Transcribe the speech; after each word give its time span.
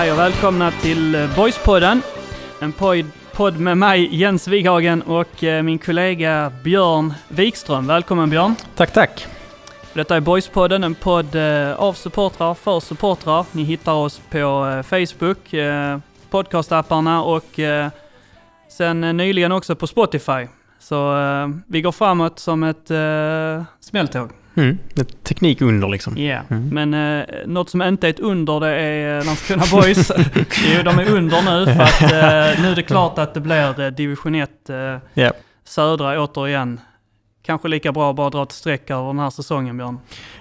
Hej 0.00 0.12
och 0.12 0.18
välkomna 0.18 0.70
till 0.70 1.14
eh, 1.14 1.36
Boyspodden. 1.36 2.02
En 2.60 2.72
podd, 3.32 3.60
med 3.60 3.78
mig 3.78 4.16
Jens 4.16 4.48
Wighagen 4.48 5.02
och 5.02 5.44
eh, 5.44 5.62
min 5.62 5.78
kollega 5.78 6.52
Björn 6.64 7.14
Wikström. 7.28 7.86
Välkommen 7.86 8.30
Björn! 8.30 8.54
Tack, 8.76 8.92
tack! 8.92 9.26
Detta 9.92 10.16
är 10.16 10.20
Boyspodden, 10.20 10.84
en 10.84 10.94
podd 10.94 11.34
eh, 11.34 11.74
av 11.74 11.92
supportrar 11.92 12.54
för 12.54 12.80
supportrar. 12.80 13.46
Ni 13.52 13.62
hittar 13.62 13.92
oss 13.92 14.20
på 14.30 14.38
eh, 14.38 14.82
Facebook, 14.82 15.54
eh, 15.54 15.98
podcastapparna 16.30 17.22
och 17.22 17.58
eh, 17.58 17.88
sen 18.68 19.04
eh, 19.04 19.12
nyligen 19.12 19.52
också 19.52 19.76
på 19.76 19.86
Spotify. 19.86 20.46
Så 20.78 21.18
eh, 21.20 21.48
vi 21.66 21.82
går 21.82 21.92
framåt 21.92 22.38
som 22.38 22.62
ett 22.62 22.90
eh, 22.90 23.64
smälltåg. 23.80 24.39
Mm. 24.54 24.78
Ett 25.00 25.24
teknikunder 25.24 25.88
liksom. 25.88 26.16
Ja, 26.18 26.38
Mm. 26.48 26.68
men 26.88 27.18
eh, 27.20 27.24
något 27.46 27.70
som 27.70 27.82
inte 27.82 28.06
är 28.06 28.10
ett 28.10 28.20
under 28.20 28.60
det 28.60 28.68
är 28.68 29.18
eh, 29.18 29.24
Landskrona 29.26 29.62
Boys. 29.72 30.12
jo, 30.76 30.82
de 30.84 30.98
är 30.98 31.10
under 31.10 31.42
nu 31.42 31.66
för 31.74 31.82
att 31.82 32.02
eh, 32.02 32.62
nu 32.62 32.68
är 32.70 32.76
det 32.76 32.82
klart 32.82 33.18
att 33.18 33.34
det 33.34 33.40
blir 33.40 33.80
eh, 33.80 33.86
division 33.90 34.34
1 34.34 34.50
eh, 34.70 34.76
Ja. 35.14 35.32
södra 35.64 36.22
återigen. 36.22 36.80
Kanske 37.46 37.68
lika 37.68 37.92
bra 37.92 38.10
att 38.10 38.16
bara 38.16 38.30
dra 38.30 38.42
ett 38.42 38.52
streck 38.52 38.90
över 38.90 39.06
den 39.06 39.18
här 39.18 39.30
säsongen 39.30 39.76
Björn. 39.78 39.98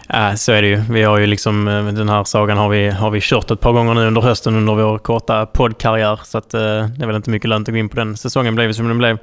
Ja, 0.08 0.36
så 0.38 0.52
är 0.52 0.62
det 0.62 0.68
ju. 0.68 0.76
Vi 0.76 1.04
har 1.04 1.18
ju 1.18 1.26
liksom, 1.28 1.68
eh, 1.68 1.86
den 1.86 2.10
här 2.10 2.24
sagan 2.24 2.58
har 2.58 2.70
vi, 2.70 2.90
har 2.90 3.10
vi 3.12 3.20
kört 3.22 3.52
ett 3.52 3.60
par 3.60 3.72
gånger 3.74 3.94
nu 3.94 4.08
under 4.08 4.22
hösten 4.22 4.56
under 4.56 4.74
vår 4.76 4.98
korta 4.98 5.46
poddkarriär. 5.46 6.20
Så 6.24 6.38
att, 6.38 6.54
eh, 6.54 6.60
det 6.62 7.04
är 7.04 7.06
väl 7.06 7.16
inte 7.16 7.30
mycket 7.30 7.50
lönt 7.50 7.68
att 7.70 7.74
gå 7.74 7.78
in 7.78 7.90
på 7.90 7.96
den. 7.96 8.18
Säsongen 8.18 8.56
blev 8.56 8.74
som 8.74 8.88
den 8.88 8.98
blev. 8.98 9.18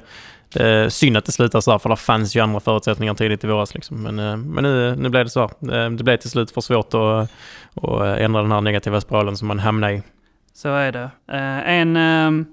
Är 0.55 0.89
synd 0.89 1.17
att 1.17 1.25
det 1.25 1.31
slutar 1.31 1.61
så 1.61 1.71
här, 1.71 1.77
för 1.77 1.89
det 1.89 1.95
fanns 1.95 2.35
ju 2.35 2.39
andra 2.39 2.59
förutsättningar 2.59 3.13
tidigt 3.13 3.43
i 3.43 3.47
våras. 3.47 3.73
Liksom. 3.73 4.03
Men, 4.03 4.19
eh, 4.19 4.37
men 4.37 4.63
nu, 4.63 4.95
nu 4.95 5.09
blev 5.09 5.23
det 5.25 5.29
så. 5.29 5.39
här. 5.61 5.85
Eh, 5.85 5.91
Det 5.91 6.03
blev 6.03 6.17
till 6.17 6.29
slut 6.29 6.51
för 6.51 6.61
svårt 6.61 6.93
att, 6.93 7.31
att 7.83 8.19
ändra 8.19 8.41
den 8.41 8.51
här 8.51 8.61
negativa 8.61 9.01
spiralen 9.01 9.37
som 9.37 9.47
man 9.47 9.59
hamnade 9.59 9.93
i. 9.93 10.03
Så 10.53 10.69
är 10.69 10.91
det. 10.91 11.09
Eh, 11.31 11.69
en 11.69 11.97
eh, 11.97 12.45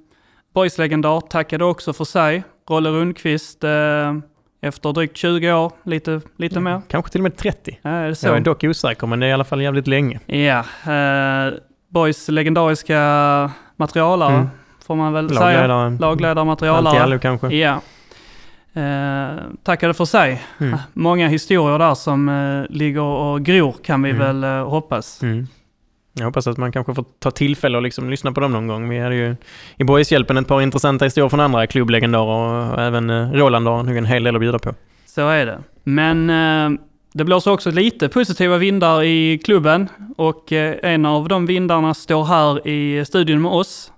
Boys-legendar 0.55 1.21
tackade 1.21 1.65
också 1.65 1.93
för 1.93 2.05
sig. 2.05 2.45
Rolle 2.71 2.91
Rundqvist 2.91 3.65
eh, 3.65 4.15
efter 4.63 4.93
drygt 4.93 5.17
20 5.17 5.53
år, 5.53 5.73
lite, 5.85 6.21
lite 6.37 6.61
mer. 6.61 6.83
Kanske 6.89 7.11
till 7.13 7.21
och 7.21 7.23
med 7.23 7.37
30. 7.37 7.79
Ja, 7.83 7.91
är? 7.91 8.17
Jag 8.27 8.37
är 8.37 8.41
dock 8.41 8.65
osäker, 8.65 9.07
men 9.07 9.21
det 9.21 9.27
är 9.27 9.31
i 9.31 9.33
alla 9.33 9.45
fall 9.45 9.63
jävligt 9.63 9.87
länge. 9.87 10.21
Ja, 10.27 10.65
eh, 10.93 11.53
Boys 11.89 12.29
legendariska 12.29 13.51
materialare 13.77 14.35
Mm. 14.35 14.49
Får 14.87 14.97
man 14.97 15.13
väl 15.13 15.29
säga. 15.29 15.41
Lagledare. 15.67 15.97
Lagledarmaterialare. 16.01 17.03
Allt 17.03 17.23
kanske. 17.23 17.49
Ja. 17.49 17.81
Eh, 18.75 19.37
tackade 19.63 19.95
för 19.95 20.05
sig. 20.05 20.43
Mm. 20.61 20.79
Många 20.93 21.29
historier 21.29 21.79
där 21.79 21.95
som 21.95 22.29
eh, 22.29 22.77
ligger 22.77 23.01
och 23.03 23.43
gror 23.45 23.75
kan 23.85 24.03
vi 24.03 24.11
Mm. 24.11 24.23
väl 24.41 24.45
eh, 24.59 24.69
hoppas. 24.69 25.23
Mm. 25.23 25.47
Jag 26.13 26.25
hoppas 26.25 26.47
att 26.47 26.57
man 26.57 26.73
kanske 26.73 26.95
får 26.95 27.05
ta 27.19 27.31
tillfälle 27.31 27.77
och 27.77 27.83
liksom 27.83 28.11
lyssna 28.11 28.33
på 28.33 28.41
dem 28.41 28.53
någon 28.53 28.67
gång. 28.67 28.89
Vi 28.89 28.99
hade 29.01 29.15
ju 29.15 29.37
i 29.77 29.85
Boyshjälpen 29.85 30.37
ett 30.37 30.49
par 30.49 30.61
intressanta 30.61 31.05
historier 31.05 31.29
från 31.29 31.41
andra 31.41 31.67
klubblegendarer 31.67 32.73
och 32.73 32.81
även 32.83 33.11
eh, 33.11 33.31
Roland 33.33 33.67
har 33.69 33.83
nog 33.83 33.97
en 33.97 34.05
hel 34.07 34.25
del 34.25 34.35
att 34.37 34.41
bjuda 34.41 34.59
på. 34.59 34.75
Så 35.07 35.29
är 35.29 35.47
det. 35.47 35.59
Men 35.85 36.31
eh, 36.31 36.81
det 37.13 37.25
blåser 37.25 37.51
också 37.51 37.71
lite 37.71 38.09
positiva 38.09 38.57
vindar 38.59 39.03
i 39.03 39.39
klubben 39.45 39.89
och 40.17 40.53
eh, 40.53 40.75
en 40.83 41.07
av 41.07 41.29
de 41.29 41.47
vindarna 41.47 41.95
står 41.95 42.25
här 42.25 42.69
i 42.69 43.05
studion 43.05 43.43
med 43.43 43.51
oss. 43.53 43.91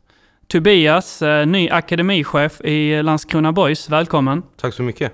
Tobias, 0.48 1.22
eh, 1.22 1.46
ny 1.46 1.68
akademichef 1.70 2.60
i 2.60 3.02
Landskrona 3.02 3.52
Boys. 3.52 3.88
Välkommen! 3.90 4.42
Tack 4.56 4.74
så 4.74 4.82
mycket. 4.82 5.12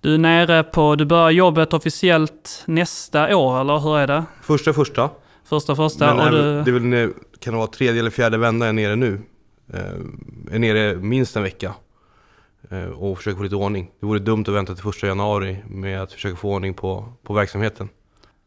Du 0.00 0.14
är 0.14 0.18
nere 0.18 0.62
på, 0.62 0.94
du 0.96 1.04
börjar 1.04 1.30
jobbet 1.30 1.72
officiellt 1.74 2.62
nästa 2.66 3.36
år, 3.36 3.60
eller 3.60 3.78
hur 3.78 3.98
är 3.98 4.06
det? 4.06 4.24
Första 4.42 4.72
första. 4.72 5.10
Första 5.44 5.76
första 5.76 6.14
Men 6.14 6.24
och 6.26 6.30
du... 6.32 6.62
det 6.62 6.70
är 6.70 6.72
väl, 6.72 6.82
nu- 6.82 7.14
kan 7.40 7.52
det 7.52 7.58
vara 7.58 7.66
tredje 7.66 8.00
eller 8.00 8.10
fjärde 8.10 8.38
vända 8.38 8.66
jag 8.66 8.70
är 8.70 8.72
nere 8.74 8.96
nu. 8.96 9.20
Eh, 9.74 10.54
är 10.54 10.58
nere 10.58 10.94
minst 10.94 11.36
en 11.36 11.42
vecka. 11.42 11.74
Eh, 12.70 12.84
och 12.84 13.16
försöker 13.18 13.36
få 13.36 13.42
lite 13.42 13.56
ordning. 13.56 13.90
Det 14.00 14.06
vore 14.06 14.18
dumt 14.18 14.44
att 14.48 14.54
vänta 14.54 14.74
till 14.74 14.82
första 14.82 15.06
januari 15.06 15.58
med 15.68 16.02
att 16.02 16.12
försöka 16.12 16.36
få 16.36 16.50
ordning 16.54 16.74
på, 16.74 17.12
på 17.22 17.34
verksamheten. 17.34 17.88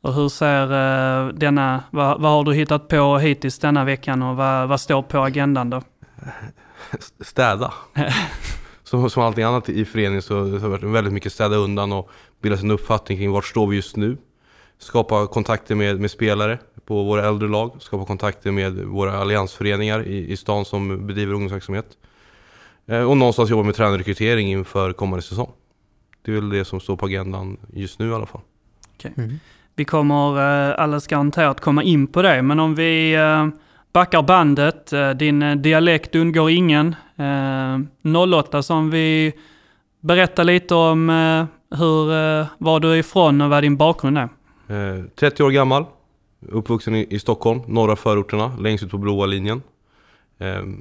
Och 0.01 0.13
hur 0.13 0.29
ser 0.29 0.63
eh, 0.63 1.33
denna, 1.33 1.83
vad, 1.91 2.21
vad 2.21 2.31
har 2.31 2.43
du 2.43 2.53
hittat 2.53 2.87
på 2.87 3.17
hittills 3.17 3.59
denna 3.59 3.85
veckan 3.85 4.21
och 4.21 4.35
vad, 4.35 4.69
vad 4.69 4.81
står 4.81 5.01
på 5.01 5.19
agendan 5.19 5.69
då? 5.69 5.81
Städa. 7.19 7.73
som, 8.83 9.09
som 9.09 9.23
allting 9.23 9.43
annat 9.43 9.69
i 9.69 9.85
föreningen 9.85 10.21
så 10.21 10.39
har 10.39 10.51
det 10.51 10.67
varit 10.67 10.83
väldigt 10.83 11.13
mycket 11.13 11.33
städa 11.33 11.55
undan 11.55 11.91
och 11.91 12.09
bilda 12.41 12.57
sig 12.57 12.65
en 12.65 12.71
uppfattning 12.71 13.17
kring 13.17 13.31
vart 13.31 13.45
står 13.45 13.67
vi 13.67 13.75
just 13.75 13.95
nu. 13.95 14.17
Skapa 14.77 15.27
kontakter 15.27 15.75
med, 15.75 15.99
med 15.99 16.11
spelare 16.11 16.59
på 16.85 17.03
våra 17.03 17.27
äldre 17.27 17.49
lag. 17.49 17.75
Skapa 17.79 18.05
kontakter 18.05 18.51
med 18.51 18.73
våra 18.73 19.17
alliansföreningar 19.17 20.07
i, 20.07 20.31
i 20.31 20.37
stan 20.37 20.65
som 20.65 21.07
bedriver 21.07 21.33
ungdomsverksamhet. 21.33 21.97
Eh, 22.87 23.01
och 23.09 23.17
någonstans 23.17 23.49
jobba 23.49 23.63
med 23.63 23.75
tränarrekrytering 23.75 24.51
inför 24.51 24.93
kommande 24.93 25.23
säsong. 25.23 25.51
Det 26.21 26.31
är 26.31 26.35
väl 26.35 26.49
det 26.49 26.65
som 26.65 26.79
står 26.79 26.97
på 26.97 27.05
agendan 27.05 27.57
just 27.73 27.99
nu 27.99 28.09
i 28.09 28.13
alla 28.13 28.25
fall. 28.25 28.41
Vi 29.75 29.85
kommer 29.85 30.37
eh, 30.69 30.79
alldeles 30.79 31.07
garanterat 31.07 31.61
komma 31.61 31.83
in 31.83 32.07
på 32.07 32.21
det, 32.21 32.41
men 32.41 32.59
om 32.59 32.75
vi 32.75 33.13
eh, 33.13 33.47
backar 33.93 34.21
bandet, 34.21 34.93
eh, 34.93 35.09
din 35.09 35.61
dialekt 35.61 36.15
undgår 36.15 36.49
ingen. 36.49 36.95
08 38.33 38.63
som 38.63 38.89
vi 38.89 39.33
berättar 39.99 40.43
lite 40.43 40.75
om 40.75 41.09
hur, 41.75 42.05
var 42.63 42.79
du 42.79 42.91
är 42.91 42.95
ifrån 42.95 43.41
och 43.41 43.49
vad 43.49 43.63
din 43.63 43.77
bakgrund 43.77 44.17
är. 44.17 44.29
30 45.15 45.43
år 45.43 45.49
gammal, 45.49 45.85
uppvuxen 46.49 46.95
i, 46.95 47.19
Stockholm, 47.19 47.61
norra 47.67 47.95
förorterna, 47.95 48.51
längst 48.59 48.83
ut 48.83 48.91
på 48.91 48.97
blåa 48.97 49.25
linjen. 49.25 49.61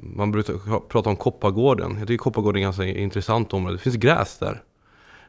Man 0.01 0.31
brukar 0.31 0.79
prata 0.79 1.09
om 1.09 1.15
Koppargården. 1.15 1.95
Jag 1.99 2.07
tycker 2.07 2.23
Koppargården 2.23 2.63
är 2.63 2.69
ett 2.69 2.77
ganska 2.77 2.99
intressant 2.99 3.53
område. 3.53 3.75
Det 3.75 3.81
finns 3.81 3.95
gräs 3.95 4.37
där. 4.37 4.61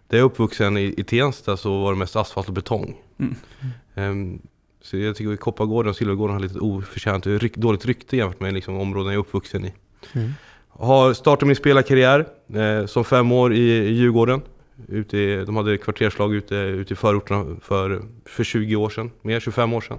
Där 0.09 0.19
jag 0.19 0.25
är 0.25 0.27
uppvuxen 0.27 0.77
i, 0.77 0.95
i 0.97 1.05
Tensta 1.05 1.57
så 1.57 1.83
var 1.83 1.93
det 1.93 1.99
mest 1.99 2.17
asfalt 2.17 2.49
och 2.49 2.55
betong. 2.55 2.97
Mm. 3.21 4.35
Eh, 4.35 4.41
så 4.83 4.97
jag 4.97 5.17
tycker 5.17 5.33
att 5.33 5.41
Koppargården 5.41 5.91
och 5.91 5.97
Silvergården 5.97 6.35
har 6.35 6.41
lite 6.41 6.59
oförtjänt 6.59 7.27
ryk, 7.27 7.57
dåligt 7.57 7.87
rykte 7.87 8.17
jämfört 8.17 8.41
med 8.41 8.55
liksom, 8.55 8.77
områden 8.77 9.13
jag 9.13 9.15
är 9.15 9.27
uppvuxen 9.27 9.65
i. 9.65 9.73
Mm. 10.13 10.33
Har 10.69 11.13
startat 11.13 11.47
min 11.47 11.57
spelarkarriär 11.57 12.27
eh, 12.55 12.87
som 12.87 13.05
fem 13.05 13.33
år 13.33 13.55
i, 13.55 13.59
i 13.59 13.93
Djurgården. 13.93 14.43
Ute 14.89 15.19
i, 15.19 15.45
de 15.45 15.57
hade 15.57 15.79
kvarterslag 15.79 16.35
ute, 16.35 16.55
ute 16.55 16.93
i 16.93 16.97
förorterna 16.97 17.57
för, 17.63 18.03
för 18.25 18.45
20 18.45 18.77
år 18.77 18.91
sedan, 18.91 19.11
mer 19.23 19.41
25 19.41 19.73
år 19.73 19.81
sedan. 19.81 19.99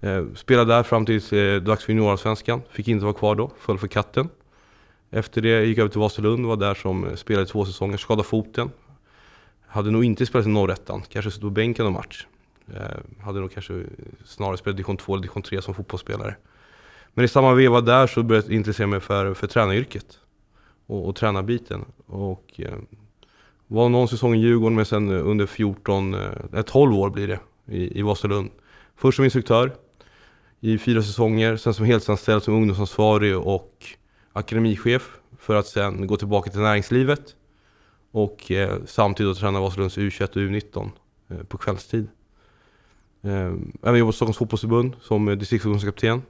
Eh, 0.00 0.24
spelade 0.34 0.74
där 0.74 0.82
fram 0.82 1.06
tills 1.06 1.32
eh, 1.32 1.62
dags 1.62 1.84
för 1.84 1.92
juniorallsvenskan, 1.92 2.62
fick 2.70 2.88
inte 2.88 3.04
vara 3.04 3.14
kvar 3.14 3.34
då, 3.34 3.50
föll 3.58 3.78
för 3.78 3.88
katten. 3.88 4.28
Efter 5.10 5.42
det 5.42 5.64
gick 5.64 5.78
jag 5.78 5.82
över 5.82 5.90
till 5.90 6.00
Vasalund, 6.00 6.46
var 6.46 6.56
där 6.56 6.74
som 6.74 7.06
eh, 7.06 7.14
spelade 7.14 7.46
två 7.46 7.64
säsonger, 7.64 7.96
skadade 7.96 8.28
foten. 8.28 8.70
Hade 9.68 9.90
nog 9.90 10.04
inte 10.04 10.26
spelat 10.26 10.46
i 10.46 10.50
norrettan, 10.50 11.02
kanske 11.08 11.30
stod 11.30 11.42
på 11.42 11.50
bänken 11.50 11.84
någon 11.84 11.92
match. 11.92 12.26
Eh, 12.74 13.24
hade 13.24 13.40
nog 13.40 13.52
kanske 13.52 13.82
snarare 14.24 14.56
spelat 14.56 14.76
division 14.76 14.96
2 14.96 15.12
eller 15.12 15.22
division 15.22 15.42
3 15.42 15.62
som 15.62 15.74
fotbollsspelare. 15.74 16.36
Men 17.14 17.24
i 17.24 17.28
samma 17.28 17.54
veva 17.54 17.80
där 17.80 18.06
så 18.06 18.22
började 18.22 18.46
jag 18.46 18.54
intressera 18.54 18.86
mig 18.86 19.00
för, 19.00 19.34
för 19.34 19.46
tränaryrket 19.46 20.18
och, 20.86 21.08
och 21.08 21.16
tränarbiten. 21.16 21.84
Och 22.06 22.52
eh, 22.56 22.78
var 23.66 23.88
någon 23.88 24.08
säsong 24.08 24.34
i 24.34 24.38
Djurgården 24.38 24.76
men 24.76 24.84
sen 24.84 25.10
under 25.10 25.46
14, 25.46 26.14
eh, 26.14 26.62
12 26.66 26.94
år 26.94 27.10
blir 27.10 27.28
det 27.28 27.40
i, 27.66 27.98
i 27.98 28.02
Vasalund. 28.02 28.50
Först 28.96 29.16
som 29.16 29.24
instruktör 29.24 29.72
i 30.60 30.78
fyra 30.78 31.02
säsonger, 31.02 31.56
sen 31.56 31.74
som 31.74 31.86
heltidsanställd 31.86 32.42
som 32.42 32.54
ungdomsansvarig 32.54 33.36
och 33.36 33.86
akademichef 34.32 35.10
för 35.38 35.54
att 35.54 35.66
sen 35.66 36.06
gå 36.06 36.16
tillbaka 36.16 36.50
till 36.50 36.60
näringslivet 36.60 37.34
och 38.10 38.50
eh, 38.50 38.78
samtidigt 38.86 39.38
träna 39.38 39.60
Vasalunds 39.60 39.98
U21 39.98 40.28
och 40.28 40.36
U19 40.36 40.90
eh, 41.28 41.42
på 41.42 41.58
kvällstid. 41.58 42.08
Eh, 43.22 43.52
även 43.82 43.98
jobbat 43.98 44.08
på 44.08 44.12
Stockholms 44.12 44.36
fotbollsförbund 44.38 44.96
som 45.00 45.28
eh, 45.28 45.36
distriktsförbundskapten, 45.36 46.22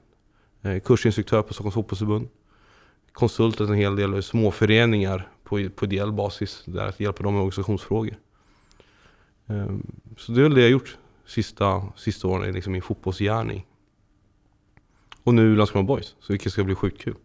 eh, 0.62 0.80
kursinstruktör 0.80 1.42
på 1.42 1.54
Stockholms 1.54 1.74
fotbollsförbund, 1.74 2.28
konsultat 3.12 3.68
en 3.68 3.74
hel 3.74 3.96
del 3.96 4.14
eh, 4.14 4.20
småföreningar 4.20 5.28
på, 5.44 5.68
på 5.76 5.84
ideell 5.84 6.12
basis 6.12 6.62
där 6.66 6.86
att 6.86 7.00
hjälpa 7.00 7.22
dem 7.22 7.32
med 7.34 7.40
organisationsfrågor. 7.40 8.18
Eh, 9.46 9.76
så 10.16 10.32
det 10.32 10.40
är 10.40 10.42
väl 10.42 10.54
det 10.54 10.60
jag 10.60 10.66
har 10.66 10.72
gjort 10.72 10.98
sista, 11.26 11.92
sista 11.96 12.28
åren 12.28 12.42
eh, 12.42 12.46
liksom 12.46 12.52
i 12.52 12.54
liksom 12.54 12.72
min 12.72 12.82
fotbollsgärning. 12.82 13.66
Och 15.22 15.34
nu 15.34 15.56
Landskrona 15.56 15.86
Boys, 15.86 16.16
så 16.20 16.32
vilket 16.32 16.52
ska 16.52 16.64
bli 16.64 16.74
sjukt 16.74 17.00
kul. 17.00 17.16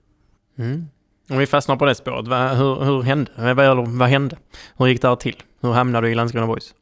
Mm. 0.55 0.85
Om 1.29 1.37
vi 1.37 1.45
fastnar 1.45 1.75
på 1.75 1.85
det 1.85 1.95
spåret, 1.95 2.27
vad, 2.27 2.57
hur, 2.57 2.75
hur 2.83 3.01
hände? 3.01 3.53
Vad, 3.53 3.87
vad 3.87 4.09
hände? 4.09 4.37
Hur 4.77 4.87
gick 4.87 5.01
det 5.01 5.07
här 5.07 5.15
till? 5.15 5.43
Hur 5.61 5.71
hamnade 5.71 6.07
du 6.07 6.11
i 6.11 6.15
Landskrona 6.15 6.47
Boys? 6.47 6.73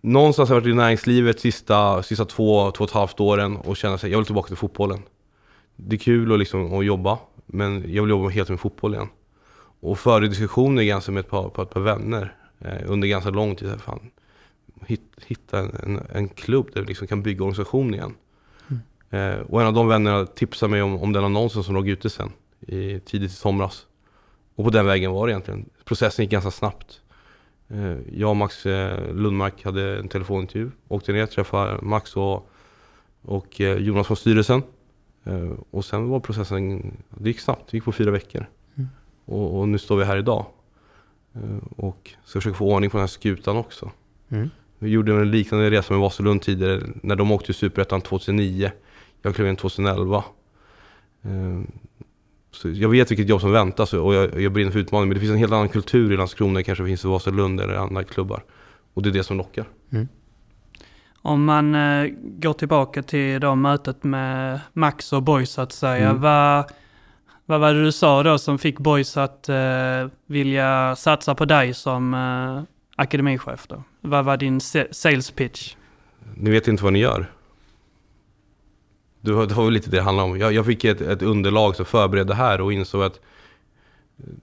Någonstans 0.00 0.48
har 0.48 0.56
jag 0.56 0.60
varit 0.60 0.72
i 0.72 0.74
näringslivet 0.74 1.40
sista, 1.40 2.02
sista 2.02 2.24
två, 2.24 2.70
två 2.70 2.84
och 2.84 2.90
ett 2.90 2.94
halvt 2.94 3.20
åren 3.20 3.56
och 3.56 3.76
känner 3.76 3.94
att 3.94 4.02
jag 4.02 4.18
vill 4.18 4.26
tillbaka 4.26 4.48
till 4.48 4.56
fotbollen. 4.56 5.02
Det 5.76 5.96
är 5.96 6.00
kul 6.00 6.32
att, 6.32 6.38
liksom, 6.38 6.78
att 6.78 6.84
jobba, 6.84 7.18
men 7.46 7.94
jag 7.94 8.02
vill 8.02 8.10
jobba 8.10 8.28
helt 8.28 8.48
med 8.48 8.60
fotboll 8.60 8.94
igen. 8.94 9.08
Och 9.80 9.98
före 9.98 10.28
diskussioner 10.28 10.82
ganska 10.82 11.12
med 11.12 11.20
ett 11.20 11.30
par, 11.30 11.48
på 11.48 11.62
ett 11.62 11.70
par 11.70 11.80
vänner 11.80 12.34
eh, 12.58 12.78
under 12.86 13.08
ganska 13.08 13.30
lång 13.30 13.56
tid. 13.56 13.80
Fan, 13.80 14.10
hit, 14.86 15.02
hitta 15.26 15.58
en, 15.58 15.76
en, 15.82 16.06
en 16.12 16.28
klubb 16.28 16.70
där 16.74 16.80
vi 16.80 16.86
liksom 16.86 17.06
kan 17.06 17.22
bygga 17.22 17.44
organisation 17.44 17.94
igen. 17.94 18.14
Mm. 18.68 19.32
Eh, 19.32 19.40
och 19.40 19.60
en 19.60 19.66
av 19.66 19.72
de 19.72 19.88
vännerna 19.88 20.26
tipsade 20.26 20.70
mig 20.70 20.82
om, 20.82 21.02
om 21.02 21.12
den 21.12 21.24
annonsen 21.24 21.64
som 21.64 21.74
låg 21.74 21.88
ute 21.88 22.10
sen, 22.10 22.32
i, 22.60 23.00
tidigt 23.00 23.30
i 23.30 23.34
somras. 23.34 23.86
Och 24.54 24.64
på 24.64 24.70
den 24.70 24.86
vägen 24.86 25.12
var 25.12 25.26
det 25.26 25.32
egentligen. 25.32 25.70
Processen 25.84 26.24
gick 26.24 26.32
ganska 26.32 26.50
snabbt. 26.50 27.00
Eh, 27.68 27.96
jag 28.12 28.30
och 28.30 28.36
Max 28.36 28.66
eh, 28.66 29.14
Lundmark 29.14 29.64
hade 29.64 29.98
en 29.98 30.08
telefonintervju, 30.08 30.70
åkte 30.88 31.12
ner, 31.12 31.26
träffade 31.26 31.78
Max 31.82 32.16
och, 32.16 32.50
och 33.22 33.60
eh, 33.60 33.76
Jonas 33.78 34.06
från 34.06 34.16
styrelsen. 34.16 34.62
Och 35.70 35.84
sen 35.84 36.08
var 36.08 36.20
processen, 36.20 36.92
det 37.08 37.28
gick 37.28 37.40
snabbt, 37.40 37.70
det 37.70 37.76
gick 37.76 37.84
på 37.84 37.92
fyra 37.92 38.10
veckor. 38.10 38.46
Mm. 38.74 38.88
Och, 39.24 39.58
och 39.58 39.68
nu 39.68 39.78
står 39.78 39.96
vi 39.96 40.04
här 40.04 40.16
idag. 40.16 40.46
Och 41.76 42.10
ska 42.24 42.40
försöka 42.40 42.56
få 42.56 42.74
ordning 42.74 42.90
på 42.90 42.96
den 42.96 43.02
här 43.02 43.06
skutan 43.08 43.56
också. 43.56 43.90
Mm. 44.28 44.50
Vi 44.78 44.90
gjorde 44.90 45.12
en 45.12 45.30
liknande 45.30 45.70
resa 45.70 45.94
med 45.94 46.00
Vasalund 46.00 46.42
tidigare 46.42 46.82
när 47.02 47.16
de 47.16 47.32
åkte 47.32 47.50
i 47.52 47.54
Superettan 47.54 48.00
2009. 48.00 48.72
Jag 49.22 49.34
klev 49.34 49.48
in 49.48 49.56
2011. 49.56 50.24
Så 52.58 52.68
jag 52.68 52.88
vet 52.88 53.10
vilket 53.10 53.28
jobb 53.28 53.40
som 53.40 53.52
väntas 53.52 53.92
och 53.92 54.14
jag, 54.14 54.40
jag 54.40 54.52
brinner 54.52 54.70
för 54.70 54.78
utmaningen. 54.78 55.08
Men 55.08 55.14
det 55.14 55.20
finns 55.20 55.32
en 55.32 55.38
helt 55.38 55.52
annan 55.52 55.68
kultur 55.68 56.12
i 56.12 56.16
Landskrona 56.16 56.58
än 56.58 56.64
kanske 56.64 56.84
finns 56.84 57.04
i 57.04 57.08
Vasalund 57.08 57.60
eller 57.60 57.74
andra 57.74 58.04
klubbar. 58.04 58.42
Och 58.94 59.02
det 59.02 59.08
är 59.08 59.12
det 59.12 59.24
som 59.24 59.36
lockar. 59.36 59.64
Om 61.22 61.44
man 61.44 61.74
eh, 61.74 62.10
går 62.22 62.52
tillbaka 62.52 63.02
till 63.02 63.40
då 63.40 63.54
mötet 63.54 64.04
med 64.04 64.60
Max 64.72 65.12
och 65.12 65.22
Boys 65.22 65.50
så 65.50 65.60
att 65.60 65.72
säga. 65.72 66.08
Mm. 66.08 66.22
Vad, 66.22 66.64
vad 67.46 67.60
var 67.60 67.74
det 67.74 67.84
du 67.84 67.92
sa 67.92 68.22
då 68.22 68.38
som 68.38 68.58
fick 68.58 68.78
Boys 68.78 69.16
att 69.16 69.48
eh, 69.48 69.56
vilja 70.26 70.96
satsa 70.96 71.34
på 71.34 71.44
dig 71.44 71.74
som 71.74 72.14
eh, 72.14 72.62
akademichef 72.96 73.66
då? 73.66 73.82
Vad 74.00 74.24
var 74.24 74.36
din 74.36 74.60
sales 74.90 75.30
pitch? 75.30 75.74
Ni 76.34 76.50
vet 76.50 76.68
inte 76.68 76.84
vad 76.84 76.92
ni 76.92 76.98
gör. 76.98 77.30
Det 79.28 79.34
var, 79.34 79.46
det 79.46 79.54
var 79.54 79.64
väl 79.64 79.74
lite 79.74 79.90
det 79.90 79.96
det 79.96 80.02
handlade 80.02 80.30
om. 80.30 80.38
Jag, 80.38 80.52
jag 80.52 80.66
fick 80.66 80.84
ett, 80.84 81.00
ett 81.00 81.22
underlag 81.22 81.76
som 81.76 81.84
förberedde 81.84 82.34
här 82.34 82.60
och 82.60 82.72
insåg 82.72 83.02
att 83.02 83.20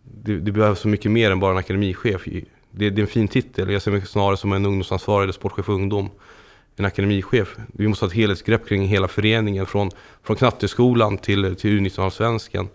det, 0.03 0.39
det 0.39 0.51
behövs 0.51 0.79
så 0.79 0.87
mycket 0.87 1.11
mer 1.11 1.31
än 1.31 1.39
bara 1.39 1.51
en 1.51 1.57
akademichef. 1.57 2.25
Det, 2.71 2.89
det 2.89 2.99
är 2.99 3.01
en 3.01 3.07
fin 3.07 3.27
titel. 3.27 3.71
Jag 3.71 3.81
ser 3.81 3.91
mig 3.91 4.05
snarare 4.05 4.37
som 4.37 4.53
en 4.53 4.65
ungdomsansvarig 4.65 5.23
eller 5.23 5.33
sportchef 5.33 5.65
för 5.65 5.73
ungdom. 5.73 6.09
En 6.75 6.85
akademichef. 6.85 7.55
Vi 7.73 7.87
måste 7.87 8.05
ha 8.05 8.07
ett 8.07 8.15
helhetsgrepp 8.15 8.67
kring 8.67 8.87
hela 8.87 9.07
föreningen. 9.07 9.65
Från, 9.65 9.91
från 10.23 10.35
knatteskolan 10.35 11.17
till, 11.17 11.55
till 11.55 11.79
U19-allsvenskan. 11.79 12.67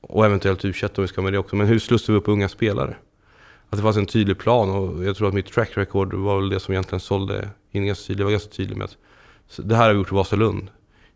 Och 0.00 0.26
eventuellt 0.26 0.64
u 0.64 0.72
om 0.96 1.02
vi 1.02 1.08
ska 1.08 1.22
med 1.22 1.32
det 1.32 1.38
också. 1.38 1.56
Men 1.56 1.66
hur 1.66 1.78
slussar 1.78 2.12
vi 2.12 2.18
upp 2.18 2.28
unga 2.28 2.48
spelare? 2.48 2.96
Att 3.70 3.76
det 3.76 3.82
fanns 3.82 3.96
en 3.96 4.06
tydlig 4.06 4.38
plan 4.38 4.70
och 4.70 5.04
jag 5.04 5.16
tror 5.16 5.28
att 5.28 5.34
mitt 5.34 5.52
track 5.52 5.76
record 5.76 6.14
var 6.14 6.40
väl 6.40 6.48
det 6.48 6.60
som 6.60 6.74
egentligen 6.74 7.00
sålde 7.00 7.48
in 7.70 7.86
ganska 7.86 8.06
tydligt. 8.06 8.18
Jag 8.18 8.24
var 8.24 8.30
ganska 8.32 8.50
tydlig 8.50 8.76
med 8.76 8.84
att 8.84 8.96
det 9.56 9.76
här 9.76 9.86
har 9.86 9.92
vi 9.92 9.98
gjort 9.98 10.12
i 10.12 10.14
Vasalund. 10.14 10.68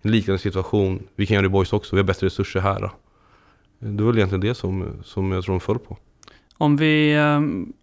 En 0.03 0.11
liknande 0.11 0.39
situation. 0.39 1.03
Vi 1.17 1.27
kan 1.27 1.35
göra 1.35 1.43
det 1.43 1.47
i 1.47 1.51
Boys 1.51 1.73
också. 1.73 1.97
Vi 1.97 2.01
har 2.01 2.07
bättre 2.07 2.27
resurser 2.27 2.61
här. 2.61 2.91
Det 3.79 4.03
var 4.03 4.11
väl 4.11 4.19
egentligen 4.19 4.41
det 4.41 4.55
som, 4.55 5.03
som 5.05 5.33
jag 5.33 5.45
tror 5.45 5.55
de 5.55 5.61
föll 5.61 5.79
på. 5.79 5.97
Om 6.59 6.77
vi, 6.77 7.15
eh, 7.15 7.37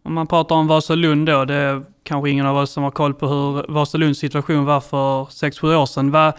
om 0.03 0.13
man 0.13 0.27
pratar 0.27 0.55
om 0.55 0.67
Vasalund 0.67 1.25
då, 1.25 1.45
det 1.45 1.53
är 1.53 1.83
kanske 2.03 2.29
ingen 2.29 2.45
av 2.45 2.57
oss 2.57 2.71
som 2.71 2.83
har 2.83 2.91
koll 2.91 3.13
på 3.13 3.27
hur 3.27 3.73
Vasalunds 3.73 4.19
situation 4.19 4.65
var 4.65 4.81
för 4.81 5.25
6-7 5.25 5.75
år 5.75 5.85
sedan. 5.85 6.11
Vad, 6.11 6.33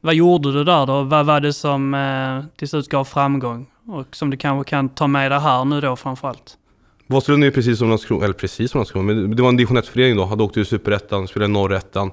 vad 0.00 0.14
gjorde 0.14 0.52
du 0.52 0.64
där 0.64 0.86
då? 0.86 1.02
Vad 1.02 1.26
var 1.26 1.40
det 1.40 1.52
som 1.52 1.94
eh, 1.94 2.44
till 2.56 2.68
slut 2.68 2.88
gav 2.88 3.04
framgång? 3.04 3.66
Och 3.86 4.16
som 4.16 4.30
du 4.30 4.36
kanske 4.36 4.70
kan 4.70 4.88
ta 4.88 5.06
med 5.06 5.30
dig 5.30 5.40
här 5.40 5.64
nu 5.64 5.80
då 5.80 5.96
framförallt? 5.96 6.58
Vasalund 7.06 7.42
är 7.42 7.46
ju 7.46 7.52
precis 7.52 7.78
som 7.78 7.88
Landskrona, 7.88 8.24
eller 8.24 8.34
precis 8.34 8.70
som 8.70 8.78
Landskrona, 8.78 9.12
men 9.12 9.36
det 9.36 9.42
var 9.42 9.48
en 9.48 9.56
division 9.56 9.78
1-förening 9.78 10.16
då. 10.16 10.24
Hade 10.24 10.42
åkt 10.42 10.56
ur 10.56 10.64
Superettan, 10.64 11.28
spelade 11.28 11.50
i 11.50 11.52
Norrettan. 11.52 12.12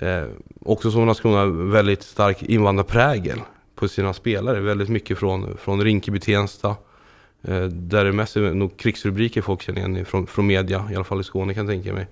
Eh, 0.00 0.24
också 0.60 0.90
som 0.90 1.06
Landskrona, 1.06 1.46
väldigt 1.46 2.02
stark 2.02 2.42
invandrarprägel 2.42 3.40
på 3.74 3.88
sina 3.88 4.12
spelare. 4.12 4.60
Väldigt 4.60 4.88
mycket 4.88 5.18
från, 5.18 5.56
från 5.56 5.84
Rinkeby, 5.84 6.20
Tensta. 6.20 6.68
Eh, 7.42 7.62
där 7.64 8.04
det 8.04 8.12
mest 8.12 8.36
är 8.36 8.54
nog 8.54 8.76
krigsrubriker 8.76 9.42
folk 9.42 9.62
känner 9.62 9.88
igen 9.88 10.04
från, 10.04 10.26
från 10.26 10.46
media, 10.46 10.88
i 10.92 10.94
alla 10.94 11.04
fall 11.04 11.20
i 11.20 11.24
Skåne 11.24 11.54
kan 11.54 11.66
jag 11.66 11.74
tänka 11.74 11.92
mig. 11.92 12.06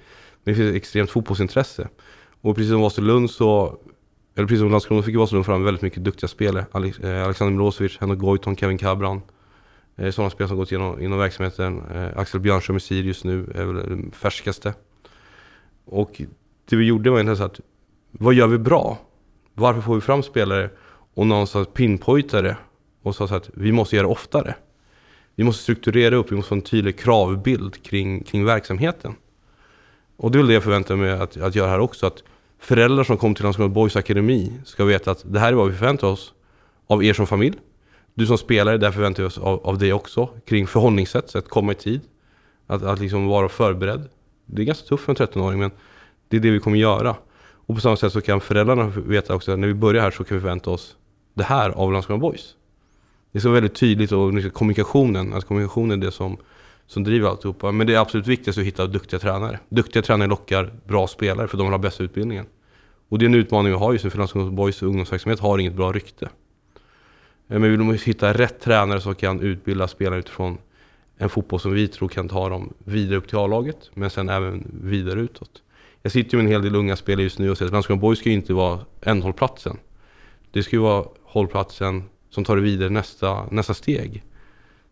Men 0.44 0.54
det 0.54 0.54
finns 0.54 0.70
ett 0.70 0.76
extremt 0.76 1.10
fotbollsintresse. 1.10 1.88
Och 2.40 2.56
precis 2.56 2.70
som 2.70 2.80
Vasalund 2.80 3.30
så, 3.30 3.78
eller 4.34 4.46
precis 4.46 4.60
som 4.60 4.70
Landskrona 4.70 5.02
fick 5.02 5.16
Vasalund 5.16 5.46
fram 5.46 5.64
väldigt 5.64 5.82
mycket 5.82 6.04
duktiga 6.04 6.28
spelare. 6.28 6.66
Alex, 6.72 6.98
eh, 6.98 7.24
Alexander 7.24 7.52
Milosevic, 7.52 7.98
Henrik 8.00 8.18
Goitom, 8.18 8.56
Kevin 8.56 8.78
Cabran. 8.78 9.22
Eh, 9.96 10.10
Sådana 10.10 10.30
spelare 10.30 10.48
som 10.48 10.56
gått 10.56 10.72
igenom, 10.72 11.00
inom 11.00 11.18
verksamheten. 11.18 11.82
Eh, 11.94 12.18
Axel 12.18 12.40
Björnström 12.40 12.76
i 12.76 12.80
Sirius 12.80 13.24
nu 13.24 13.52
är 13.54 13.64
väl 13.64 13.76
den 13.76 14.10
färskaste. 14.10 14.74
Och 15.84 16.22
det 16.68 16.76
vi 16.76 16.84
gjorde 16.84 17.10
var 17.10 17.18
egentligen 17.18 17.36
så 17.36 17.44
att, 17.44 17.60
vad 18.10 18.34
gör 18.34 18.46
vi 18.46 18.58
bra? 18.58 18.98
Varför 19.54 19.80
får 19.80 19.94
vi 19.94 20.00
fram 20.00 20.22
spelare? 20.22 20.70
Och 21.14 21.26
någonstans 21.26 21.68
pinpointa 21.74 22.42
det 22.42 22.56
och 23.02 23.14
sa 23.14 23.28
så 23.28 23.34
att 23.34 23.50
vi 23.54 23.72
måste 23.72 23.96
göra 23.96 24.06
det 24.06 24.12
oftare. 24.12 24.54
Vi 25.34 25.44
måste 25.44 25.62
strukturera 25.62 26.16
upp, 26.16 26.32
vi 26.32 26.36
måste 26.36 26.48
få 26.48 26.54
en 26.54 26.60
tydlig 26.60 26.98
kravbild 26.98 27.82
kring, 27.82 28.22
kring 28.22 28.44
verksamheten. 28.44 29.14
Och 30.16 30.30
det 30.30 30.36
är 30.36 30.40
väl 30.40 30.46
det 30.46 30.54
jag 30.54 30.62
förväntar 30.62 30.96
mig 30.96 31.10
att, 31.10 31.36
att 31.36 31.54
göra 31.54 31.70
här 31.70 31.80
också. 31.80 32.06
Att 32.06 32.22
föräldrar 32.58 33.04
som 33.04 33.16
kommer 33.16 33.34
till 33.34 33.44
Landskrona 33.44 33.68
Boys 33.68 33.96
Akademi 33.96 34.52
ska 34.64 34.84
veta 34.84 35.10
att 35.10 35.22
det 35.24 35.40
här 35.40 35.52
är 35.52 35.56
vad 35.56 35.70
vi 35.70 35.76
förväntar 35.76 36.08
oss 36.08 36.32
av 36.86 37.04
er 37.04 37.12
som 37.14 37.26
familj. 37.26 37.56
Du 38.14 38.26
som 38.26 38.38
spelare, 38.38 38.78
där 38.78 38.90
förväntar 38.90 39.22
vi 39.22 39.28
oss 39.28 39.38
av, 39.38 39.66
av 39.66 39.78
dig 39.78 39.92
också. 39.92 40.28
Kring 40.46 40.66
förhållningssätt, 40.66 41.36
att 41.36 41.48
komma 41.48 41.72
i 41.72 41.74
tid. 41.74 42.00
Att, 42.66 42.82
att 42.82 43.00
liksom 43.00 43.26
vara 43.26 43.48
förberedd. 43.48 44.08
Det 44.46 44.62
är 44.62 44.66
ganska 44.66 44.88
tufft 44.88 45.04
för 45.04 45.12
en 45.12 45.16
13-åring 45.16 45.58
men 45.58 45.70
det 46.28 46.36
är 46.36 46.40
det 46.40 46.50
vi 46.50 46.60
kommer 46.60 46.78
göra. 46.78 47.16
Och 47.68 47.74
på 47.74 47.80
samma 47.80 47.96
sätt 47.96 48.12
så 48.12 48.20
kan 48.20 48.40
föräldrarna 48.40 48.86
veta 48.86 49.34
också 49.34 49.52
att 49.52 49.58
när 49.58 49.68
vi 49.68 49.74
börjar 49.74 50.02
här 50.02 50.10
så 50.10 50.24
kan 50.24 50.36
vi 50.36 50.40
förvänta 50.40 50.70
oss 50.70 50.96
det 51.34 51.44
här 51.44 51.70
av 51.70 51.92
Landskrona 51.92 52.20
Boys. 52.20 52.54
Det 53.32 53.38
är 53.38 53.40
så 53.40 53.50
väldigt 53.50 53.74
tydligt 53.74 54.12
och 54.12 54.32
liksom 54.32 54.50
kommunikationen, 54.50 55.34
att 55.34 55.44
kommunikationen 55.44 56.02
är 56.02 56.06
det 56.06 56.12
som, 56.12 56.36
som 56.86 57.04
driver 57.04 57.28
alltihopa. 57.28 57.72
Men 57.72 57.86
det 57.86 57.94
är 57.94 57.98
absolut 57.98 58.26
viktigast 58.26 58.58
att 58.58 58.64
hitta 58.64 58.86
duktiga 58.86 59.20
tränare. 59.20 59.58
Duktiga 59.68 60.02
tränare 60.02 60.28
lockar 60.28 60.72
bra 60.86 61.06
spelare 61.06 61.48
för 61.48 61.56
de 61.58 61.66
vill 61.66 61.72
ha 61.72 61.78
bästa 61.78 62.04
utbildningen. 62.04 62.46
Och 63.08 63.18
det 63.18 63.24
är 63.24 63.26
en 63.26 63.34
utmaning 63.34 63.72
vi 63.72 63.78
har 63.78 63.92
just 63.92 64.04
nu 64.04 64.10
för 64.10 64.18
Landskrona 64.18 64.50
Boys 64.50 64.82
ungdomsverksamhet 64.82 65.40
har 65.40 65.58
inget 65.58 65.74
bra 65.74 65.92
rykte. 65.92 66.24
Eh, 67.48 67.58
men 67.58 67.62
vi 67.62 67.76
vill 67.76 67.98
hitta 67.98 68.32
rätt 68.32 68.60
tränare 68.60 69.00
som 69.00 69.14
kan 69.14 69.40
utbilda 69.40 69.88
spelare 69.88 70.18
utifrån 70.18 70.58
en 71.16 71.28
fotboll 71.28 71.60
som 71.60 71.72
vi 71.72 71.88
tror 71.88 72.08
kan 72.08 72.28
ta 72.28 72.48
dem 72.48 72.74
vidare 72.78 73.16
upp 73.16 73.28
till 73.28 73.38
A-laget, 73.38 73.90
men 73.94 74.10
sen 74.10 74.28
även 74.28 74.66
vidare 74.82 75.20
utåt. 75.20 75.62
Jag 76.02 76.12
sitter 76.12 76.36
ju 76.36 76.42
med 76.42 76.46
en 76.46 76.52
hel 76.52 76.62
del 76.62 76.74
unga 76.74 76.96
spelare 76.96 77.22
just 77.22 77.38
nu 77.38 77.50
och 77.50 77.58
säger 77.58 77.66
att 77.66 77.72
Landskrona 77.72 78.00
Boys 78.00 78.18
ska 78.18 78.28
ju 78.28 78.34
inte 78.34 78.54
vara 78.54 78.80
ändhållplatsen. 79.00 79.78
Det 80.50 80.62
ska 80.62 80.76
ju 80.76 80.82
vara 80.82 81.04
hållplatsen 81.22 82.04
som 82.30 82.44
tar 82.44 82.56
det 82.56 82.62
vidare 82.62 82.88
nästa, 82.88 83.46
nästa 83.50 83.74
steg. 83.74 84.24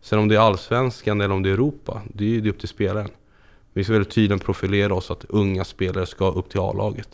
Sen 0.01 0.19
om 0.19 0.27
det 0.27 0.35
är 0.35 0.39
allsvenskan 0.39 1.21
eller 1.21 1.35
om 1.35 1.43
det 1.43 1.49
är 1.49 1.53
Europa, 1.53 2.01
det 2.13 2.23
är 2.23 2.29
ju 2.29 2.41
det 2.41 2.49
är 2.49 2.51
upp 2.51 2.59
till 2.59 2.67
spelaren. 2.67 3.09
Vi 3.73 3.83
ska 3.83 3.93
väldigt 3.93 4.13
tydligt 4.13 4.43
profilera 4.43 4.93
oss 4.93 5.11
att 5.11 5.25
unga 5.29 5.63
spelare 5.63 6.05
ska 6.05 6.31
upp 6.31 6.49
till 6.49 6.59
A-laget. 6.59 7.09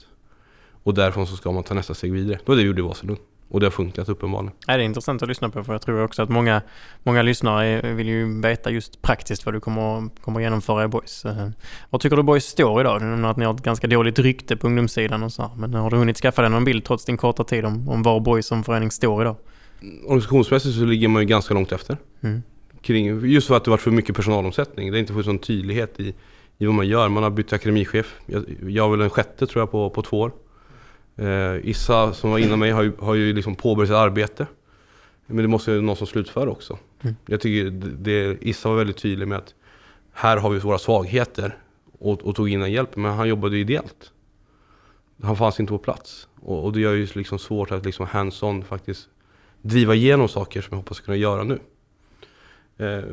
Och 0.83 0.93
därifrån 0.93 1.27
så 1.27 1.35
ska 1.35 1.51
man 1.51 1.63
ta 1.63 1.73
nästa 1.73 1.93
steg 1.93 2.13
vidare. 2.13 2.38
Det 2.38 2.47
var 2.47 2.55
det 2.55 2.62
vi 2.62 2.67
gjorde 2.67 2.81
i 2.81 2.85
Vasalund. 2.85 3.19
Och 3.53 3.60
det 3.60 3.65
har 3.65 3.72
funkat 3.72 4.10
uppenbarligen. 4.10 4.53
Ja, 4.67 4.77
det 4.77 4.83
är 4.83 4.86
intressant 4.86 5.22
att 5.22 5.27
lyssna 5.29 5.50
på 5.50 5.63
för 5.63 5.74
jag 5.74 5.81
tror 5.81 6.03
också 6.03 6.22
att 6.22 6.29
många, 6.29 6.62
många 7.03 7.22
lyssnare 7.22 7.93
vill 7.93 8.07
ju 8.07 8.41
veta 8.41 8.72
just 8.72 9.01
praktiskt 9.01 9.45
vad 9.45 9.55
du 9.55 9.60
kommer, 9.60 10.10
kommer 10.22 10.39
genomföra 10.39 10.83
i 10.83 10.88
Boys. 10.88 11.25
Eh, 11.25 11.50
Var 11.89 12.00
tycker 12.00 12.15
du 12.15 12.24
Boys 12.24 12.45
står 12.45 12.81
idag? 12.81 13.01
Du 13.01 13.05
nämner 13.05 13.29
att 13.29 13.38
ni 13.38 13.45
har 13.45 13.53
ett 13.53 13.63
ganska 13.63 13.88
dåligt 13.88 14.19
rykte 14.19 14.57
på 14.57 14.67
ungdomssidan 14.67 15.24
och 15.24 15.31
så. 15.33 15.41
här, 15.41 15.50
Men 15.55 15.74
har 15.74 15.89
du 15.89 15.98
hunnit 15.98 16.17
skaffa 16.17 16.41
dig 16.41 16.51
någon 16.51 16.65
bild 16.65 16.86
trots 16.86 17.05
din 17.05 17.17
korta 17.17 17.43
tid 17.43 17.65
om, 17.65 17.89
om 17.89 18.03
var 18.03 18.19
Boys 18.19 18.45
som 18.45 18.63
förening 18.63 18.91
står 18.91 19.22
idag? 19.22 19.36
Organisationsmässigt 20.05 20.75
så 20.75 20.86
ligger 20.86 21.07
man 21.07 21.22
ju 21.22 21.27
ganska 21.27 21.53
långt 21.53 21.72
efter. 21.72 21.98
Mm. 22.22 22.43
Kring, 22.81 23.25
just 23.25 23.48
för 23.48 23.57
att 23.57 23.63
det 23.63 23.69
varit 23.72 23.81
för 23.81 23.91
mycket 23.91 24.15
personalomsättning. 24.15 24.91
Det 24.91 24.98
är 24.98 25.00
inte 25.00 25.13
fått 25.13 25.25
sån 25.25 25.39
tydlighet 25.39 26.00
i, 26.00 26.13
i 26.57 26.65
vad 26.65 26.75
man 26.75 26.88
gör. 26.88 27.10
Man 27.10 27.24
har 27.24 27.29
bytt 27.29 27.53
akademichef. 27.53 28.19
Jag, 28.25 28.45
jag 28.67 28.86
är 28.86 28.89
väl 28.89 29.00
den 29.00 29.10
sjätte 29.10 29.48
tror 29.48 29.62
jag 29.62 29.72
på, 29.72 29.89
på 29.89 30.01
två 30.01 30.19
år. 30.19 30.31
Eh, 31.15 31.70
Issa 31.70 32.13
som 32.13 32.32
var 32.32 32.38
innan 32.38 32.60
mig 32.60 32.72
har 32.72 32.84
ju, 32.84 32.91
har 33.00 33.13
ju 33.13 33.34
liksom 33.34 33.55
påbörjat 33.55 33.89
sitt 33.89 33.96
arbete. 33.96 34.48
Men 35.25 35.38
det 35.38 35.48
måste 35.48 35.72
ju 35.72 35.82
någon 35.82 35.96
som 35.96 36.08
slutför 36.08 36.48
också. 36.48 36.77
Mm. 37.01 37.15
Jag 37.25 37.41
tycker 37.41 37.72
det, 37.98 38.38
Issa 38.41 38.70
var 38.70 38.75
väldigt 38.75 38.98
tydlig 38.98 39.27
med 39.27 39.38
att 39.38 39.53
här 40.12 40.38
har 40.38 40.50
vi 40.50 40.60
våra 40.60 40.77
svagheter 40.77 41.58
och, 42.00 42.22
och 42.22 42.36
tog 42.36 42.50
in 42.50 42.60
den 42.60 42.72
hjälpen. 42.72 43.01
Men 43.01 43.13
han 43.13 43.27
jobbade 43.27 43.55
ju 43.55 43.62
ideellt. 43.62 44.12
Han 45.24 45.38
fanns 45.38 45.60
inte 45.60 45.72
på 45.72 45.77
plats. 45.77 46.27
Och, 46.41 46.63
och 46.63 46.74
det 46.74 46.79
gör 46.79 46.93
ju 46.93 47.08
liksom 47.13 47.39
svårt 47.39 47.72
att 47.72 47.86
liksom 47.86 48.05
hands-on 48.05 48.63
faktiskt 48.63 49.10
driva 49.62 49.96
igenom 49.96 50.27
saker 50.27 50.62
som 50.62 50.70
jag 50.72 50.77
hoppas 50.77 51.00
kunna 51.00 51.17
göra 51.17 51.43
nu. 51.43 51.60
Eh, 52.77 53.03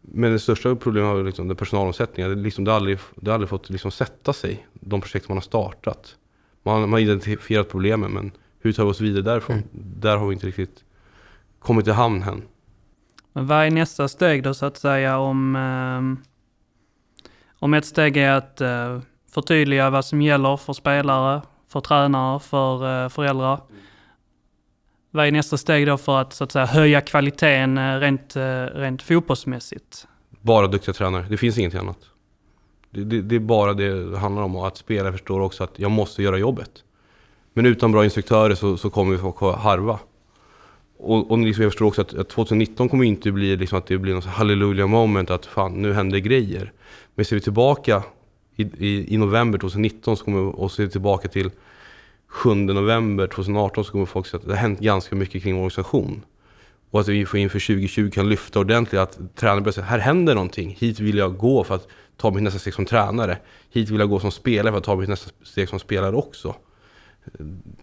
men 0.00 0.32
det 0.32 0.38
största 0.38 0.76
problemet 0.76 1.08
har 1.08 1.24
liksom 1.24 1.48
den 1.48 1.56
personalomsättningen. 1.56 2.36
Det, 2.36 2.42
liksom, 2.42 2.64
det, 2.64 2.70
har 2.70 2.76
aldrig, 2.76 2.98
det 3.16 3.30
har 3.30 3.34
aldrig 3.34 3.48
fått 3.48 3.70
liksom 3.70 3.90
sätta 3.90 4.32
sig, 4.32 4.66
de 4.72 5.00
projekt 5.00 5.28
man 5.28 5.36
har 5.36 5.42
startat. 5.42 6.16
Man, 6.62 6.80
man 6.80 6.92
har 6.92 6.98
identifierat 6.98 7.68
problemen 7.68 8.12
men 8.12 8.32
hur 8.60 8.72
tar 8.72 8.84
vi 8.84 8.90
oss 8.90 9.00
vidare 9.00 9.22
därifrån? 9.22 9.56
Mm. 9.56 9.68
Där 9.72 10.16
har 10.16 10.26
vi 10.26 10.34
inte 10.34 10.46
riktigt 10.46 10.84
kommit 11.58 11.86
i 11.86 11.90
hamn 11.90 12.22
än. 12.22 12.42
Men 13.32 13.46
vad 13.46 13.66
är 13.66 13.70
nästa 13.70 14.08
steg 14.08 14.42
då 14.42 14.54
så 14.54 14.66
att 14.66 14.76
säga 14.76 15.18
om, 15.18 15.56
eh, 15.56 16.24
om 17.58 17.74
ett 17.74 17.86
steg 17.86 18.16
är 18.16 18.30
att 18.30 18.60
eh, 18.60 19.00
förtydliga 19.30 19.90
vad 19.90 20.04
som 20.04 20.22
gäller 20.22 20.56
för 20.56 20.72
spelare, 20.72 21.42
för 21.68 21.80
tränare, 21.80 22.40
för 22.40 23.04
eh, 23.04 23.08
föräldrar. 23.08 23.60
vad 25.10 25.26
är 25.26 25.32
nästa 25.32 25.56
steg 25.56 25.86
då 25.86 25.98
för 25.98 26.20
att 26.20 26.32
så 26.32 26.44
att 26.44 26.52
säga 26.52 26.66
höja 26.66 27.00
kvaliteten 27.00 27.78
eh, 27.78 27.98
rent, 27.98 28.36
eh, 28.36 28.64
rent 28.64 29.02
fotbollsmässigt? 29.02 30.06
Bara 30.30 30.66
duktiga 30.66 30.94
tränare, 30.94 31.26
det 31.30 31.36
finns 31.36 31.58
ingenting 31.58 31.80
annat. 31.80 31.98
Det, 32.90 33.04
det, 33.04 33.22
det 33.22 33.34
är 33.34 33.40
bara 33.40 33.74
det 33.74 34.10
det 34.10 34.18
handlar 34.18 34.42
om 34.42 34.56
och 34.56 34.66
att 34.66 34.76
spelare 34.76 35.12
förstår 35.12 35.40
också 35.40 35.64
att 35.64 35.72
jag 35.76 35.90
måste 35.90 36.22
göra 36.22 36.38
jobbet. 36.38 36.70
Men 37.52 37.66
utan 37.66 37.92
bra 37.92 38.04
instruktörer 38.04 38.54
så, 38.54 38.76
så 38.76 38.90
kommer 38.90 39.12
vi 39.12 39.18
få 39.18 39.52
harva. 39.52 39.98
Och, 40.98 41.30
och 41.30 41.38
liksom 41.38 41.62
jag 41.62 41.72
förstår 41.72 41.86
också 41.86 42.00
att, 42.00 42.14
att 42.14 42.28
2019 42.28 42.88
kommer 42.88 43.04
inte 43.04 43.32
bli 43.32 43.56
liksom 43.56 43.78
att 43.78 43.86
det 43.86 43.98
blir 43.98 44.14
något 44.14 44.24
halleluja 44.24 44.86
moment 44.86 45.30
att 45.30 45.46
fan 45.46 45.82
nu 45.82 45.92
händer 45.92 46.18
grejer. 46.18 46.72
Men 47.14 47.24
ser 47.24 47.36
vi 47.36 47.42
tillbaka 47.42 48.02
i, 48.56 48.62
i, 48.62 49.14
i 49.14 49.16
november 49.16 49.58
2019 49.58 50.16
så 50.16 50.24
kommer 50.24 50.60
och 50.60 50.72
ser 50.72 50.86
tillbaka 50.86 51.28
till 51.28 51.50
7 52.28 52.54
november 52.54 53.26
2018 53.26 53.84
så 53.84 53.92
kommer 53.92 54.06
folk 54.06 54.26
säga 54.26 54.38
att 54.38 54.46
det 54.46 54.52
har 54.52 54.60
hänt 54.60 54.80
ganska 54.80 55.16
mycket 55.16 55.42
kring 55.42 55.54
vår 55.54 55.60
organisation. 55.60 56.24
Och 56.90 57.00
att 57.00 57.08
vi 57.08 57.18
inför 57.18 57.66
2020 57.66 58.10
kan 58.10 58.28
lyfta 58.28 58.60
ordentligt 58.60 59.00
att 59.00 59.18
tränaren 59.34 59.62
börjar 59.62 59.72
säga 59.72 59.86
här 59.86 59.98
händer 59.98 60.34
någonting, 60.34 60.76
hit 60.78 61.00
vill 61.00 61.18
jag 61.18 61.36
gå 61.36 61.64
för 61.64 61.74
att 61.74 61.88
ta 62.18 62.30
mitt 62.30 62.42
nästa 62.42 62.58
steg 62.58 62.74
som 62.74 62.84
tränare. 62.84 63.38
Hit 63.70 63.90
vill 63.90 64.00
jag 64.00 64.08
gå 64.08 64.20
som 64.20 64.30
spelare 64.30 64.72
för 64.72 64.78
att 64.78 64.84
ta 64.84 64.96
mitt 64.96 65.08
nästa 65.08 65.30
steg 65.42 65.68
som 65.68 65.78
spelare 65.78 66.16
också. 66.16 66.54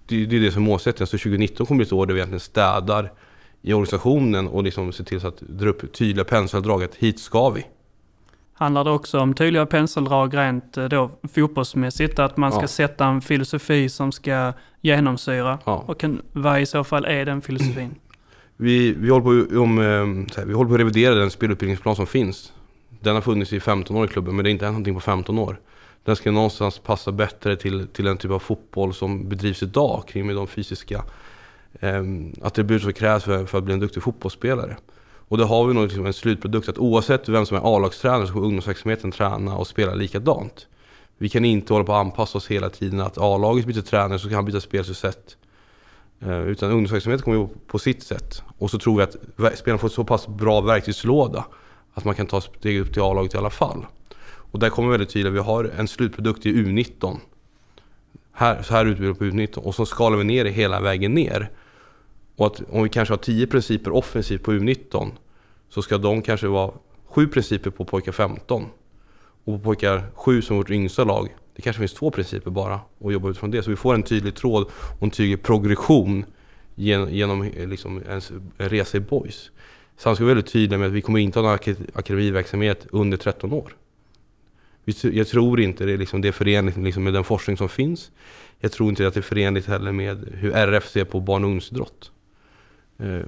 Det, 0.07 0.25
det 0.25 0.35
är 0.35 0.41
det 0.41 0.51
som 0.51 0.63
är 0.63 0.67
målsättningen. 0.67 1.07
Så 1.07 1.17
2019 1.17 1.65
kommer 1.65 1.77
bli 1.77 1.85
ett 1.85 1.93
år 1.93 2.05
där 2.05 2.13
vi 2.13 2.19
egentligen 2.19 2.39
städar 2.39 3.11
i 3.61 3.73
organisationen 3.73 4.47
och 4.47 4.63
liksom 4.63 4.91
ser 4.93 5.03
till 5.03 5.21
så 5.21 5.27
att 5.27 5.39
dra 5.39 5.69
upp 5.69 5.93
tydliga 5.93 6.25
penseldrag 6.25 6.83
att 6.83 6.95
hit 6.95 7.19
ska 7.19 7.49
vi. 7.49 7.65
Handlar 8.53 8.83
det 8.83 8.91
också 8.91 9.19
om 9.19 9.33
tydliga 9.33 9.65
penseldrag 9.65 10.37
rent 10.37 10.77
eh, 10.77 10.85
då 10.85 11.11
fotbollsmässigt? 11.35 12.19
Att 12.19 12.37
man 12.37 12.51
ska 12.51 12.61
Ja. 12.61 12.67
sätta 12.67 13.05
en 13.05 13.21
filosofi 13.21 13.89
som 13.89 14.11
ska 14.11 14.53
genomsyra? 14.81 15.59
Ja. 15.65 15.83
Och 15.87 15.99
kan, 15.99 16.21
vad 16.31 16.61
i 16.61 16.65
så 16.65 16.83
fall 16.83 17.05
är 17.05 17.25
den 17.25 17.41
filosofin? 17.41 17.95
Vi, 18.57 18.93
vi, 18.93 19.09
håller 19.09 19.45
på, 19.45 19.61
om, 19.61 19.79
eh, 19.79 20.37
här, 20.37 20.45
vi 20.45 20.53
håller 20.53 20.67
på 20.69 20.73
att 20.73 20.79
revidera 20.79 21.15
den 21.15 21.31
spelutbildningsplan 21.31 21.95
som 21.95 22.07
finns. 22.07 22.53
Den 23.05 23.15
har 23.15 23.21
funnits 23.21 23.53
i 23.53 23.59
15 23.59 23.97
år 23.97 24.05
i 24.05 24.07
klubben 24.07 24.35
men 24.35 24.43
det 24.43 24.49
är 24.49 24.51
inte 24.51 24.65
hänt 24.65 24.73
någonting 24.73 24.93
på 24.93 24.99
15 24.99 25.39
år. 25.39 25.59
Den 26.03 26.15
ska 26.15 26.31
någonstans 26.31 26.79
passa 26.79 27.11
bättre 27.11 27.55
till, 27.55 27.87
till 27.87 28.05
den 28.05 28.17
typ 28.17 28.31
av 28.31 28.39
fotboll 28.39 28.93
som 28.93 29.29
bedrivs 29.29 29.63
idag 29.63 30.03
kring 30.07 30.27
med 30.27 30.35
de 30.35 30.47
fysiska 30.47 31.03
eh, 31.79 32.03
attribut 32.41 32.81
som 32.81 32.93
krävs 32.93 33.23
för, 33.23 33.45
för 33.45 33.57
att 33.57 33.63
bli 33.63 33.73
en 33.73 33.79
duktig 33.79 34.03
fotbollsspelare. 34.03 34.77
Och 35.27 35.37
då 35.37 35.43
har 35.43 35.67
vi 35.67 35.73
nog 35.73 35.83
liksom 35.83 36.05
en 36.05 36.13
slutprodukt 36.13 36.69
att 36.69 36.77
oavsett 36.77 37.29
vem 37.29 37.45
som 37.45 37.57
är 37.57 37.75
A-lagstränare 37.75 38.27
så 38.27 38.33
kommer 38.33 38.45
ungdomsverksamheten 38.45 39.11
träna 39.11 39.57
och 39.57 39.67
spela 39.67 39.93
likadant. 39.93 40.67
Vi 41.17 41.29
kan 41.29 41.45
inte 41.45 41.73
hålla 41.73 41.85
på 41.85 41.93
att 41.93 42.05
anpassa 42.05 42.37
oss 42.37 42.47
hela 42.47 42.69
tiden 42.69 42.99
att 43.01 43.17
A-laget 43.17 43.65
byter 43.65 43.81
tränare 43.81 44.19
så 44.19 44.27
kan 44.27 44.35
han 44.35 44.45
byta 44.45 44.61
spelsätt. 44.61 45.37
Eh, 46.19 46.41
Utan 46.41 46.71
ungdomsverksamheten 46.71 47.23
kommer 47.23 47.49
på 47.67 47.79
sitt 47.79 48.03
sätt. 48.03 48.43
Och 48.57 48.71
så 48.71 48.79
tror 48.79 48.97
vi 48.97 49.03
att 49.03 49.57
spelarna 49.57 49.77
får 49.77 49.89
så 49.89 50.03
pass 50.03 50.27
bra 50.27 50.61
verktygslåda 50.61 51.45
att 51.95 52.05
man 52.05 52.15
kan 52.15 52.27
ta 52.27 52.41
steg 52.41 52.79
upp 52.79 52.93
till 52.93 53.01
A-laget 53.01 53.33
i 53.33 53.37
alla 53.37 53.49
fall. 53.49 53.85
Och 54.51 54.59
där 54.59 54.69
kommer 54.69 54.89
väldigt 54.89 55.09
tydligt, 55.09 55.33
vi 55.33 55.39
har 55.39 55.63
en 55.77 55.87
slutprodukt 55.87 56.45
i 56.45 56.53
U19. 56.53 57.17
Här, 58.31 58.61
så 58.61 58.73
här 58.73 58.85
utbildar 58.85 59.13
vi 59.13 59.19
på 59.19 59.25
U19 59.25 59.57
och 59.57 59.75
så 59.75 59.85
skalar 59.85 60.17
vi 60.17 60.23
ner 60.23 60.43
det 60.43 60.49
hela 60.49 60.81
vägen 60.81 61.13
ner. 61.13 61.51
Och 62.35 62.47
att 62.47 62.61
om 62.69 62.83
vi 62.83 62.89
kanske 62.89 63.11
har 63.11 63.17
10 63.17 63.47
principer 63.47 63.91
offensivt 63.91 64.43
på 64.43 64.53
U19 64.53 65.11
så 65.69 65.81
ska 65.81 65.97
de 65.97 66.21
kanske 66.21 66.47
vara 66.47 66.71
7 67.05 67.27
principer 67.27 67.69
på 67.69 67.85
pojkar 67.85 68.11
15. 68.11 68.65
Och 69.45 69.53
på 69.53 69.59
pojkar 69.59 70.03
7 70.15 70.41
som 70.41 70.55
är 70.55 70.57
vårt 70.57 70.69
yngsta 70.69 71.03
lag, 71.03 71.29
det 71.55 71.61
kanske 71.61 71.79
finns 71.79 71.93
två 71.93 72.11
principer 72.11 72.51
bara 72.51 72.79
och 72.99 73.13
jobba 73.13 73.29
utifrån 73.29 73.51
det. 73.51 73.63
Så 73.63 73.69
vi 73.69 73.75
får 73.75 73.93
en 73.93 74.03
tydlig 74.03 74.35
tråd 74.35 74.67
och 74.97 75.03
en 75.03 75.11
tydlig 75.11 75.43
progression 75.43 76.25
genom, 76.75 77.09
genom 77.09 77.43
liksom 77.55 78.01
en 78.07 78.21
resa 78.69 78.97
i 78.97 79.01
boys. 79.01 79.51
Sen 79.97 80.15
ska 80.15 80.23
vi 80.23 80.25
vara 80.25 80.35
väldigt 80.35 80.53
tydliga 80.53 80.79
med 80.79 80.87
att 80.87 80.93
vi 80.93 81.01
kommer 81.01 81.19
inte 81.19 81.39
ha 81.39 81.43
någon 81.47 81.57
ak- 81.57 81.89
akademiverksamhet 81.93 82.87
under 82.91 83.17
13 83.17 83.53
år. 83.53 83.75
Jag 85.01 85.27
tror 85.27 85.59
inte 85.61 85.85
det 85.85 85.91
är, 85.93 85.97
liksom, 85.97 86.21
det 86.21 86.27
är 86.27 86.31
förenligt 86.31 86.77
liksom 86.77 87.03
med 87.03 87.13
den 87.13 87.23
forskning 87.23 87.57
som 87.57 87.69
finns. 87.69 88.11
Jag 88.59 88.71
tror 88.71 88.89
inte 88.89 89.07
att 89.07 89.13
det 89.13 89.19
är 89.19 89.21
förenligt 89.21 89.65
heller 89.67 89.91
med 89.91 90.29
hur 90.33 90.51
RF 90.51 90.89
ser 90.89 91.05
på 91.05 91.19
barn 91.19 91.43
och 91.43 91.47
ungdomsidrott. 91.47 92.11
Eh, 92.99 93.19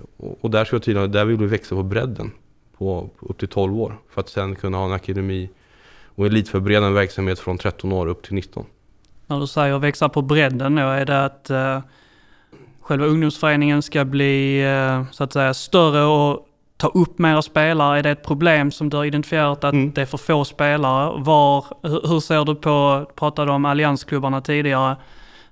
och, 0.42 0.52
där 0.52 0.66
ska 0.66 0.76
jag 0.76 0.84
tydliga, 0.84 1.08
där 1.08 1.26
vill 1.26 1.38
vi 1.38 1.46
växa 1.46 1.76
på 1.76 1.84
bredden 1.84 2.32
på, 2.78 3.10
på 3.20 3.26
upp 3.26 3.38
till 3.38 3.48
12 3.48 3.80
år. 3.80 3.98
För 4.10 4.22
att 4.22 4.30
sen 4.30 4.56
kunna 4.56 4.78
ha 4.78 4.86
en 4.86 4.92
akademi 4.92 5.50
och 6.06 6.26
elitförberedande 6.26 6.96
verksamhet 7.00 7.40
från 7.40 7.58
13 7.58 7.92
år 7.92 8.08
upp 8.08 8.24
till 8.24 8.34
19. 8.34 8.66
När 9.28 9.40
du 9.40 9.48
säger 9.48 9.80
växa 9.80 10.10
på 10.10 10.22
bredden 10.22 10.76
då, 10.76 10.82
är 10.82 11.06
det 11.06 11.26
att 11.26 11.50
eh, 11.50 11.80
själva 12.82 13.06
ungdomsföreningen 13.06 13.82
ska 13.82 14.06
bli 14.06 14.64
eh, 14.66 15.04
så 15.12 15.24
att 15.24 15.34
säga 15.34 15.54
större 15.54 16.04
och 16.04 16.47
ta 16.78 16.88
upp 16.88 17.20
mera 17.20 17.42
spelare? 17.42 18.00
Är 18.00 18.04
det 18.04 18.10
ett 18.12 18.24
problem 18.24 18.72
som 18.72 18.90
du 18.90 18.98
har 18.98 19.06
identifierat 19.06 19.64
att 19.64 19.74
Mm. 19.74 19.92
det 19.94 20.02
är 20.02 20.06
för 20.06 20.18
få 20.18 20.46
spelare? 20.46 21.24
Var, 21.24 21.66
hur, 21.84 22.08
hur 22.08 22.20
ser 22.20 22.46
du 22.46 22.56
på, 22.56 23.06
pratade 23.16 23.52
om 23.52 23.66
alliansklubbarna 23.66 24.42
tidigare, 24.42 24.96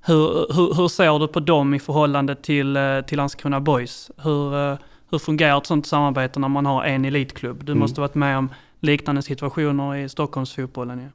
hur, 0.01 0.53
hur, 0.55 0.73
hur 0.75 0.87
ser 0.87 1.19
du 1.19 1.27
på 1.27 1.39
dem 1.39 1.73
i 1.73 1.79
förhållande 1.79 2.35
till, 2.35 2.75
eh, 2.77 3.01
till 3.01 3.17
Landskrona 3.17 3.59
Boys? 3.59 4.11
Hur, 4.17 4.55
eh, 4.71 4.77
hur 5.11 5.17
fungerar 5.19 5.57
ett 5.57 5.65
sånt 5.65 5.87
samarbete 5.87 6.39
när 6.39 6.47
man 6.47 6.65
har 6.65 6.83
en 6.83 7.05
elitklubb? 7.05 7.63
Du 7.65 7.71
Mm. 7.71 7.79
måste 7.79 8.01
varit 8.01 8.15
med 8.15 8.37
om 8.37 8.49
liknande 8.79 9.21
situationer 9.21 9.95
i 9.95 10.09
Stockholmsfotbollen 10.09 10.99
ju. 10.99 11.07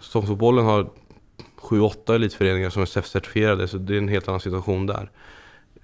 Stockholmsfotbollen 0.00 0.64
har 0.64 0.86
7-8 1.56 2.14
elitföreningar 2.14 2.70
som 2.70 2.82
är 2.82 2.86
CEF-certifierade 2.86 3.66
så 3.66 3.78
det 3.78 3.94
är 3.94 3.98
en 3.98 4.08
helt 4.08 4.28
annan 4.28 4.40
situation 4.40 4.86
där. 4.86 5.10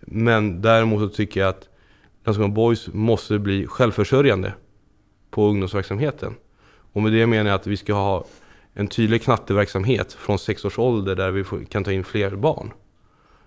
Men 0.00 0.62
däremot 0.62 1.00
så 1.00 1.08
tycker 1.16 1.40
jag 1.40 1.48
att 1.48 1.68
Landskrona 2.24 2.54
Boys 2.54 2.88
måste 2.92 3.38
bli 3.38 3.66
självförsörjande 3.66 4.52
på 5.30 5.46
ungdomsverksamheten. 5.48 6.34
Och 6.92 7.02
med 7.02 7.12
det 7.12 7.26
menar 7.26 7.50
jag 7.50 7.54
att 7.54 7.66
vi 7.66 7.76
ska 7.76 7.94
ha 7.94 8.24
en 8.74 8.88
tydlig 8.88 9.22
knatteverksamhet 9.22 10.12
från 10.12 10.38
sex 10.38 10.64
års 10.64 10.78
ålder 10.78 11.14
där 11.16 11.30
vi 11.30 11.66
kan 11.66 11.84
ta 11.84 11.92
in 11.92 12.04
fler 12.04 12.36
barn. 12.36 12.72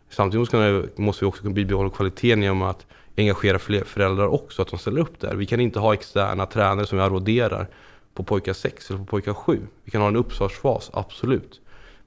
Samtidigt 0.10 0.40
måste 0.40 0.72
vi- 0.72 1.02
måste 1.02 1.26
vi 1.26 1.30
också 1.30 1.42
kunna 1.42 1.54
bibehålla 1.54 1.90
kvaliteten 1.90 2.42
genom 2.42 2.62
att 2.62 2.86
engagera 3.18 3.60
fler 3.60 3.84
föräldrar 3.84 4.28
också, 4.28 4.62
att 4.62 4.68
de 4.68 4.80
ställer 4.80 5.02
upp 5.02 5.20
där. 5.20 5.36
Vi 5.36 5.46
kan 5.46 5.60
inte 5.60 5.80
ha 5.80 5.94
externa 5.94 6.46
tränare 6.46 6.86
som 6.86 6.98
vi 6.98 7.04
arvoderar 7.04 7.68
på 8.14 8.24
pojkar 8.24 8.54
6 8.54 8.90
eller 8.90 9.00
på 9.00 9.06
pojkar 9.06 9.34
7. 9.34 9.60
Vi 9.84 9.92
kan 9.92 10.02
ha 10.02 10.08
en 10.08 10.16
uppstartsfas, 10.16 10.90
absolut. 10.94 11.62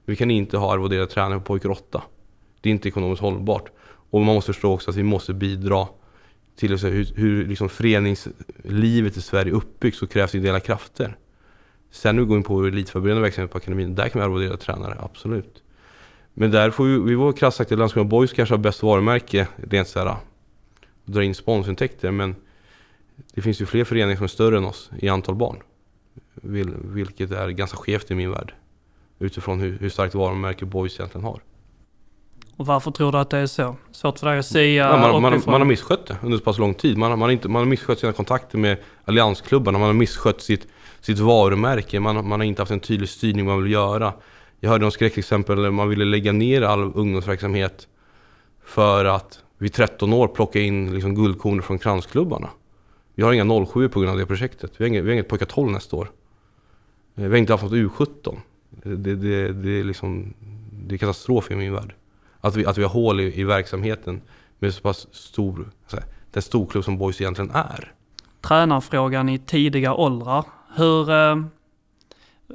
Men 0.05 0.13
vi 0.13 0.15
kan 0.15 0.31
inte 0.31 0.57
ha 0.57 0.73
arvoderade 0.73 1.07
tränare 1.07 1.39
på 1.39 1.45
pojkar 1.45 1.69
8. 1.69 2.01
Det 2.61 2.69
är 2.69 2.71
inte 2.71 2.87
ekonomiskt 2.87 3.21
hållbart. 3.21 3.71
Och 4.09 4.21
man 4.21 4.35
måste 4.35 4.53
förstå 4.53 4.73
också 4.73 4.89
att 4.89 4.97
vi 4.97 5.03
måste 5.03 5.33
bidra 5.33 5.87
till 6.55 6.79
så 6.79 6.87
hur, 6.87 7.07
hur 7.15 7.47
liksom 7.47 7.69
föreningslivet 7.69 9.17
i 9.17 9.21
Sverige 9.21 9.51
är 9.51 9.55
uppbyggt 9.55 9.97
så 9.97 10.07
krävs 10.07 10.35
ideella 10.35 10.59
krafter. 10.59 11.17
Sen 11.91 12.15
går 12.15 12.23
vi 12.23 12.27
går 12.27 12.37
in 12.37 12.43
på 12.43 12.65
elitförberedande 12.65 13.21
verksamhet 13.21 13.51
på 13.51 13.57
akademin, 13.57 13.95
där 13.95 14.09
kan 14.09 14.21
vi 14.21 14.25
arvodera 14.25 14.57
tränare, 14.57 14.97
absolut. 14.99 15.63
Men 16.33 16.51
där 16.51 16.71
får 16.71 16.85
vi, 16.85 16.99
vi 16.99 17.15
var 17.15 17.33
krasst 17.33 17.57
sagt 17.57 17.71
att 17.71 17.79
Landskrona 17.79 18.09
Boys 18.09 18.33
kanske 18.33 18.53
har 18.55 18.59
bäst 18.59 18.83
varumärke 18.83 19.47
rent 19.69 19.87
såhär, 19.87 20.15
dra 21.05 21.23
in 21.23 21.35
sponsorintäkter 21.35 22.11
men 22.11 22.35
det 23.33 23.41
finns 23.41 23.61
ju 23.61 23.65
fler 23.65 23.83
föreningar 23.83 24.15
som 24.15 24.23
är 24.23 24.27
större 24.27 24.57
än 24.57 24.65
oss 24.65 24.91
i 24.99 25.09
antal 25.09 25.35
barn. 25.35 25.57
Vil, 26.33 26.75
vilket 26.83 27.31
är 27.31 27.49
ganska 27.49 27.77
skevt 27.77 28.11
i 28.11 28.15
min 28.15 28.31
värld. 28.31 28.53
Utifrån 29.19 29.59
hur, 29.59 29.77
hur 29.79 29.89
starkt 29.89 30.15
varumärke 30.15 30.65
Boys 30.65 30.99
egentligen 30.99 31.25
har. 31.25 31.41
Och 32.61 32.67
varför 32.67 32.91
tror 32.91 33.11
du 33.11 33.17
att 33.17 33.29
det 33.29 33.37
är 33.37 33.45
så? 33.47 33.75
Svårt 33.91 34.19
för 34.19 34.27
dig 34.27 34.39
att 34.39 34.45
säga 34.45 34.83
Ja, 34.85 34.97
man, 35.11 35.21
man, 35.21 35.41
man 35.45 35.61
har 35.61 35.65
misskött 35.65 36.05
det 36.05 36.17
under 36.23 36.37
så 36.37 36.43
pass 36.43 36.57
lång 36.57 36.73
tid. 36.73 36.97
Man, 36.97 37.09
har- 37.09 37.17
man, 37.17 37.25
har 37.27 37.31
inte, 37.31 37.47
man 37.49 37.59
har 37.61 37.65
misskött 37.67 37.99
sina 37.99 38.13
kontakter 38.13 38.57
med 38.57 38.77
alliansklubbarna. 39.05 39.77
Man 39.79 39.87
har 39.87 39.93
misskött 39.93 40.41
sitt, 40.41 40.67
sitt 40.99 41.19
varumärke. 41.19 41.99
Man, 41.99 42.15
har- 42.15 42.23
man 42.23 42.39
har 42.39 42.45
inte 42.45 42.61
haft 42.61 42.71
en 42.71 42.79
tydlig 42.79 43.09
styrning 43.09 43.45
vad 43.45 43.55
man 43.55 43.63
vill 43.63 43.71
göra. 43.71 44.13
Jag 44.59 44.69
hörde 44.69 44.85
om 44.85 44.91
skräckexempel 44.91 45.61
där 45.61 45.71
man 45.71 45.89
ville 45.89 46.05
lägga 46.05 46.31
ner 46.31 46.61
all 46.61 46.91
ungdomsverksamhet 46.95 47.87
för 48.65 49.05
att 49.05 49.39
vid 49.57 49.73
13 49.73 50.13
år 50.13 50.27
plocka 50.27 50.59
in 50.59 50.93
liksom 50.93 51.15
guldkorn 51.15 51.61
från 51.61 51.79
kransklubbarna. 51.79 52.49
Vi 53.15 53.23
har 53.23 53.33
inga 53.33 53.65
07 53.65 53.89
på 53.89 53.99
grund 53.99 54.11
av 54.11 54.17
det 54.17 54.25
projektet. 54.25 54.71
Vi 54.77 54.83
har 54.83 54.87
inget, 54.87 55.03
vi 55.03 55.07
har 55.07 55.13
inget 55.13 55.27
pojkar 55.29 55.45
12 55.45 55.71
nästa 55.71 55.95
år. 55.95 56.11
Eh, 57.15 57.23
Vi 57.23 57.29
har 57.29 57.35
inte 57.37 57.53
haft 57.53 57.63
något 57.63 57.73
U17. 57.73 58.37
Det, 58.69 58.95
det, 58.95 59.15
det, 59.15 59.53
det, 59.53 59.79
är 59.79 59.83
liksom, 59.83 60.33
det 60.71 60.95
är 60.95 60.97
katastrof 60.97 61.51
i 61.51 61.55
min 61.55 61.73
värld. 61.73 61.93
Att 62.41 62.55
vi, 62.55 62.65
att 62.65 62.77
vi 62.77 62.83
har 62.83 62.89
hål 62.89 63.19
i, 63.19 63.39
i 63.39 63.43
verksamheten 63.43 64.21
med 64.59 64.73
så 64.73 64.81
pass 64.81 65.07
stor, 65.11 65.69
så 65.87 65.95
här, 65.95 66.05
den 66.31 66.41
storklubb 66.43 66.83
som 66.83 66.97
Boys 66.97 67.21
egentligen 67.21 67.51
är. 67.51 67.91
Tränarfrågan 68.41 69.29
i 69.29 69.39
tidiga 69.39 69.93
åldrar. 69.93 70.43
Hur... 70.75 71.09
Eh, 71.11 71.35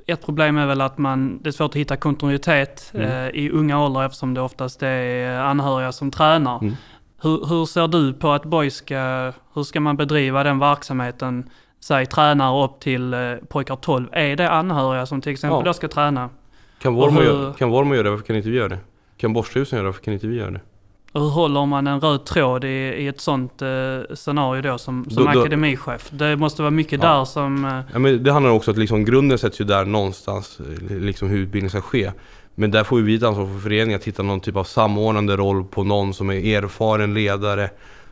ett 0.07 0.25
problem 0.25 0.59
är 0.59 0.67
väl 0.67 0.81
att 0.81 0.99
man, 0.99 1.39
det 1.43 1.49
är 1.49 1.53
svårt 1.53 1.71
att 1.71 1.77
hitta 1.77 1.97
kontinuitet 1.97 2.91
Mm. 2.95 3.11
eh, 3.11 3.29
i 3.29 3.51
unga 3.51 3.85
åldrar 3.85 4.07
eftersom 4.07 4.35
det 4.35 4.41
oftast 4.41 4.83
är 4.83 5.39
anhöriga 5.41 5.93
som 5.93 6.11
tränar. 6.11 6.59
Mm. 6.63 6.75
Hur, 7.23 7.47
hur 7.49 7.65
ser 7.67 7.89
du 7.89 8.13
på 8.13 8.31
att 8.31 8.45
boys 8.45 8.75
ska, 8.75 9.33
hur 9.55 9.63
ska 9.63 9.81
man 9.81 9.97
bedriva 9.97 10.43
den 10.45 10.59
verksamheten? 10.59 11.51
Säg 11.81 12.07
tränare 12.07 12.65
upp 12.65 12.81
till 12.81 13.15
eh, 13.15 13.35
pojkar 13.49 13.77
12. 13.77 14.09
Är 14.13 14.37
det 14.37 14.51
anhöriga 14.51 15.07
som 15.07 15.21
till 15.21 15.33
exempel 15.33 15.59
Ja. 15.59 15.65
då 15.65 15.73
ska 15.73 15.89
träna? 15.89 16.31
Kan 16.79 16.95
Vormo 16.95 17.21
hur- 17.21 17.27
göra, 17.27 17.53
kan 17.53 17.71
Vormo 17.71 17.95
göra 17.95 18.03
det, 18.05 18.11
varför 18.11 18.25
kan 18.25 18.37
inte 18.37 18.49
vi 18.51 18.57
göra 18.57 18.69
det? 18.69 18.79
Kan 19.17 19.33
Borsthusen 19.33 19.77
göra 19.77 19.83
det, 19.85 19.89
varför 19.89 20.03
kan 20.03 20.15
inte 20.15 20.27
vi 20.27 20.37
göra 20.37 20.51
det? 20.51 20.61
hur 21.13 21.29
håller 21.29 21.67
man 21.67 21.87
en 21.87 22.01
röd 22.01 22.25
tråd 22.25 22.65
i, 22.65 22.69
i 22.69 23.09
ett 23.09 23.21
sånt 23.21 23.63
eh, 23.63 24.15
scenario 24.15 24.63
då 24.63 24.79
som, 24.79 25.05
som 25.11 25.25
Då- 25.25 25.33
då- 25.33 25.41
akademichef? 25.41 26.11
Det 26.11 26.37
måste 26.37 26.63
vara 26.63 26.71
mycket 26.71 27.03
Ja. 27.03 27.09
där 27.19 27.25
som... 27.25 27.65
Eh, 27.65 27.81
Ja, 27.93 27.99
men 27.99 28.23
det 28.25 28.33
handlar 28.33 28.51
också 28.53 28.71
om 28.71 28.73
att 28.75 28.79
liksom, 28.79 29.05
grunden 29.05 29.39
sätts 29.39 29.61
ju 29.61 29.65
där 29.65 29.85
någonstans, 29.85 30.61
eh, 30.91 30.97
liksom 30.97 31.29
hur 31.29 31.39
utbildningen 31.39 31.71
ska 31.71 31.81
ske. 31.81 32.13
Men 32.55 32.71
där 32.71 32.85
får 32.85 32.99
ju 32.99 33.05
vi 33.05 33.15
ett 33.15 33.23
ansvar 33.23 33.47
för 33.47 33.59
föreningen 33.61 33.97
att 34.01 34.05
hitta 34.05 34.23
någon 34.23 34.41
typ 34.41 34.57
av 34.57 34.65
samordnande 34.65 35.37
roll 35.37 35.65
på 35.65 35.85
någon 35.85 36.15
som 36.15 36.31
är 36.31 36.57
erfaren 36.57 37.15
ledare, 37.15 37.71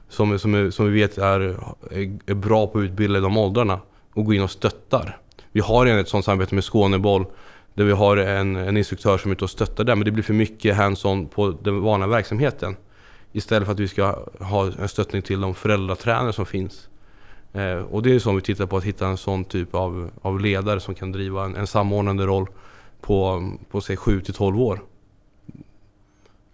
som, 0.08 0.38
som, 0.38 0.72
som 0.72 0.92
vi 0.92 1.00
vet 1.00 1.18
är, 1.18 1.40
är, 1.40 2.18
är 2.26 2.34
bra 2.34 2.66
på 2.66 2.78
att 2.78 2.82
utbilda 2.84 3.18
i 3.18 3.22
de 3.22 3.36
åldrarna 3.36 3.78
och 4.14 4.24
gå 4.24 4.34
in 4.34 4.42
och 4.42 4.50
stöttar. 4.50 5.16
Vi 5.52 5.60
har 5.60 5.84
redan 5.84 6.00
ett 6.00 6.08
sådant 6.08 6.24
samarbete 6.24 6.54
med 6.54 6.64
Skåneboll 6.64 7.26
där 7.74 7.84
vi 7.84 7.92
har 7.92 8.16
en, 8.16 8.56
en 8.56 8.76
instruktör 8.76 9.18
som 9.18 9.30
är 9.30 9.34
ute 9.34 9.44
och 9.44 9.50
stöttar 9.50 9.84
där 9.84 9.96
men 9.96 10.04
det 10.04 10.10
blir 10.10 10.24
för 10.24 10.34
mycket 10.34 10.76
hands-on 10.76 11.28
på 11.28 11.50
den 11.50 11.80
vanliga 11.80 12.08
verksamheten. 12.08 12.76
Istället 13.32 13.66
för 13.66 13.72
att 13.72 13.80
vi 13.80 13.88
ska 13.88 14.24
ha 14.40 14.66
en 14.66 14.88
stöttning 14.88 15.22
till 15.22 15.40
de 15.40 15.54
föräldratränare 15.54 16.32
som 16.32 16.46
finns. 16.46 16.88
Eh, 17.52 17.76
och 17.76 18.02
det 18.02 18.14
är 18.14 18.18
så 18.18 18.32
vi 18.32 18.40
tittar 18.40 18.66
på 18.66 18.76
att 18.76 18.84
hitta 18.84 19.06
en 19.06 19.16
sån 19.16 19.44
typ 19.44 19.74
av, 19.74 20.10
av 20.22 20.40
ledare 20.40 20.80
som 20.80 20.94
kan 20.94 21.12
driva 21.12 21.44
en, 21.44 21.56
en 21.56 21.66
samordnande 21.66 22.26
roll 22.26 22.46
på, 23.00 23.50
på 23.70 23.80
säg 23.80 23.96
7 23.96 24.20
till 24.20 24.34
12 24.34 24.60
år. 24.60 24.80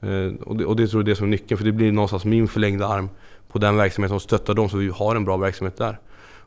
Eh, 0.00 0.34
och, 0.46 0.56
det, 0.56 0.64
och 0.64 0.76
det 0.76 0.86
tror 0.86 1.02
jag 1.02 1.08
är 1.08 1.10
det 1.10 1.16
som 1.16 1.26
är 1.26 1.30
nyckeln 1.30 1.58
för 1.58 1.64
det 1.64 1.72
blir 1.72 1.92
någonstans 1.92 2.24
min 2.24 2.48
förlängda 2.48 2.86
arm 2.86 3.08
på 3.48 3.58
den 3.58 3.76
verksamheten 3.76 4.14
och 4.14 4.22
stöttar 4.22 4.54
dem 4.54 4.68
så 4.68 4.76
vi 4.76 4.88
har 4.88 5.16
en 5.16 5.24
bra 5.24 5.36
verksamhet 5.36 5.76
där. 5.76 5.98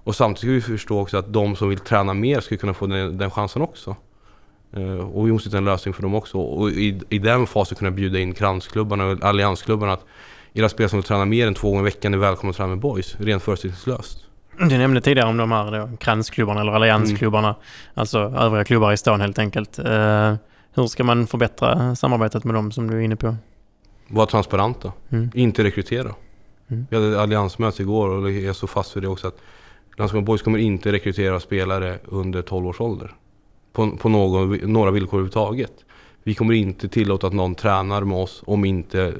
Och 0.05 0.15
samtidigt 0.15 0.63
ska 0.63 0.71
vi 0.71 0.77
förstå 0.77 0.99
också 0.99 1.17
att 1.17 1.33
de 1.33 1.55
som 1.55 1.69
vill 1.69 1.79
träna 1.79 2.13
mer 2.13 2.39
ska 2.39 2.57
kunna 2.57 2.73
få 2.73 2.87
den, 2.87 3.17
den 3.17 3.31
chansen 3.31 3.61
också. 3.61 3.95
Eh, 4.73 5.09
och 5.09 5.27
vi 5.27 5.31
måste 5.31 5.49
hitta 5.49 5.57
en 5.57 5.65
lösning 5.65 5.93
för 5.93 6.01
dem 6.01 6.15
också. 6.15 6.37
Och 6.37 6.69
i, 6.69 7.01
i 7.09 7.19
den 7.19 7.47
fasen 7.47 7.77
kunna 7.77 7.91
bjuda 7.91 8.19
in 8.19 8.33
kransklubbarna 8.33 9.05
och 9.05 9.23
alliansklubbarna 9.23 9.93
att 9.93 10.05
era 10.53 10.69
spelare 10.69 10.89
som 10.89 10.97
vill 10.99 11.03
träna 11.03 11.25
mer 11.25 11.47
än 11.47 11.53
två 11.53 11.69
gånger 11.69 11.81
i 11.81 11.83
veckan 11.83 12.13
är 12.13 12.17
välkomna 12.17 12.49
att 12.49 12.55
träna 12.57 12.69
med 12.69 12.79
boys, 12.79 13.15
rent 13.19 13.43
förutsättningslöst. 13.43 14.19
Du 14.59 14.77
nämnde 14.77 15.01
tidigare 15.01 15.29
om 15.29 15.37
de 15.37 15.51
här 15.51 15.71
då, 15.71 15.97
kransklubbarna 15.97 16.61
eller 16.61 16.71
alliansklubbarna. 16.71 17.55
Alltså 17.93 18.19
övriga 18.19 18.63
klubbar 18.63 18.91
i 18.93 18.97
stan 18.97 19.21
helt 19.21 19.39
enkelt. 19.39 19.79
Eh, 19.79 20.33
hur 20.75 20.87
ska 20.87 21.03
man 21.03 21.27
förbättra 21.27 21.95
samarbetet 21.95 22.43
med 22.43 22.55
dem 22.55 22.71
som 22.71 22.89
du 22.89 22.97
är 22.97 23.01
inne 23.01 23.15
på? 23.15 23.35
Var 24.07 24.25
transparenta, 24.25 24.91
Mm. 25.09 25.31
inte 25.33 25.63
rekrytera. 25.63 26.11
Mm. 26.67 26.87
Vi 26.89 26.95
hade 26.95 27.21
alliansmöte 27.21 27.81
igår 27.81 28.09
och 28.09 28.31
jag 28.31 28.43
är 28.43 28.53
så 28.53 28.67
fast 28.67 28.95
vid 28.95 29.03
det 29.03 29.07
också 29.07 29.27
att 29.27 29.37
Landskrona 29.97 30.25
Boys 30.25 30.41
kommer 30.41 30.59
inte 30.59 30.91
rekrytera 30.91 31.39
spelare 31.39 31.97
under 32.05 32.41
12 32.41 32.67
års 32.67 32.81
ålder. 32.81 33.15
På, 33.73 33.97
på 33.97 34.09
någon, 34.09 34.57
några 34.57 34.91
villkor 34.91 35.17
överhuvudtaget. 35.17 35.73
Vi 36.23 36.35
kommer 36.35 36.53
inte 36.53 36.87
tillåta 36.89 37.27
att 37.27 37.33
någon 37.33 37.55
tränar 37.55 38.03
med 38.03 38.17
oss 38.17 38.43
om 38.45 38.65
inte 38.65 39.13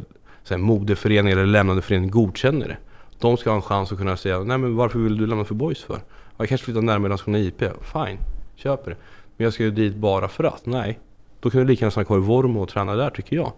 så 0.43 0.53
här, 0.53 0.61
moderförening 0.61 1.31
eller 1.31 1.45
lämnande 1.45 1.81
förening 1.81 2.09
godkänner 2.09 2.67
det. 2.67 2.77
De 3.19 3.37
ska 3.37 3.49
ha 3.49 3.55
en 3.55 3.61
chans 3.61 3.91
att 3.91 3.97
kunna 3.97 4.17
säga, 4.17 4.43
nej 4.43 4.57
men 4.57 4.75
varför 4.75 4.99
vill 4.99 5.17
du 5.17 5.27
lämna 5.27 5.45
för 5.45 5.55
Boys 5.55 5.83
för? 5.83 5.99
Jag 6.37 6.49
kanske 6.49 6.65
flyttar 6.65 6.81
närmare 6.81 7.09
Landskrona 7.09 7.39
IP. 7.39 7.59
Fine, 7.59 8.17
köper 8.55 8.91
det. 8.91 8.97
Men 9.37 9.43
jag 9.43 9.53
ska 9.53 9.63
ju 9.63 9.71
dit 9.71 9.95
bara 9.95 10.27
för 10.27 10.43
att? 10.43 10.65
Nej. 10.65 10.99
Då 11.39 11.49
kan 11.49 11.61
du 11.61 11.67
lika 11.67 11.81
gärna 11.81 11.91
stanna 11.91 12.05
kvar 12.05 12.17
i 12.17 12.21
Vormo 12.21 12.61
och 12.61 12.69
träna 12.69 12.95
där 12.95 13.09
tycker 13.09 13.35
jag. 13.35 13.51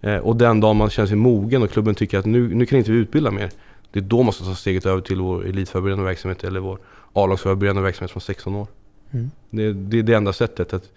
Eh, 0.00 0.18
och 0.18 0.36
den 0.36 0.60
dag 0.60 0.76
man 0.76 0.90
känner 0.90 1.06
sig 1.06 1.16
mogen 1.16 1.62
och 1.62 1.70
klubben 1.70 1.94
tycker 1.94 2.18
att 2.18 2.26
nu, 2.26 2.54
nu 2.54 2.66
kan 2.66 2.78
inte 2.78 2.92
vi 2.92 2.98
utbilda 2.98 3.30
mer. 3.30 3.50
Det 3.92 3.98
är 3.98 4.02
då 4.02 4.22
man 4.22 4.32
ska 4.32 4.44
ta 4.44 4.54
steget 4.54 4.86
över 4.86 5.00
till 5.00 5.20
vår 5.20 5.46
elitförberedande 5.46 6.04
verksamhet 6.04 6.44
eller 6.44 6.60
vår 6.60 6.78
A-lagsförberedande 7.12 7.82
verksamhet 7.82 8.10
från 8.10 8.20
16 8.20 8.54
år. 8.54 8.66
Mm. 9.10 9.30
Det, 9.50 9.72
det 9.72 9.98
är 9.98 10.02
det 10.02 10.14
enda 10.14 10.32
sättet. 10.32 10.72
att 10.72 10.92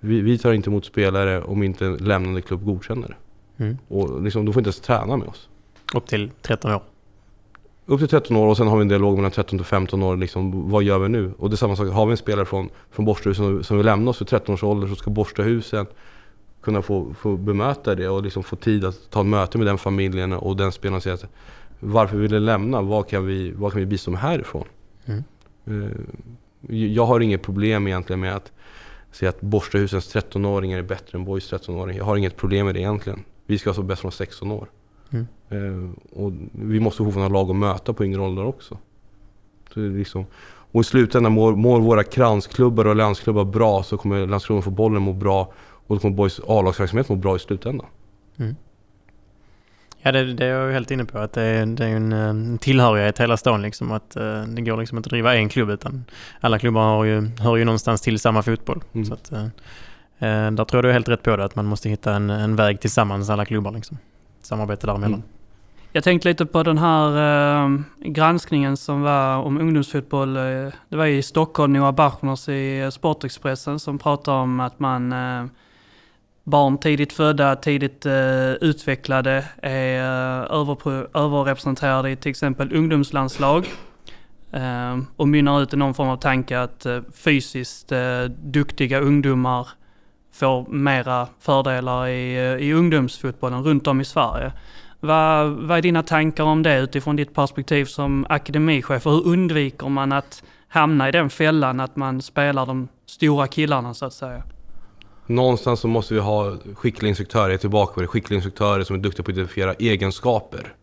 vi, 0.00 0.20
vi 0.20 0.38
tar 0.38 0.52
inte 0.52 0.70
emot 0.70 0.84
spelare 0.84 1.42
om 1.42 1.62
inte 1.62 1.86
en 1.86 1.96
lämnande 1.96 2.42
klubb 2.42 2.64
godkänner 2.64 3.08
det. 3.08 3.64
Mm. 3.64 3.78
Och 3.88 4.22
liksom, 4.22 4.44
då 4.44 4.52
får 4.52 4.60
inte 4.60 4.68
ens 4.68 4.80
träna 4.80 5.16
med 5.16 5.28
oss. 5.28 5.48
Upp 5.94 6.06
till 6.06 6.30
13 6.42 6.72
år. 6.72 6.82
Upp 7.86 8.00
till 8.00 8.08
13 8.08 8.36
år 8.36 8.46
och 8.46 8.56
sen 8.56 8.66
har 8.66 8.76
vi 8.76 8.82
en 8.82 8.88
dialog 8.88 9.16
mellan 9.16 9.30
13 9.30 9.58
till 9.58 9.66
15 9.66 10.02
år. 10.02 10.16
Liksom, 10.16 10.70
vad 10.70 10.82
gör 10.82 10.98
vi 10.98 11.08
nu? 11.08 11.32
Och 11.38 11.50
det 11.50 11.54
är 11.54 11.56
samma 11.56 11.76
sak. 11.76 11.88
Har 11.88 12.06
vi 12.06 12.10
en 12.10 12.16
spelare 12.16 12.44
från, 12.46 12.68
från 12.90 13.04
Borstahusen 13.04 13.44
som, 13.44 13.64
som 13.64 13.76
vill 13.76 13.86
lämna 13.86 14.10
oss 14.10 14.20
vid 14.20 14.28
13 14.28 14.54
års 14.54 14.64
ålder 14.64 14.88
så 14.88 14.94
ska 14.94 15.10
Borstahusen 15.10 15.86
kunna 16.62 16.82
få, 16.82 17.14
få 17.14 17.36
bemöta 17.36 17.94
det 17.94 18.08
och 18.08 18.22
liksom 18.22 18.42
få 18.42 18.56
tid 18.56 18.84
att 18.84 19.10
ta 19.10 19.20
ett 19.20 19.26
möte 19.26 19.58
med 19.58 19.66
den 19.66 19.78
familjen 19.78 20.32
och 20.32 20.56
den 20.56 20.72
spelaren 20.72 20.96
och 20.96 21.02
säga 21.02 21.18
varför 21.80 22.16
vill 22.16 22.30
du 22.30 22.38
lämna? 22.38 22.82
Vad 22.82 23.08
kan 23.08 23.26
vi, 23.26 23.50
vad 23.50 23.72
kan 23.72 23.80
vi 23.80 23.86
bistå 23.86 24.10
med 24.10 24.20
härifrån? 24.20 24.64
Mm. 25.04 25.24
Jag 26.68 27.06
har 27.06 27.20
inget 27.20 27.42
problem 27.42 27.86
egentligen 27.86 28.20
med 28.20 28.36
att 28.36 28.52
säga 29.10 29.28
att 29.28 29.40
Borstahusens 29.40 30.14
13-åringar 30.14 30.78
är 30.78 30.82
bättre 30.82 31.18
än 31.18 31.24
Boys 31.24 31.52
13-åringar. 31.52 31.98
Jag 31.98 32.04
har 32.04 32.16
inget 32.16 32.36
problem 32.36 32.66
med 32.66 32.74
det 32.74 32.80
egentligen. 32.80 33.24
Vi 33.46 33.58
ska 33.58 33.70
vara 33.70 33.74
så 33.74 33.82
bäst 33.82 34.00
från 34.00 34.12
16 34.12 34.50
år. 34.50 34.68
Mm. 35.10 35.26
Eh, 35.48 35.90
och 36.10 36.32
vi 36.52 36.80
måste 36.80 37.04
fortfarande 37.04 37.38
ha 37.38 37.42
lag 37.42 37.50
att 37.50 37.56
möta 37.56 37.92
på 37.92 38.04
yngre 38.04 38.20
åldrar 38.20 38.44
också. 38.44 38.78
Så 39.74 39.80
liksom, 39.80 40.26
och 40.72 40.80
i 40.80 40.84
slutändan 40.84 41.32
mår, 41.32 41.56
mår 41.56 41.80
våra 41.80 42.04
kransklubbar 42.04 42.84
och 42.84 42.96
landsklubbar 42.96 43.44
bra 43.44 43.82
så 43.82 43.96
kommer 43.96 44.26
Landskrona 44.26 44.62
få 44.62 44.70
bollen 44.70 45.02
må 45.02 45.12
bra 45.12 45.52
och 45.86 45.96
då 45.96 46.00
kommer 46.00 46.16
Boys 46.16 46.40
A-lagsverksamhet 46.46 47.08
må 47.08 47.16
bra 47.16 47.36
i 47.36 47.38
slutändan. 47.38 47.86
Ja, 50.04 50.12
det, 50.12 50.34
det 50.34 50.44
är 50.46 50.48
jag 50.50 50.66
ju 50.66 50.72
helt 50.72 50.90
inne 50.90 51.04
på. 51.04 51.18
Att 51.18 51.32
det, 51.32 51.42
är- 51.42 51.66
det 51.66 51.84
är 51.86 51.96
en, 51.96 52.12
eh, 52.52 52.58
tillhörighet 52.58 53.20
hela 53.20 53.36
stan 53.36 53.62
liksom. 53.62 53.92
Att 53.92 54.16
eh, 54.16 54.42
det 54.42 54.62
går 54.62 54.76
liksom 54.76 54.98
inte 54.98 55.06
att 55.06 55.10
driva 55.10 55.34
en 55.34 55.48
klubb 55.48 55.70
utan 55.70 56.04
alla 56.40 56.58
klubbar 56.58 56.82
har 56.82 57.04
ju, 57.04 57.30
hör 57.40 57.56
ju 57.56 57.64
någonstans 57.64 58.00
till 58.00 58.18
samma 58.18 58.42
fotboll. 58.42 58.82
Mm. 58.94 59.04
Så 59.04 59.14
att, 59.14 59.32
eh, 59.32 59.46
där 60.18 60.64
tror 60.64 60.76
jag 60.78 60.84
du 60.84 60.88
är 60.88 60.92
helt 60.92 61.08
rätt 61.08 61.22
på 61.22 61.36
det. 61.36 61.44
Att 61.44 61.56
man 61.56 61.66
måste 61.66 61.88
hitta 61.88 62.14
en, 62.14 62.30
en 62.30 62.56
väg 62.56 62.80
tillsammans 62.80 63.30
alla 63.30 63.44
klubbar 63.44 63.70
liksom. 63.72 63.98
Samarbete 64.42 64.86
däremellan. 64.86 65.14
Mm. 65.14 65.26
Jag 65.94 66.04
tänkte 66.04 66.28
lite 66.28 66.46
på 66.46 66.62
den 66.62 66.78
här 66.78 67.08
eh, 67.64 67.78
granskningen 68.04 68.76
som 68.76 69.02
var 69.02 69.36
om 69.36 69.60
ungdomsfotboll. 69.60 70.34
Det 70.34 70.72
var 70.96 71.06
i 71.06 71.22
Stockholm, 71.22 71.72
Noah 71.72 71.92
Bachmers 71.92 72.48
i 72.48 72.88
Sportexpressen 72.92 73.78
som 73.78 73.98
pratade 73.98 74.38
om 74.38 74.60
att 74.60 74.78
man 74.80 75.12
barn 76.44 76.78
tidigt 76.78 77.12
födda, 77.12 77.56
tidigt 77.56 78.06
eh, 78.06 78.52
utvecklade 78.52 79.44
är 79.62 79.98
eh, 79.98 80.50
överpro- 80.50 81.06
överrepresenterade 81.14 82.10
i 82.10 82.16
till 82.16 82.30
exempel 82.30 82.76
ungdomslandslag. 82.76 83.66
Eh, 84.52 84.98
och 85.16 85.28
mynnar 85.28 85.62
ut 85.62 85.74
i 85.74 85.76
någon 85.76 85.94
form 85.94 86.08
av 86.08 86.16
tanke 86.16 86.60
att 86.60 86.86
eh, 86.86 87.00
fysiskt 87.14 87.92
eh, 87.92 88.24
duktiga 88.42 89.00
ungdomar 89.00 89.68
får 90.32 90.66
mera 90.68 91.28
fördelar 91.40 92.08
i, 92.08 92.36
eh, 92.36 92.68
i 92.68 92.72
ungdomsfotbollen 92.72 93.64
runt 93.64 93.86
om 93.86 94.00
i 94.00 94.04
Sverige. 94.04 94.52
Vad, 95.00 95.50
vad 95.50 95.78
är 95.78 95.82
dina 95.82 96.02
tankar 96.02 96.44
om 96.44 96.62
det 96.62 96.78
utifrån 96.78 97.16
ditt 97.16 97.34
perspektiv 97.34 97.84
som 97.84 98.26
akademichef? 98.28 99.06
Och 99.06 99.12
hur 99.12 99.26
undviker 99.26 99.88
man 99.88 100.12
att 100.12 100.42
hamna 100.68 101.08
i 101.08 101.12
den 101.12 101.30
fällan 101.30 101.80
att 101.80 101.96
man 101.96 102.22
spelar 102.22 102.66
de 102.66 102.88
stora 103.06 103.46
killarna 103.46 103.94
så 103.94 104.06
att 104.06 104.12
säga? 104.12 104.42
Någonstans 105.26 105.80
så 105.80 105.88
måste 105.88 106.14
vi 106.14 106.20
ha 106.20 106.56
skickliga 106.74 107.08
instruktörer, 107.08 107.44
jag 107.44 107.54
är 107.54 107.58
tillbaka 107.58 107.94
på 107.94 108.00
det, 108.00 108.06
skickliga 108.06 108.36
instruktörer 108.36 108.84
som 108.84 108.96
är 108.96 109.00
duktiga 109.00 109.24
på 109.24 109.30
att 109.30 109.36
identifiera 109.36 109.74
egenskaper. 109.74 110.74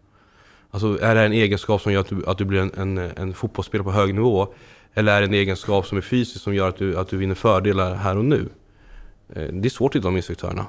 Alltså 0.72 1.02
är 1.02 1.16
det 1.16 1.22
en 1.22 1.34
egenskap 1.34 1.82
som 1.82 1.94
gör 1.94 2.02
att 2.02 2.08
du, 2.08 2.26
att 2.26 2.38
du 2.38 2.46
blir 2.46 2.60
en, 2.60 2.72
en, 2.78 2.98
en 2.98 3.34
fotbollsspelare 3.34 3.84
på 3.84 3.92
hög 3.92 4.16
nivå? 4.16 4.54
Eller 4.94 5.16
är 5.16 5.22
det 5.22 5.28
en 5.28 5.34
egenskap 5.34 5.88
som 5.88 5.98
är 5.98 6.02
fysisk 6.02 6.44
som 6.44 6.56
gör 6.56 6.70
att 6.70 6.78
du, 6.78 6.98
att 6.98 7.10
du 7.10 7.18
vinner 7.18 7.36
fördelar 7.36 7.96
här 7.96 8.18
och 8.18 8.26
nu? 8.26 8.50
Eh, 9.30 9.44
det 9.44 9.68
är 9.68 9.70
svårt 9.70 9.92
att 9.92 9.96
hitta 9.96 10.08
de 10.08 10.18
instruktörerna. 10.18 10.66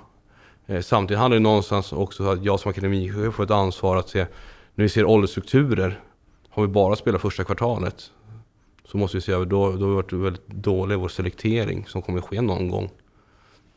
Eh, 0.66 0.80
samtidigt 0.80 1.18
handlar 1.18 1.36
det 1.36 1.42
någonstans 1.42 1.92
också 1.92 2.22
om 2.22 2.38
att 2.38 2.44
jag 2.44 2.60
som 2.60 2.70
akademichef 2.70 3.34
får 3.34 3.44
ett 3.44 3.50
ansvar 3.50 3.96
att 3.96 4.08
se, 4.08 4.26
när 4.74 4.82
vi 4.82 4.88
ser 4.88 5.04
åldersstrukturer, 5.04 6.00
har 6.50 6.62
vi 6.62 6.68
bara 6.68 6.96
spelat 6.96 7.20
första 7.20 7.44
kvartalet 7.44 8.10
så 8.84 8.98
måste 8.98 9.16
vi 9.16 9.20
se 9.20 9.32
över, 9.32 9.46
då, 9.46 9.72
då 9.72 9.84
har 9.84 9.88
vi 9.88 9.94
varit 9.94 10.12
väldigt 10.12 10.46
dåliga 10.46 10.98
i 10.98 11.00
vår 11.00 11.08
selektering 11.08 11.86
som 11.86 12.02
kommer 12.02 12.18
att 12.18 12.24
ske 12.24 12.40
någon 12.40 12.68
gång. 12.68 12.90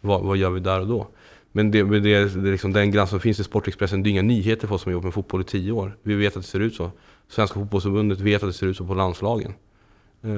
Vad, 0.05 0.21
vad 0.21 0.37
gör 0.37 0.49
vi 0.49 0.59
där 0.59 0.79
och 0.79 0.87
då? 0.87 1.07
Men 1.51 1.71
det, 1.71 1.83
det, 1.83 1.99
det 2.25 2.51
liksom 2.51 2.73
den 2.73 2.91
granskning 2.91 3.19
som 3.19 3.23
finns 3.23 3.39
i 3.39 3.43
Sportexpressen, 3.43 4.03
det 4.03 4.09
är 4.09 4.11
inga 4.11 4.21
nyheter 4.21 4.67
för 4.67 4.75
oss 4.75 4.81
som 4.81 4.89
har 4.89 4.93
jobbat 4.93 5.03
med 5.03 5.13
fotboll 5.13 5.41
i 5.41 5.43
tio 5.43 5.71
år. 5.71 5.97
Vi 6.03 6.15
vet 6.15 6.37
att 6.37 6.43
det 6.43 6.49
ser 6.49 6.59
ut 6.59 6.75
så. 6.75 6.91
Svenska 7.27 7.59
fotbollsförbundet 7.59 8.19
vet 8.19 8.43
att 8.43 8.49
det 8.49 8.53
ser 8.53 8.67
ut 8.67 8.77
så 8.77 8.85
på 8.85 8.93
landslagen. 8.93 9.53
Eh, 10.23 10.29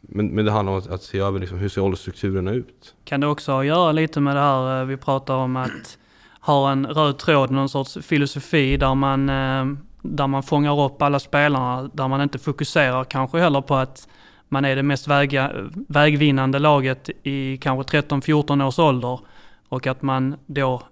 men, 0.00 0.26
men 0.26 0.44
det 0.44 0.50
handlar 0.50 0.72
om 0.72 0.78
att, 0.78 0.86
att 0.86 1.02
se 1.02 1.18
över 1.18 1.40
liksom, 1.40 1.58
hur 1.58 1.68
ser 1.68 1.80
åldersstrukturerna 1.80 2.52
ut. 2.52 2.94
Kan 3.04 3.20
det 3.20 3.26
också 3.26 3.52
ha 3.52 3.60
att 3.60 3.66
göra 3.66 3.92
lite 3.92 4.20
med 4.20 4.36
det 4.36 4.40
här 4.40 4.80
eh, 4.80 4.86
vi 4.86 4.96
pratar 4.96 5.34
om 5.34 5.56
att 5.56 5.98
ha 6.40 6.72
en 6.72 6.86
röd 6.86 7.18
tråd, 7.18 7.50
någon 7.50 7.68
sorts 7.68 7.98
filosofi 8.02 8.76
där 8.76 8.94
man, 8.94 9.28
eh, 9.28 9.78
där 10.02 10.26
man 10.26 10.42
fångar 10.42 10.80
upp 10.84 11.02
alla 11.02 11.18
spelarna, 11.18 11.90
där 11.92 12.08
man 12.08 12.20
inte 12.22 12.38
fokuserar 12.38 13.04
kanske 13.04 13.38
heller 13.38 13.60
på 13.60 13.74
att 13.74 14.08
man 14.48 14.64
är 14.64 14.76
det 14.76 14.82
mest 14.82 15.08
väga, 15.08 15.52
vägvinnande 15.88 16.58
laget 16.58 17.10
i 17.22 17.56
kanske 17.56 17.98
13-14 17.98 18.66
års 18.66 18.78
ålder 18.78 19.20
och 19.68 19.86
att 19.86 20.02
man 20.02 20.36
då 20.46 20.82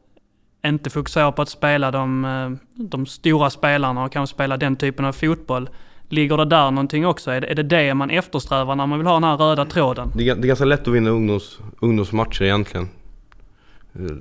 inte 0.66 0.90
fokuserar 0.90 1.32
på 1.32 1.42
att 1.42 1.48
spela 1.48 1.90
de, 1.90 2.24
eh, 2.24 2.50
de 2.74 3.06
stora 3.06 3.50
spelarna 3.50 4.04
och 4.04 4.12
kanske 4.12 4.34
spela 4.34 4.56
den 4.56 4.76
typen 4.76 5.04
av 5.04 5.12
fotboll. 5.12 5.70
Ligger 6.08 6.36
det 6.36 6.44
där 6.44 6.70
någonting 6.70 7.06
också? 7.06 7.30
Är 7.30 7.40
det, 7.40 7.46
är 7.46 7.54
det 7.54 7.62
det 7.62 7.94
man 7.94 8.10
eftersträvar 8.10 8.76
när 8.76 8.86
man 8.86 8.98
vill 8.98 9.06
ha 9.06 9.14
den 9.14 9.24
här 9.24 9.36
röda 9.36 9.64
tråden? 9.64 10.12
Det 10.14 10.28
är, 10.28 10.34
det 10.34 10.44
är 10.44 10.46
ganska 10.46 10.64
lätt 10.64 10.88
att 10.88 10.94
vinna 10.94 11.10
ungdoms, 11.10 11.58
ungdomsmatcher 11.80 12.42
egentligen. 12.42 12.88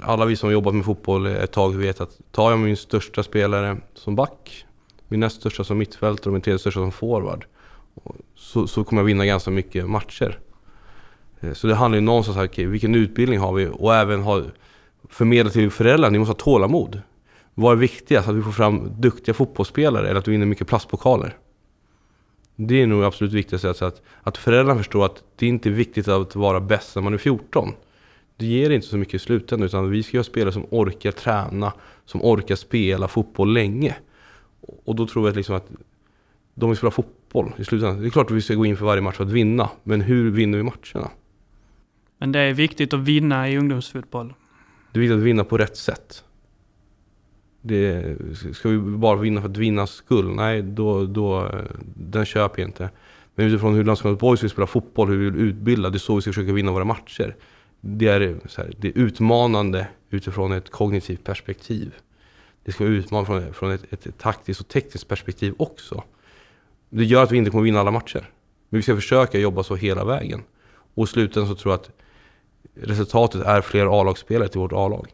Alla 0.03 0.25
vi 0.25 0.35
som 0.35 0.47
har 0.47 0.53
jobbat 0.53 0.75
med 0.75 0.85
fotboll 0.85 1.25
ett 1.25 1.51
tag 1.51 1.75
vet 1.75 2.01
att 2.01 2.19
tar 2.31 2.49
jag 2.49 2.59
min 2.59 2.77
största 2.77 3.23
spelare 3.23 3.77
som 3.93 4.15
back, 4.15 4.65
min 5.07 5.19
näst 5.19 5.35
största 5.39 5.63
som 5.63 5.77
mittfältare 5.77 6.29
och 6.29 6.33
min 6.33 6.41
tredje 6.41 6.59
största 6.59 6.79
som 6.79 6.91
forward 6.91 7.45
så, 8.45 8.67
så 8.67 8.83
kommer 8.83 9.01
jag 9.01 9.05
vinna 9.05 9.25
ganska 9.25 9.51
mycket 9.51 9.89
matcher. 9.89 10.39
Eh, 11.39 11.53
så 11.53 11.67
det 11.67 11.75
handlar 11.75 11.97
ju 11.97 12.01
någonstans 12.01 12.37
om 12.37 12.43
okay, 12.43 12.65
vilken 12.65 12.95
utbildning 12.95 13.39
har 13.39 13.53
vi 13.53 13.69
och 13.73 13.95
även 13.95 14.21
ha, 14.21 14.43
förmedla 15.09 15.51
till 15.51 15.71
föräldrarna, 15.71 16.11
ni 16.11 16.19
måste 16.19 16.31
ha 16.31 16.37
tålamod. 16.37 17.01
Vad 17.53 17.71
är 17.71 17.75
viktigast? 17.75 18.29
Att 18.29 18.35
vi 18.35 18.41
får 18.41 18.51
fram 18.51 19.01
duktiga 19.01 19.33
fotbollsspelare 19.33 20.09
eller 20.09 20.19
att 20.19 20.27
vi 20.27 20.31
vinner 20.31 20.45
mycket 20.45 20.67
plastpokaler? 20.67 21.37
Det 22.55 22.81
är 22.81 22.87
nog 22.87 23.03
absolut 23.03 23.33
viktigast 23.33 23.65
att, 23.65 23.69
alltså 23.69 23.85
att, 23.85 24.01
att 24.23 24.37
föräldrarna 24.37 24.77
förstår 24.77 25.05
att 25.05 25.23
det 25.35 25.47
inte 25.47 25.69
är 25.69 25.73
viktigt 25.73 26.07
att 26.07 26.35
vara 26.35 26.59
bäst 26.59 26.95
när 26.95 27.03
man 27.03 27.13
är 27.13 27.17
14. 27.17 27.73
Det 28.37 28.45
ger 28.45 28.69
inte 28.69 28.87
så 28.87 28.97
mycket 28.97 29.13
i 29.13 29.19
slutändan 29.19 29.65
utan 29.65 29.89
vi 29.89 30.03
ska 30.03 30.17
ha 30.17 30.23
spelare 30.23 30.51
som 30.51 30.65
orkar 30.71 31.11
träna, 31.11 31.73
som 32.05 32.23
orkar 32.23 32.55
spela 32.55 33.07
fotboll 33.07 33.53
länge. 33.53 33.95
Och 34.85 34.95
då 34.95 35.07
tror 35.07 35.27
jag 35.27 35.35
liksom 35.35 35.55
att 35.55 35.67
de 36.53 36.69
vill 36.69 36.77
spela 36.77 36.91
fotboll 36.91 37.24
i 37.57 37.63
slutändan. 37.63 38.01
Det 38.01 38.07
är 38.07 38.09
klart 38.09 38.31
att 38.31 38.37
vi 38.37 38.41
ska 38.41 38.55
gå 38.55 38.65
in 38.65 38.77
för 38.77 38.85
varje 38.85 39.01
match 39.01 39.15
för 39.15 39.23
att 39.23 39.31
vinna, 39.31 39.69
men 39.83 40.01
hur 40.01 40.31
vinner 40.31 40.57
vi 40.57 40.63
matcherna? 40.63 41.11
Men 42.17 42.31
det 42.31 42.39
är 42.39 42.53
viktigt 42.53 42.93
att 42.93 42.99
vinna 42.99 43.49
i 43.49 43.57
ungdomsfotboll. 43.57 44.33
Det 44.91 44.99
är 44.99 45.01
viktigt 45.01 45.17
att 45.17 45.23
vinna 45.23 45.43
på 45.43 45.57
rätt 45.57 45.77
sätt. 45.77 46.23
Det, 47.61 48.17
ska 48.53 48.69
vi 48.69 48.77
bara 48.77 49.15
vinna 49.15 49.41
för 49.41 49.49
att 49.49 49.57
vinnas 49.57 49.91
skull? 49.91 50.35
Nej, 50.35 50.61
då, 50.61 51.05
då, 51.05 51.51
den 51.95 52.25
köper 52.25 52.61
jag 52.61 52.69
inte. 52.69 52.89
Men 53.35 53.47
utifrån 53.47 53.73
hur 53.73 53.83
Landskrona 53.83 54.15
Boys 54.15 54.43
vill 54.43 54.49
spela 54.49 54.67
fotboll, 54.67 55.07
hur 55.09 55.17
vi 55.17 55.29
vill 55.29 55.41
utbilda, 55.41 55.89
det 55.89 55.97
är 55.97 55.99
så 55.99 56.15
vi 56.15 56.21
ska 56.21 56.31
försöka 56.31 56.53
vinna 56.53 56.71
våra 56.71 56.83
matcher. 56.83 57.35
Det 57.81 58.07
är, 58.07 58.19
här, 58.57 58.73
det 58.77 58.87
är 58.87 58.97
utmanande 58.97 59.87
utifrån 60.09 60.51
ett 60.51 60.71
kognitivt 60.71 61.23
perspektiv. 61.23 61.95
Det 62.63 62.71
ska 62.71 62.83
vara 62.83 62.93
utmanande 62.93 63.41
från, 63.41 63.53
från 63.53 63.71
ett, 63.71 63.93
ett 64.07 64.17
taktiskt 64.17 64.59
och 64.59 64.67
tekniskt 64.67 65.07
perspektiv 65.07 65.53
också. 65.57 66.03
Det 66.89 67.03
gör 67.03 67.23
att 67.23 67.31
vi 67.31 67.37
inte 67.37 67.51
kommer 67.51 67.63
vinna 67.63 67.79
alla 67.79 67.91
matcher. 67.91 68.29
Men 68.69 68.77
vi 68.77 68.81
ska 68.81 68.95
försöka 68.95 69.39
jobba 69.39 69.63
så 69.63 69.75
hela 69.75 70.05
vägen. 70.05 70.43
Och 70.95 71.03
i 71.03 71.07
slutändan 71.07 71.49
så 71.49 71.55
tror 71.55 71.73
jag 71.73 71.79
att 71.79 71.91
resultatet 72.75 73.41
är 73.41 73.61
fler 73.61 73.99
A-lagsspelare 73.99 74.47
till 74.47 74.59
vårt 74.59 74.73
A-lag. 74.73 75.07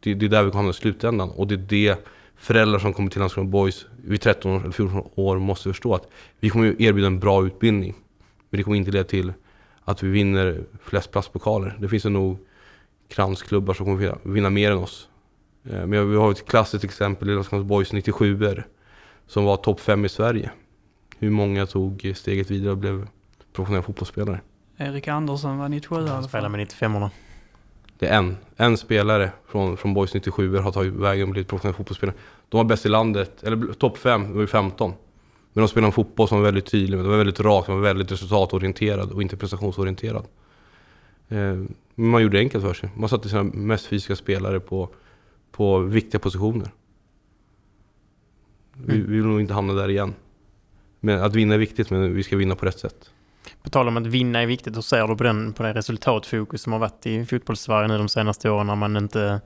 Det, 0.00 0.14
det, 0.14 0.26
är 0.26 0.30
där 0.30 0.42
vi 0.42 0.50
kommer 0.50 0.62
hamna 0.62 0.70
i 0.70 0.74
slutändan. 0.74 1.30
Och 1.30 1.46
det 1.46 1.54
är 1.54 1.58
det 1.58 2.06
föräldrar 2.36 2.78
som 2.78 2.92
kommer 2.92 3.10
till 3.10 3.20
Landskrona 3.20 3.48
Boys 3.48 3.86
vid 4.04 4.20
13 4.20 4.60
eller 4.60 4.70
14 4.70 5.10
år 5.14 5.38
måste 5.38 5.68
förstå. 5.68 5.94
Att 5.94 6.08
vi 6.40 6.50
kommer 6.50 6.82
erbjuda 6.82 7.06
en 7.06 7.20
bra 7.20 7.46
utbildning. 7.46 7.94
Men 8.50 8.58
det 8.58 8.64
kommer 8.64 8.76
inte 8.76 8.90
leda 8.90 9.04
till 9.04 9.32
att 9.84 10.02
vi 10.02 10.08
vinner 10.08 10.64
flest 10.82 11.12
plastpokaler. 11.12 11.76
Det 11.80 11.88
finns 11.88 12.04
nog 12.04 12.38
kransklubbar 13.08 13.74
som 13.74 13.86
kommer 13.86 14.18
vinna 14.22 14.50
mer 14.50 14.70
än 14.70 14.78
oss. 14.78 15.08
Eh, 15.64 15.86
men 15.86 16.10
vi 16.10 16.16
har 16.16 16.30
ett 16.30 16.46
klassiskt 16.46 16.84
exempel 16.84 17.30
i 17.30 17.34
Landskrona 17.34 17.64
Boys 17.64 17.92
97 17.92 18.44
er 18.44 18.66
som 19.26 19.44
var 19.44 19.56
topp 19.56 19.80
5 19.80 20.04
i 20.04 20.08
Sverige. 20.08 20.50
Hur 21.18 21.30
många 21.30 21.66
tog 21.66 22.12
steget 22.14 22.50
vidare 22.50 22.70
och 22.70 22.78
blev 22.78 23.08
professionella 23.52 23.82
fotbollsspelare? 23.82 24.40
Erik 24.76 25.08
Andersson 25.08 25.58
var 25.58 25.68
97 25.68 26.06
Han 26.06 26.24
spelade 26.24 26.48
med 26.48 26.66
95orna. 26.66 27.10
Det 27.98 28.06
är 28.06 28.18
en, 28.18 28.36
en 28.56 28.76
spelare 28.76 29.32
från, 29.46 29.76
från 29.76 29.94
Boys 29.94 30.14
97 30.14 30.56
har 30.56 30.72
tagit 30.72 30.92
vägen 30.92 31.22
och 31.22 31.32
blivit 31.32 31.48
professionell 31.48 31.74
fotbollsspelare. 31.74 32.16
De 32.48 32.56
var 32.56 32.64
bäst 32.64 32.86
i 32.86 32.88
landet, 32.88 33.42
eller 33.42 33.72
topp 33.72 33.98
5, 33.98 34.28
det 34.28 34.34
var 34.34 34.40
ju 34.40 34.46
15. 34.46 34.92
Men 35.52 35.62
de 35.62 35.68
spelade 35.68 35.88
en 35.88 35.92
fotboll 35.92 36.28
som 36.28 36.38
var 36.38 36.44
väldigt 36.44 36.66
tydlig, 36.66 37.00
det 37.00 37.08
var 37.08 37.16
väldigt 37.16 37.40
rak, 37.40 37.66
det 37.66 37.72
var 37.72 37.80
väldigt 37.80 38.12
resultatorienterad 38.12 39.12
och 39.12 39.22
inte 39.22 39.36
prestationsorienterad. 39.36 40.26
Eh, 41.28 41.64
man 41.94 42.22
gjorde 42.22 42.36
det 42.36 42.40
enkelt 42.40 42.64
för 42.64 42.74
sig. 42.74 42.90
Man 42.96 43.08
satte 43.08 43.28
sina 43.28 43.42
mest 43.42 43.86
fysiska 43.86 44.16
spelare 44.16 44.60
på, 44.60 44.88
på 45.52 45.78
viktiga 45.78 46.20
positioner. 46.20 46.70
Vi, 48.74 48.94
mm. 48.94 49.10
vi 49.10 49.16
vill 49.16 49.26
nog 49.26 49.40
inte 49.40 49.54
hamna 49.54 49.72
där 49.72 49.90
igen. 49.90 50.14
Men 51.00 51.22
att 51.22 51.34
vinna 51.34 51.54
är 51.54 51.58
viktigt, 51.58 51.90
men 51.90 52.14
vi 52.14 52.22
ska 52.22 52.36
vinna 52.36 52.54
på 52.54 52.66
rätt 52.66 52.78
sätt. 52.78 53.10
På 53.62 53.70
tal 53.70 53.88
om 53.88 53.96
att 53.96 54.06
vinna 54.06 54.42
är 54.42 54.46
viktigt, 54.46 54.76
hur 54.76 54.82
ser 54.82 55.06
du 55.06 55.16
på, 55.16 55.24
den, 55.24 55.52
på 55.52 55.62
det 55.62 55.72
resultatfokus 55.72 56.62
som 56.62 56.72
har 56.72 56.80
varit 56.80 57.06
i 57.06 57.24
fotbollssverige 57.24 57.88
nu 57.88 57.98
de 57.98 58.08
senaste 58.08 58.50
åren 58.50 58.66
när 58.66 58.74
man 58.74 58.96
inte, 58.96 59.40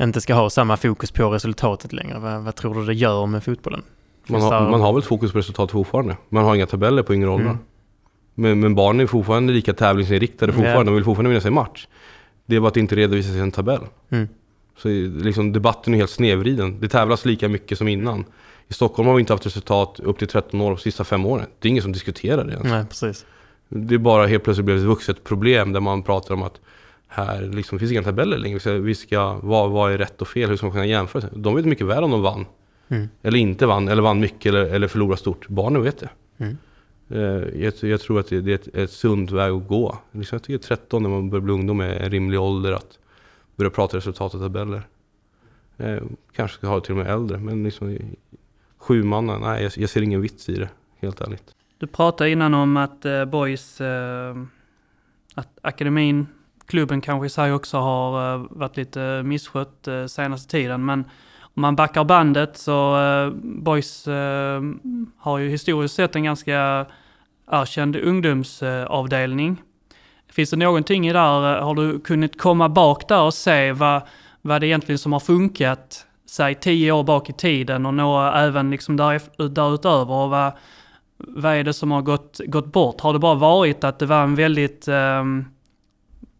inte 0.00 0.20
ska 0.20 0.34
ha 0.34 0.50
samma 0.50 0.76
fokus 0.76 1.10
på 1.10 1.30
resultatet 1.30 1.92
längre? 1.92 2.18
Vad, 2.18 2.42
vad 2.42 2.54
tror 2.54 2.74
du 2.74 2.84
det 2.84 2.94
gör 2.94 3.26
med 3.26 3.44
fotbollen? 3.44 3.82
Man 4.26 4.42
har, 4.42 4.70
man 4.70 4.80
har 4.80 4.92
väl 4.92 5.02
fokus 5.02 5.32
på 5.32 5.38
resultat 5.38 5.70
fortfarande. 5.70 6.16
Man 6.28 6.44
har 6.44 6.54
inga 6.54 6.66
tabeller 6.66 7.02
på 7.02 7.14
yngre 7.14 7.28
åldrar. 7.28 7.50
Mm. 7.50 7.64
Men, 8.34 8.60
men 8.60 8.74
barnen 8.74 9.00
är 9.00 9.06
fortfarande 9.06 9.52
lika 9.52 9.72
tävlingsinriktade 9.72 10.52
fortfarande. 10.52 10.76
Yeah. 10.76 10.84
De 10.84 10.94
vill 10.94 11.04
fortfarande 11.04 11.28
vinna 11.28 11.40
sig 11.40 11.50
match. 11.50 11.86
Det 12.46 12.56
är 12.56 12.60
bara 12.60 12.68
att 12.68 12.74
det 12.74 12.80
inte 12.80 12.96
redovisas 12.96 13.34
i 13.34 13.38
en 13.38 13.50
tabell. 13.50 13.80
Mm. 14.10 14.28
Så 14.76 14.88
liksom, 15.24 15.52
debatten 15.52 15.94
är 15.94 15.98
helt 15.98 16.10
snedvriden. 16.10 16.80
Det 16.80 16.88
tävlas 16.88 17.24
lika 17.24 17.48
mycket 17.48 17.78
som 17.78 17.88
innan. 17.88 18.24
I 18.68 18.74
Stockholm 18.74 19.08
har 19.08 19.14
vi 19.14 19.20
inte 19.20 19.32
haft 19.32 19.46
resultat 19.46 20.00
upp 20.00 20.18
till 20.18 20.28
13 20.28 20.60
år 20.60 20.70
de 20.70 20.78
sista 20.78 21.04
fem 21.04 21.26
åren. 21.26 21.46
Det 21.58 21.68
är 21.68 21.70
ingen 21.70 21.82
som 21.82 21.92
diskuterar 21.92 22.44
det 22.44 22.52
ens. 22.52 22.68
Nej, 22.68 22.84
precis. 22.84 23.26
Det 23.68 23.94
är 23.94 23.98
bara 23.98 24.26
helt 24.26 24.44
plötsligt 24.44 24.64
blivit 24.64 24.82
ett 24.82 24.88
vuxet 24.88 25.24
problem 25.24 25.72
där 25.72 25.80
man 25.80 26.02
pratar 26.02 26.34
om 26.34 26.42
att 26.42 26.60
här 27.08 27.42
liksom, 27.42 27.78
finns 27.78 27.92
inga 27.92 28.02
tabeller 28.02 28.38
längre. 28.38 28.54
Vi 28.54 28.60
ska, 28.60 28.72
vi 28.72 28.94
ska 28.94 29.38
vad, 29.42 29.70
vad 29.70 29.92
är 29.92 29.98
rätt 29.98 30.22
och 30.22 30.28
fel? 30.28 30.48
Hur 30.48 30.56
ska 30.56 30.66
man 30.66 30.72
kunna 30.72 30.86
jämföra? 30.86 31.28
De 31.32 31.54
vet 31.54 31.64
mycket 31.64 31.86
väl 31.86 32.04
om 32.04 32.10
de 32.10 32.22
vann. 32.22 32.46
Mm. 32.88 33.08
Eller 33.22 33.38
inte 33.38 33.66
vann, 33.66 33.88
eller 33.88 34.02
vann 34.02 34.20
mycket 34.20 34.46
eller, 34.46 34.64
eller 34.64 34.88
förlorade 34.88 35.20
stort. 35.20 35.48
Barnen 35.48 35.82
vet 35.82 35.98
det. 35.98 36.08
Mm. 36.38 36.56
Uh, 37.10 37.62
jag, 37.62 37.74
jag, 37.80 38.00
tror 38.00 38.20
att 38.20 38.28
det, 38.28 38.40
det 38.40 38.50
är 38.50 38.54
ett, 38.54 38.76
ett 38.76 38.90
sund 38.90 39.30
väg 39.30 39.52
att 39.52 39.68
gå. 39.68 39.98
Liksom, 40.12 40.36
jag 40.36 40.42
tycker 40.42 40.58
13 40.58 41.02
när 41.02 41.10
man 41.10 41.30
börjar 41.30 41.42
bli 41.42 41.52
ungdom 41.52 41.80
är 41.80 41.88
en 41.88 42.10
rimlig 42.10 42.40
ålder 42.40 42.72
att 42.72 42.98
börja 43.56 43.70
prata 43.70 43.96
resultat 43.96 44.34
och 44.34 44.40
tabeller. 44.40 44.82
Uh, 45.80 45.98
kanske 46.32 46.56
ska 46.56 46.66
ha 46.66 46.74
det 46.74 46.86
till 46.86 46.92
och 46.92 46.98
med 46.98 47.14
äldre, 47.14 47.38
men 47.38 47.64
liksom, 47.64 47.98
sju 48.86 49.02
manna, 49.02 49.38
nej 49.38 49.62
jag, 49.62 49.72
jag, 49.76 49.90
ser 49.90 50.02
ingen 50.02 50.20
vits 50.20 50.48
i 50.48 50.54
det, 50.54 50.68
helt 51.00 51.20
ärligt. 51.20 51.54
Du 51.78 51.86
pratade 51.86 52.30
innan 52.30 52.54
om 52.54 52.76
att 52.76 53.04
eh, 53.04 53.24
Boys, 53.24 53.80
eh, 53.80 54.36
att 55.34 55.58
akademin, 55.62 56.26
klubben 56.66 57.00
kanske 57.00 57.26
i 57.26 57.30
sig 57.30 57.52
också 57.52 57.78
har 57.78 58.34
eh, 58.34 58.46
varit 58.50 58.76
lite 58.76 59.22
misskött 59.22 59.88
eh, 59.88 60.06
senaste 60.06 60.50
tiden, 60.50 60.84
men 60.84 61.04
om 61.40 61.62
man 61.62 61.76
backar 61.76 62.04
bandet 62.04 62.56
så 62.56 63.00
eh, 63.00 63.30
Boys 63.42 64.08
eh, 64.08 64.62
har 65.18 65.38
ju 65.38 65.48
historiskt 65.48 65.94
sett 65.94 66.16
en 66.16 66.24
ganska 66.24 66.86
erkänd 67.50 67.96
ungdomsavdelning. 67.96 69.62
Finns 70.28 70.50
det 70.50 70.56
någonting 70.56 71.08
i 71.08 71.12
där, 71.12 71.60
har 71.60 71.74
du 71.74 72.00
kunnat 72.00 72.38
komma 72.38 72.68
bak 72.68 73.08
där 73.08 73.22
och 73.22 73.34
se 73.34 73.72
vad, 73.72 74.02
vad 74.42 74.60
det 74.60 74.66
egentligen 74.66 74.98
som 74.98 75.12
har 75.12 75.20
funkat 75.20 76.06
säg 76.26 76.54
tio 76.54 76.92
år 76.92 77.04
bak 77.04 77.30
i 77.30 77.32
tiden 77.32 77.86
och 77.86 77.94
nå 77.94 78.30
även 78.30 78.70
liksom 78.70 78.96
där, 78.96 79.48
därutöver. 79.48 80.14
Och 80.14 80.30
vad, 80.30 80.52
vad 81.16 81.54
är 81.54 81.64
det 81.64 81.72
som 81.72 81.90
har 81.90 82.02
gått, 82.02 82.40
gått 82.46 82.72
bort? 82.72 83.00
Har 83.00 83.12
det 83.12 83.18
bara 83.18 83.34
varit 83.34 83.84
att 83.84 83.98
det 83.98 84.06
var 84.06 84.22
en 84.22 84.34
väldigt 84.34 84.88
eh, 84.88 85.24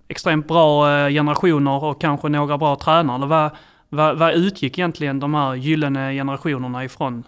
extremt 0.09 0.49
bra 0.49 0.90
eh, 0.90 1.11
generationer 1.11 1.85
och 1.85 2.01
kanske 2.01 2.29
några 2.29 2.59
bra 2.59 2.77
tränare? 2.77 3.27
Vad, 3.27 3.51
vad, 3.88 4.18
vad 4.18 4.35
utgick 4.35 4.79
egentligen 4.79 5.20
de 5.20 5.35
här 5.35 5.55
gyllene 5.55 6.12
generationerna 6.12 6.85
ifrån? 6.85 7.22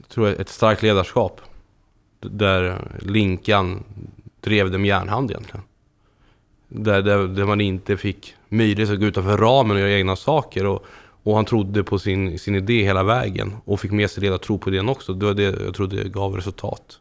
Jag 0.00 0.08
tror 0.08 0.28
ett 0.28 0.48
starkt 0.48 0.82
ledarskap. 0.82 1.40
Där 2.20 2.78
Linkan 2.98 3.84
drev 4.40 4.70
det 4.70 4.78
med 4.78 4.88
järnhand 4.88 5.30
egentligen. 5.30 5.62
Där, 6.68 7.02
där, 7.02 7.18
där 7.18 7.44
man 7.44 7.60
inte 7.60 7.96
fick 7.96 8.34
möjlighet 8.48 8.90
att 8.90 9.00
gå 9.00 9.06
utanför 9.06 9.36
ramen 9.36 9.76
och 9.76 9.80
göra 9.80 9.90
egna 9.90 10.16
saker. 10.16 10.66
Och, 10.66 10.86
och 11.28 11.36
han 11.36 11.44
trodde 11.44 11.84
på 11.84 11.98
sin, 11.98 12.38
sin 12.38 12.54
idé 12.54 12.82
hela 12.82 13.02
vägen 13.02 13.56
och 13.64 13.80
fick 13.80 13.90
med 13.90 14.10
sig 14.10 14.22
det 14.22 14.34
att 14.34 14.42
tro 14.42 14.58
på 14.58 14.70
den 14.70 14.88
också. 14.88 15.12
Det 15.12 15.26
var 15.26 15.34
det 15.34 15.42
jag 15.42 15.74
trodde 15.74 16.08
gav 16.08 16.36
resultat. 16.36 16.98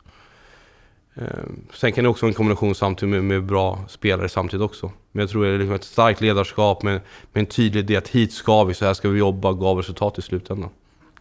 Ehm, 1.16 1.62
sen 1.74 1.92
kan 1.92 2.04
det 2.04 2.10
också 2.10 2.26
vara 2.26 2.30
en 2.30 2.36
kombination 2.36 2.76
samtidigt 2.76 3.16
med, 3.16 3.24
med, 3.24 3.44
bra 3.44 3.80
spelare 3.88 4.30
samtidigt 4.30 4.64
också. 4.64 4.92
Men 5.12 5.22
jag 5.22 5.30
tror 5.30 5.46
det 5.46 5.52
är 5.52 5.58
liksom 5.58 5.76
ett 5.76 5.84
starkt 5.84 6.22
ledarskap 6.22 6.84
med, 6.84 7.02
med 7.34 7.42
en 7.42 7.46
tydlig 7.46 7.80
idé 7.80 7.96
att 7.96 8.08
hit 8.08 8.34
ska 8.34 8.64
vi, 8.64 8.74
så 8.74 8.86
här 8.86 8.94
ska 8.94 9.10
vi 9.10 9.20
jobba, 9.20 9.54
gav 9.54 9.78
resultat 9.78 10.18
i 10.18 10.22
slutändan. 10.22 10.70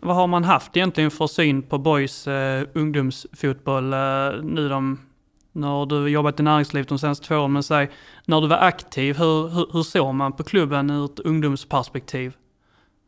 Vad 0.01 0.17
har 0.17 0.27
man 0.27 0.45
haft 0.45 0.77
egentligen 0.77 1.11
för 1.11 1.27
syn 1.27 1.63
på 1.63 1.79
boys 1.79 2.27
eh, 2.27 2.63
ungdomsfotboll 2.73 3.93
eh, 3.93 3.99
nu 4.43 4.69
de 4.69 4.99
när 5.53 5.87
du 5.87 6.09
jobbat 6.09 6.41
i 6.41 6.43
näringslivet 6.43 6.89
de 6.89 6.99
senaste 6.99 7.27
två 7.27 7.37
åren, 7.37 7.53
men 7.53 7.63
säg 7.63 7.91
när 8.25 8.41
du 8.41 8.47
var 8.47 8.57
aktiv, 8.57 9.19
hur, 9.19 9.49
hur, 9.49 9.73
hur 9.73 9.83
såg 9.83 10.15
man 10.15 10.33
på 10.33 10.43
klubben 10.45 10.91
ur 10.91 11.05
ett 11.05 11.21
ungdomsperspektiv? 11.21 12.33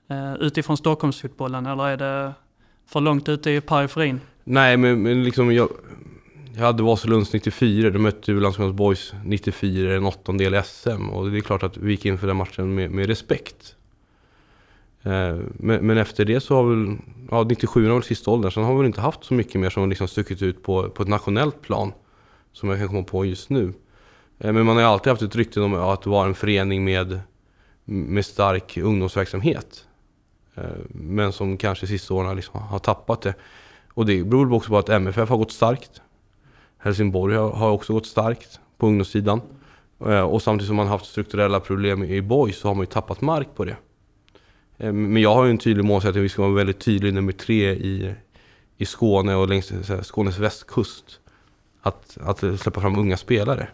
Eh, 0.09 0.35
utifrån 0.35 0.77
Stockholmsfotbollen 0.77 1.67
eller 1.67 1.89
är 1.89 1.97
det 1.97 2.35
för 2.87 3.01
långt 3.01 3.29
ute 3.29 3.51
i 3.51 3.61
periferin? 3.61 4.21
Nej, 4.45 4.77
men, 4.77 5.03
men 5.03 5.25
liksom 5.25 5.53
jag, 5.53 5.69
jag 6.57 6.65
hade 6.65 6.83
Vasalunds 6.83 7.33
94, 7.33 7.91
då 7.91 7.99
mötte 7.99 8.33
vi 8.33 8.41
Landskrona 8.41 8.73
Boys 8.73 9.13
94, 9.25 9.97
en 9.97 10.07
åttondel 10.07 10.55
i 10.55 10.63
SM. 10.65 11.11
Och 11.11 11.31
det 11.31 11.39
är 11.39 11.41
klart 11.41 11.63
att 11.63 11.77
vi 11.77 11.91
gick 11.91 12.05
in 12.05 12.19
för 12.19 12.27
den 12.27 12.37
matchen 12.37 12.75
med, 12.75 12.91
med 12.91 13.07
respekt. 13.07 13.75
Eh, 15.03 15.37
men, 15.53 15.87
men, 15.87 15.99
efter 15.99 16.25
det 16.25 16.41
så 16.41 16.55
har 16.55 16.65
väl, 16.65 16.97
ja 17.31 17.43
97 17.43 17.87
var 17.87 17.95
väl 17.95 18.03
sista 18.03 18.31
åldern, 18.31 18.53
sen 18.53 18.65
har 18.65 18.73
vi 18.73 18.79
väl 18.79 18.87
inte 18.87 19.01
haft 19.01 19.25
så 19.25 19.35
mycket 19.35 19.61
mer 19.61 19.71
som 19.71 19.89
liksom 19.89 20.09
stuckit 20.09 20.43
ut 20.43 20.63
på, 20.63 20.91
på 20.91 21.03
ett 21.03 21.09
nationellt 21.09 21.63
plan. 21.63 21.93
Som 22.53 22.69
jag 22.69 22.79
kan 22.79 22.89
komma 22.89 23.03
på 23.03 23.25
just 23.25 23.51
nu. 23.51 23.73
Eh, 24.39 24.53
men 24.53 24.67
man 24.67 24.77
har 24.77 24.83
ju 24.83 24.89
alltid 24.89 25.11
haft 25.11 25.23
ett 25.23 25.37
rykte 25.37 25.61
om 25.61 25.75
att 25.75 26.07
vara 26.07 26.27
en 26.27 26.35
förening 26.35 26.85
med 26.85 27.21
med 27.91 28.27
stark 28.27 28.77
ungdomsverksamhet. 28.77 29.88
Eh, 30.59 30.71
men 30.89 31.33
som 31.33 31.57
kanske 31.57 31.87
sista 31.87 32.15
åren 32.15 32.37
liksom 32.37 32.61
har 32.61 32.79
tappat 32.79 33.23
det. 33.23 33.35
Och 33.95 34.07
det 34.07 34.25
beror 34.25 34.53
också 34.53 34.71
på 34.71 34.79
att 34.79 34.89
MFF 34.89 35.29
har 35.29 35.37
gått 35.37 35.53
starkt. 35.53 36.03
Helsingborg 36.79 37.37
har 37.37 37.71
också 37.71 37.93
gått 37.93 38.07
starkt 38.07 38.61
på 38.79 38.87
ungdomssidan. 38.87 39.41
Eh, 40.07 40.21
och 40.21 40.43
samtidigt 40.43 40.67
som 40.67 40.77
man 40.77 40.87
haft 40.87 41.07
strukturella 41.07 41.61
problem 41.61 42.05
i 42.05 42.23
Boys 42.23 42.59
så 42.59 42.69
har 42.69 42.75
man 42.75 42.83
ju 42.83 42.87
tappat 42.87 43.21
mark 43.21 43.49
på 43.55 43.65
det. 43.65 43.77
Eh, 44.79 44.93
men 44.93 45.23
jag 45.23 45.35
har 45.35 45.45
ju 45.45 45.51
en 45.51 45.59
tydlig 45.59 45.85
målsättning, 45.85 46.23
vi 46.23 46.29
ska 46.29 46.43
vara 46.43 46.53
väldigt 46.53 46.81
tydlig 46.81 47.15
nummer 47.15 47.33
tre 47.33 47.71
i, 47.71 48.15
i 48.77 48.87
Skåne 48.87 49.35
och 49.35 49.49
längs 49.49 49.73
Skånes 50.03 50.39
västkust. 50.39 51.21
Att, 51.83 52.19
att 52.21 52.39
släppa 52.39 52.81
fram 52.81 52.99
unga 52.99 53.17
spelare. 53.17 53.69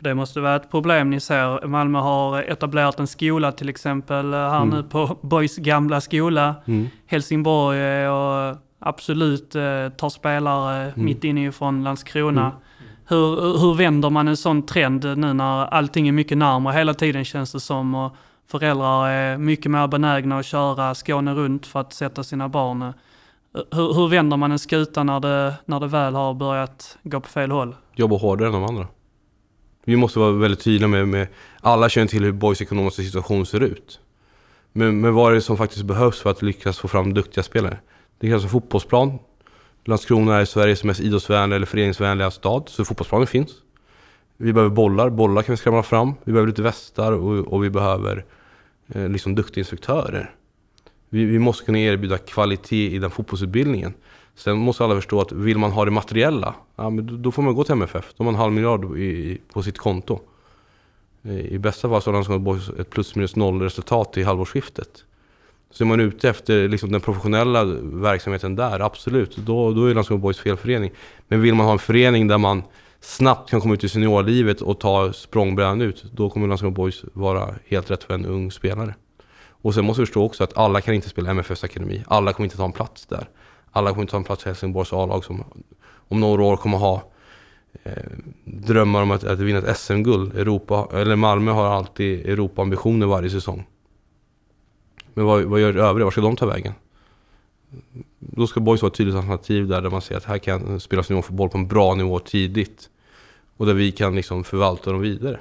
Det 0.00 0.14
måste 0.14 0.40
vara 0.40 0.56
ett 0.56 0.70
problem 0.70 1.10
ni 1.10 1.20
ser. 1.20 1.66
Malmö 1.66 1.98
har 1.98 2.42
etablerat 2.42 3.00
en 3.00 3.06
skola 3.06 3.52
till 3.52 3.68
exempel 3.68 4.34
här 4.34 4.62
mm. 4.62 4.68
nu 4.68 4.82
på 4.82 5.18
Boys 5.20 5.56
gamla 5.56 6.00
skola. 6.00 6.54
Mm. 6.66 6.88
Helsingborg 7.06 8.08
och 8.08 8.56
absolut 8.78 9.54
eh, 9.54 9.88
tar 9.88 10.08
spelare 10.08 10.82
mm. 10.82 11.04
mitt 11.04 11.24
inifrån 11.24 11.84
Landskrona. 11.84 12.40
Mm. 12.40 12.54
Hur, 13.06 13.58
hur 13.58 13.74
vänder 13.74 14.10
man 14.10 14.28
en 14.28 14.36
sån 14.36 14.62
trend 14.62 15.04
nu 15.18 15.32
när 15.32 15.66
allting 15.66 16.08
är 16.08 16.12
mycket 16.12 16.38
närmare 16.38 16.74
hela 16.74 16.94
tiden 16.94 17.24
känns 17.24 17.52
det 17.52 17.60
som. 17.60 17.94
Och 17.94 18.16
föräldrar 18.50 19.08
är 19.08 19.38
mycket 19.38 19.70
mer 19.70 19.86
benägna 19.86 20.38
att 20.38 20.46
köra 20.46 20.94
Skåne 20.94 21.34
runt 21.34 21.66
för 21.66 21.80
att 21.80 21.92
sätta 21.92 22.24
sina 22.24 22.48
barn. 22.48 22.92
Hur, 23.70 23.94
hur 23.94 24.08
vänder 24.08 24.36
man 24.36 24.52
en 24.52 24.58
skuta 24.58 25.02
när 25.02 25.20
det, 25.20 25.54
när 25.64 25.80
det 25.80 25.86
väl 25.86 26.14
har 26.14 26.34
börjat 26.34 26.98
gå 27.02 27.20
på 27.20 27.28
fel 27.28 27.50
håll? 27.50 27.74
Jobba 27.94 28.16
hårdare 28.16 28.48
än 28.48 28.54
de 28.54 28.64
andra. 28.64 28.86
Vi 29.84 29.96
måste 29.96 30.18
vara 30.18 30.32
väldigt 30.32 30.60
tydliga 30.60 30.88
med, 30.88 31.08
med 31.08 31.28
alla 31.60 31.88
känner 31.88 32.08
till 32.08 32.24
hur 32.24 32.32
Boys 32.32 32.62
ekonomiska 32.62 33.02
situation 33.02 33.46
ser 33.46 33.60
ut. 33.60 34.00
Men, 34.72 35.00
men 35.00 35.14
vad 35.14 35.30
är 35.30 35.34
det 35.34 35.40
som 35.40 35.56
faktiskt 35.56 35.84
behövs 35.84 36.20
för 36.20 36.30
att 36.30 36.42
lyckas 36.42 36.78
få 36.78 36.88
fram 36.88 37.14
duktiga 37.14 37.44
spelare? 37.44 37.78
Det 38.18 38.28
krävs 38.28 38.42
en 38.42 38.50
fotbollsplan. 38.50 39.18
Landskrona 39.84 40.36
är 40.36 40.44
Sveriges 40.44 40.84
mest 40.84 41.00
idrottsvänliga 41.00 41.56
eller 41.56 41.66
föreningsvänliga 41.66 42.30
stad, 42.30 42.62
så 42.66 42.84
fotbollsplanen 42.84 43.26
finns. 43.26 43.50
Vi 44.36 44.52
behöver 44.52 44.74
bollar, 44.74 45.10
bollar 45.10 45.42
kan 45.42 45.52
vi 45.52 45.56
skramla 45.56 45.82
fram. 45.82 46.14
Vi 46.24 46.32
behöver 46.32 46.48
lite 46.48 46.62
västar 46.62 47.12
och, 47.12 47.52
och 47.52 47.64
vi 47.64 47.70
behöver 47.70 48.24
eh, 48.94 49.08
liksom 49.08 49.34
duktiga 49.34 49.62
instruktörer. 49.62 50.34
Vi, 51.08 51.24
vi, 51.24 51.38
måste 51.38 51.64
kunna 51.64 51.78
erbjuda 51.78 52.18
kvalitet 52.18 52.94
i 52.94 52.98
den 52.98 53.10
fotbollsutbildningen. 53.10 53.94
Sen 54.40 54.58
måste 54.58 54.84
alla 54.84 54.94
förstå 54.94 55.20
att 55.20 55.32
vill 55.32 55.58
man 55.58 55.72
ha 55.72 55.84
det 55.84 55.90
materiella, 55.90 56.54
ja, 56.76 56.90
men 56.90 57.22
då 57.22 57.32
får 57.32 57.42
man 57.42 57.54
gå 57.54 57.64
till 57.64 57.72
MFF. 57.72 58.14
Då 58.16 58.24
har 58.24 58.24
man 58.24 58.34
en 58.34 58.40
halv 58.40 58.52
miljard 58.52 58.98
i, 58.98 59.40
på 59.52 59.62
sitt 59.62 59.78
konto. 59.78 60.20
I 61.22 61.58
bästa 61.58 61.88
fall 61.88 62.02
så 62.02 62.10
har 62.10 62.12
Landskrona 62.12 62.60
ett 62.78 62.90
plus 62.90 63.14
minus 63.14 63.36
noll 63.36 63.62
resultat 63.62 64.16
i 64.16 64.22
halvårsskiftet. 64.22 65.04
Så 65.70 65.84
är 65.84 65.88
man 65.88 66.00
ute 66.00 66.28
efter 66.28 66.68
liksom 66.68 66.92
den 66.92 67.00
professionella 67.00 67.64
verksamheten 67.82 68.56
där, 68.56 68.80
absolut, 68.80 69.36
då, 69.36 69.72
då 69.72 69.86
är 69.86 69.94
Landskrona 69.94 70.20
Boys 70.20 70.38
fel 70.38 70.56
förening. 70.56 70.90
Men 71.28 71.40
vill 71.40 71.54
man 71.54 71.66
ha 71.66 71.72
en 71.72 71.78
förening 71.78 72.28
där 72.28 72.38
man 72.38 72.62
snabbt 73.00 73.50
kan 73.50 73.60
komma 73.60 73.74
ut 73.74 73.84
i 73.84 73.88
seniorlivet 73.88 74.60
och 74.60 74.80
ta 74.80 75.12
språngbrädan 75.12 75.80
ut, 75.80 76.04
då 76.12 76.30
kommer 76.30 76.48
Landskrona 76.48 76.74
Boys 76.74 77.04
vara 77.12 77.54
helt 77.66 77.90
rätt 77.90 78.04
för 78.04 78.14
en 78.14 78.26
ung 78.26 78.52
spelare. 78.52 78.94
Och 79.62 79.74
sen 79.74 79.84
måste 79.84 80.02
vi 80.02 80.06
förstå 80.06 80.24
också 80.24 80.44
att 80.44 80.56
alla 80.56 80.80
kan 80.80 80.94
inte 80.94 81.08
spela 81.08 81.30
MFFs 81.30 81.64
akademi. 81.64 82.04
Alla 82.06 82.32
kommer 82.32 82.44
inte 82.44 82.56
ta 82.56 82.64
en 82.64 82.72
plats 82.72 83.06
där. 83.06 83.28
Alla 83.70 83.90
kommer 83.90 84.02
inte 84.02 84.10
ta 84.10 84.16
en 84.16 84.24
plats 84.24 84.44
i 84.44 84.48
Helsingborgs 84.48 84.92
A-lag 84.92 85.24
som 85.24 85.44
om 86.08 86.20
några 86.20 86.42
år 86.42 86.56
kommer 86.56 86.78
ha 86.78 87.02
eh, 87.82 87.92
drömmar 88.44 89.02
om 89.02 89.10
att, 89.10 89.24
att 89.24 89.38
vinna 89.38 89.58
ett 89.58 89.78
SM-guld. 89.78 90.36
Europa, 90.36 90.88
eller 90.92 91.16
Malmö 91.16 91.50
har 91.50 91.66
alltid 91.66 92.26
Europa-ambitioner 92.26 93.06
varje 93.06 93.30
säsong. 93.30 93.66
Men 95.14 95.24
vad, 95.24 95.42
vad 95.42 95.60
gör 95.60 95.76
övriga? 95.76 96.04
Var 96.04 96.10
ska 96.10 96.20
de 96.20 96.36
ta 96.36 96.46
vägen? 96.46 96.72
Då 98.18 98.46
ska 98.46 98.60
Boys 98.60 98.82
vara 98.82 98.90
ett 98.90 98.96
tydligt 98.96 99.16
alternativ 99.16 99.68
där, 99.68 99.82
där 99.82 99.90
man 99.90 100.02
ser 100.02 100.16
att 100.16 100.24
här 100.24 100.38
kan 100.38 100.80
spelas 100.80 101.10
nivåfotboll 101.10 101.48
på 101.48 101.58
en 101.58 101.68
bra 101.68 101.94
nivå 101.94 102.18
tidigt. 102.18 102.90
Och 103.56 103.66
där 103.66 103.74
vi 103.74 103.92
kan 103.92 104.14
liksom 104.14 104.44
förvalta 104.44 104.92
dem 104.92 105.00
vidare. 105.00 105.38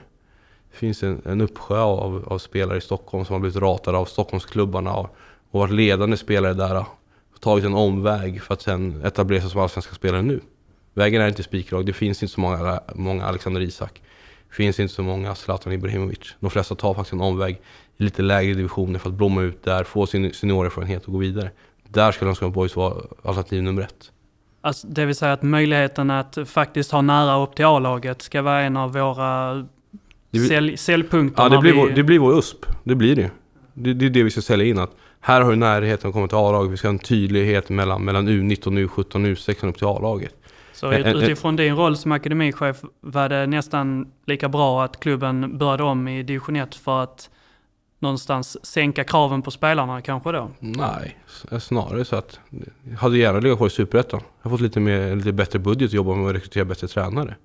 Det 0.71 0.77
finns 0.77 1.03
en, 1.03 1.21
en 1.25 1.41
uppsjö 1.41 1.79
av, 1.79 2.23
av, 2.27 2.37
spelare 2.37 2.77
i 2.77 2.81
Stockholm 2.81 3.25
som 3.25 3.33
har 3.33 3.39
blivit 3.39 3.61
ratade 3.61 3.97
av 3.97 4.05
Stockholmsklubbarna 4.05 4.95
och, 4.95 5.15
och 5.51 5.59
varit 5.59 5.73
ledande 5.73 6.17
spelare 6.17 6.53
där. 6.53 6.85
Tagit 7.39 7.65
en 7.65 7.73
omväg 7.73 8.41
för 8.41 8.53
att 8.53 8.61
sen 8.61 9.01
etablera 9.05 9.41
sig 9.41 9.49
som 9.49 9.61
allsvenska 9.61 9.95
spelare 9.95 10.21
nu. 10.21 10.39
Vägen 10.93 11.21
är 11.21 11.27
inte 11.27 11.43
spikrak. 11.43 11.85
Det 11.85 11.93
finns 11.93 12.23
inte 12.23 12.33
så 12.33 12.41
många, 12.41 12.79
många 12.95 13.25
Alexander 13.25 13.61
Isak. 13.61 14.01
Det 14.49 14.55
finns 14.55 14.79
inte 14.79 14.93
så 14.93 15.03
många 15.03 15.35
Zlatan 15.35 15.73
Ibrahimovic. 15.73 16.35
De 16.39 16.49
flesta 16.49 16.75
tar 16.75 16.93
faktiskt 16.93 17.13
en 17.13 17.21
omväg 17.21 17.61
i 17.97 18.03
lite 18.03 18.21
lägre 18.21 18.53
divisioner 18.53 18.99
för 18.99 19.09
att 19.09 19.15
blomma 19.15 19.41
ut 19.41 19.63
där, 19.63 19.83
få 19.83 20.07
sin 20.07 20.33
seniorerfarenhet 20.33 21.05
och 21.05 21.13
gå 21.13 21.19
vidare. 21.19 21.51
Där 21.87 22.11
skulle 22.11 22.27
Landskrona 22.27 22.53
Boys 22.53 22.75
vara 22.75 22.93
alternativ 23.23 23.63
nummer 23.63 23.81
ett. 23.81 24.11
Alltså, 24.61 24.87
det 24.87 25.05
vill 25.05 25.15
säga 25.15 25.33
att 25.33 25.43
möjligheten 25.43 26.11
att 26.11 26.37
faktiskt 26.45 26.91
ha 26.91 27.01
nära 27.01 27.43
upp 27.43 27.55
till 27.55 27.65
A-laget 27.65 28.21
ska 28.21 28.41
vara 28.41 28.61
en 28.61 28.77
av 28.77 28.93
våra 28.93 29.67
blir, 30.31 30.77
säljpunkter? 30.77 31.43
Ja, 31.43 31.49
det 31.49 31.57
blir, 31.57 31.73
vi... 31.73 31.79
vår, 31.79 31.89
det 31.89 32.03
blir 32.03 32.19
vår 32.19 32.37
USP. 32.37 32.65
Det 32.83 32.95
blir 32.95 33.15
det. 33.15 33.31
det. 33.73 33.93
Det 33.93 34.05
är 34.05 34.09
det 34.09 34.23
vi 34.23 34.31
ska 34.31 34.41
sälja 34.41 34.65
in. 34.65 34.79
Att 34.79 34.91
här 35.19 35.41
har 35.41 35.49
du 35.49 35.55
närheten 35.55 36.07
att 36.07 36.13
komma 36.13 36.27
till 36.27 36.37
A-laget. 36.37 36.71
Vi 36.71 36.77
ska 36.77 36.87
ha 36.87 36.93
en 36.93 36.99
tydlighet 36.99 37.69
mellan, 37.69 38.05
mellan 38.05 38.29
U19, 38.29 38.87
U17 38.87 38.97
och 38.97 39.19
U16 39.19 39.69
upp 39.69 39.77
till 39.77 39.87
A-laget. 39.87 40.35
Så 40.73 40.93
utifrån 40.93 41.55
din 41.55 41.75
roll 41.75 41.97
som 41.97 42.11
akademichef 42.11 42.83
var 43.01 43.29
det 43.29 43.47
nästan 43.47 44.11
lika 44.25 44.49
bra 44.49 44.83
att 44.83 44.99
klubben 44.99 45.57
började 45.57 45.83
om 45.83 46.07
i 46.07 46.23
division 46.23 46.55
1 46.55 46.75
för 46.75 47.03
att 47.03 47.29
någonstans 47.99 48.65
sänka 48.65 49.03
kraven 49.03 49.41
på 49.41 49.51
spelarna 49.51 50.01
kanske 50.01 50.31
då? 50.31 50.51
Nej, 50.59 51.17
snarare 51.59 52.05
så 52.05 52.15
att 52.15 52.39
jag 52.89 52.97
hade 52.97 53.17
gärna 53.17 53.39
legat 53.39 53.57
kvar 53.57 53.67
i 53.67 53.69
Superettan. 53.69 54.21
Jag 54.41 54.49
har 54.49 54.57
fått 54.57 54.61
lite, 54.61 54.79
mer, 54.79 55.15
lite 55.15 55.31
bättre 55.31 55.59
budget 55.59 55.89
att 55.89 55.93
jobba 55.93 56.15
med 56.15 56.29
att 56.29 56.35
rekrytera 56.35 56.65
bättre 56.65 56.87
tränare. 56.87 57.35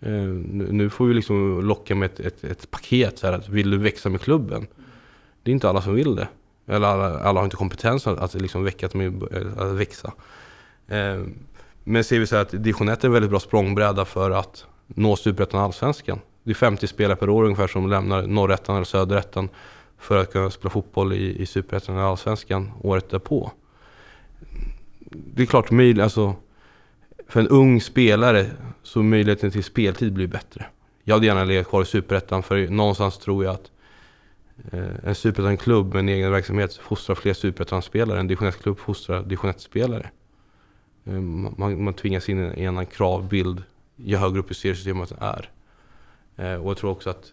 Eh, 0.00 0.12
nu 0.12 0.90
får 0.90 1.06
vi 1.06 1.14
liksom 1.14 1.64
locka 1.64 1.94
med 1.94 2.06
ett, 2.06 2.20
ett, 2.20 2.44
ett 2.44 2.70
paket 2.70 3.18
så 3.18 3.26
här 3.26 3.34
att 3.34 3.48
vill 3.48 3.70
du 3.70 3.78
växa 3.78 4.08
med 4.08 4.20
klubben? 4.20 4.66
Det 5.42 5.50
är 5.50 5.52
inte 5.52 5.68
alla 5.68 5.82
som 5.82 5.94
vill 5.94 6.16
det. 6.16 6.28
Eller 6.72 6.88
alla, 6.88 7.18
alla 7.18 7.40
har 7.40 7.44
inte 7.44 7.56
kompetens 7.56 8.06
att, 8.06 8.18
att 8.18 8.34
liksom 8.34 8.64
väcka, 8.64 8.86
eh, 8.86 9.42
att 9.58 9.72
växa. 9.72 10.12
Eh, 10.88 11.20
men 11.84 12.04
ser 12.04 12.18
vi 12.18 12.26
så 12.26 12.34
här 12.36 12.42
att 12.42 12.50
division 12.50 12.88
1 12.88 13.04
är 13.04 13.08
en 13.08 13.12
väldigt 13.12 13.30
bra 13.30 13.40
språngbräda 13.40 14.04
för 14.04 14.30
att 14.30 14.66
nå 14.86 15.16
Superettan 15.16 15.60
och 15.60 15.66
Allsvenskan. 15.66 16.20
Det 16.42 16.50
är 16.50 16.54
50 16.54 16.86
spelare 16.86 17.16
per 17.16 17.28
år 17.28 17.44
ungefär 17.44 17.66
som 17.66 17.90
lämnar 17.90 18.26
norrättan 18.26 18.76
eller 18.76 18.84
söderettan 18.84 19.48
för 19.98 20.16
att 20.16 20.32
kunna 20.32 20.50
spela 20.50 20.70
fotboll 20.70 21.12
i, 21.12 21.42
i 21.42 21.46
Superettan 21.46 21.94
eller 21.96 22.04
Allsvenskan 22.04 22.72
året 22.80 23.10
därpå. 23.10 23.50
Det 25.10 25.42
är 25.42 25.46
klart, 25.46 25.70
alltså, 26.02 26.34
för 27.28 27.40
en 27.40 27.48
ung 27.48 27.80
spelare 27.80 28.46
så 28.82 29.02
möjligheten 29.02 29.50
till 29.50 29.64
speltid 29.64 30.12
blir 30.12 30.26
bättre. 30.26 30.66
Jag 31.04 31.14
hade 31.14 31.26
gärna 31.26 31.44
legat 31.44 31.68
kvar 31.68 31.82
i 31.82 31.86
Superettan 31.86 32.42
för 32.42 32.68
någonstans 32.68 33.18
tror 33.18 33.44
jag 33.44 33.54
att 33.54 33.60
eh, 33.64 33.72
Eh, 34.70 35.08
en 35.08 35.14
Superettan-klubb 35.14 35.94
med 35.94 36.00
en 36.00 36.08
egen 36.08 36.32
verksamhet 36.32 36.76
fostrar 36.76 37.14
fler 37.14 37.34
Superettan-spelare. 37.34 38.20
En 38.20 38.26
division 38.26 38.48
1-klubb 38.48 38.78
fostrar 38.78 39.22
division 39.22 39.50
1-spelare. 39.50 40.10
Eh, 41.04 41.20
man, 41.56 41.84
man 41.84 41.94
tvingas 41.94 42.28
in 42.28 42.52
i 42.52 42.62
en 42.62 42.68
annan 42.68 42.86
kravbild 42.86 43.62
ju 43.96 44.16
högre 44.16 44.38
upp 44.38 44.50
i 44.50 44.54
seriesystemet 44.54 45.12
är. 45.20 45.50
Eh, 46.36 46.54
och 46.54 46.70
jag 46.70 46.76
tror 46.76 46.90
också 46.90 47.10
att 47.10 47.32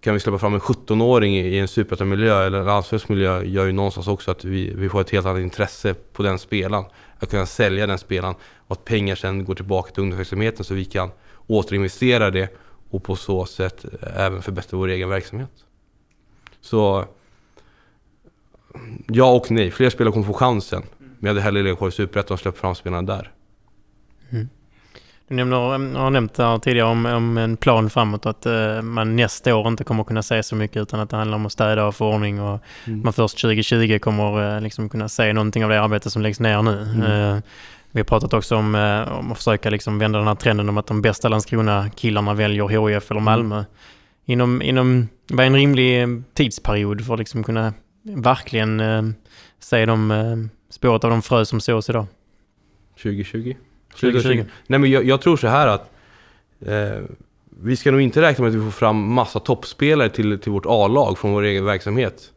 kan 0.00 0.14
vi 0.14 0.20
släppa 0.20 0.38
fram 0.38 0.54
en 0.54 0.60
17-åring 0.60 1.36
i 1.36 1.58
en 1.58 1.68
superettan-miljö 1.68 2.46
eller 2.46 2.60
en 2.60 2.68
allsvensk 2.68 3.08
miljö 3.08 3.42
gör 3.42 3.66
ju 3.66 3.72
någonstans 3.72 4.08
också 4.08 4.30
att 4.30 4.44
vi, 4.44 4.74
vi 4.74 4.88
får 4.88 5.00
ett 5.00 5.10
helt 5.10 5.26
annat 5.26 5.40
intresse 5.40 5.94
på 5.94 6.22
den 6.22 6.38
spelaren. 6.38 6.84
Att 7.18 7.30
kunna 7.30 7.46
sälja 7.46 7.86
den 7.86 7.98
spelaren 7.98 8.34
och 8.66 8.72
att 8.72 8.84
pengar 8.84 9.14
sen 9.14 9.44
går 9.44 9.54
tillbaka 9.54 9.92
till 9.92 10.02
ungdomsverksamheten 10.02 10.64
så 10.64 10.74
vi 10.74 10.84
kan 10.84 11.10
återinvestera 11.46 12.30
det 12.30 12.56
och 12.90 13.02
på 13.02 13.16
så 13.16 13.46
sätt 13.46 13.84
även 14.16 14.42
förbättra 14.42 14.78
vår 14.78 14.88
egen 14.88 15.08
verksamhet. 15.08 15.65
Så 16.66 17.04
ja 19.06 19.32
och 19.32 19.50
nej, 19.50 19.70
fler 19.70 19.90
spelare 19.90 20.12
kommer 20.12 20.26
få 20.26 20.32
chansen. 20.32 20.82
Men 20.98 21.18
jag 21.20 21.28
hade 21.28 21.40
hellre 21.40 21.62
legat 21.62 21.78
kvar 21.78 21.88
i 21.88 21.92
Superettan 21.92 22.34
och 22.34 22.40
släppt 22.40 22.58
fram 22.58 22.74
spelarna 22.74 23.02
där. 23.02 23.32
Mm. 24.30 24.48
Du 25.28 25.34
nämner, 25.34 25.56
har 25.98 26.10
nämnt 26.10 26.38
här 26.38 26.58
tidigare 26.58 26.88
om, 26.88 27.06
om 27.06 27.38
en 27.38 27.56
plan 27.56 27.90
framåt 27.90 28.26
att 28.26 28.46
uh, 28.46 28.82
man 28.82 29.16
nästa 29.16 29.54
år 29.54 29.68
inte 29.68 29.84
kommer 29.84 30.04
kunna 30.04 30.22
se 30.22 30.42
så 30.42 30.56
mycket 30.56 30.82
utan 30.82 31.00
att 31.00 31.10
det 31.10 31.16
handlar 31.16 31.36
om 31.36 31.46
att 31.46 31.52
städa 31.52 31.86
och 31.86 31.94
få 31.94 32.14
ordning 32.14 32.40
och 32.40 32.60
mm. 32.84 33.02
man 33.04 33.12
först 33.12 33.40
2020 33.40 33.98
kommer 33.98 34.56
uh, 34.56 34.60
liksom 34.60 34.88
kunna 34.88 35.08
se 35.08 35.32
någonting 35.32 35.64
av 35.64 35.70
det 35.70 35.80
arbete 35.80 36.10
som 36.10 36.22
läggs 36.22 36.40
ner 36.40 36.62
nu. 36.62 36.82
Mm. 36.82 37.02
Uh, 37.02 37.40
vi 37.90 38.00
har 38.00 38.04
pratat 38.04 38.34
också 38.34 38.56
om, 38.56 38.74
om 39.10 39.32
att 39.32 39.38
försöka 39.38 39.70
liksom 39.70 39.98
vända 39.98 40.18
den 40.18 40.28
här 40.28 40.34
trenden 40.34 40.68
om 40.68 40.78
att 40.78 40.86
de 40.86 41.02
bästa 41.02 41.28
Landskrona-killarna 41.28 42.34
väljer 42.34 42.68
HIF 42.68 43.10
eller 43.10 43.20
mm. 43.20 43.24
Malmö. 43.24 43.54
Mm. 43.54 43.66
Inom, 44.28 44.62
inom, 44.62 45.08
en 45.38 45.54
rimlig 45.54 46.22
tidsperiod 46.34 47.06
för 47.06 47.14
att 47.14 47.18
liksom 47.18 47.44
kunna 47.44 47.74
verkligen 48.02 48.82
se 49.58 49.86
de 49.86 50.48
spåret 50.70 51.04
av 51.04 51.10
de 51.10 51.22
frö 51.22 51.44
som 51.44 51.60
sås 51.60 51.90
idag? 51.90 52.06
2020. 53.02 53.54
2020. 54.00 54.44
Nej 54.66 54.78
men 54.78 54.90
jag, 54.90 55.04
jag, 55.04 55.20
tror 55.20 55.36
så 55.36 55.48
här 55.48 55.68
att 55.68 55.90
eh, 56.60 57.04
vi 57.60 57.76
ska 57.76 57.90
nog 57.90 58.00
inte 58.00 58.22
räkna 58.22 58.44
med 58.44 58.48
att 58.48 58.56
vi 58.56 58.64
får 58.64 58.70
fram 58.70 59.12
massa 59.12 59.40
toppspelare 59.40 60.08
till, 60.08 60.38
till 60.38 60.52
vårt 60.52 60.66
A-lag 60.66 61.18
från 61.18 61.32
vår 61.32 61.42
egen 61.42 61.64
verksamhet 61.64 62.32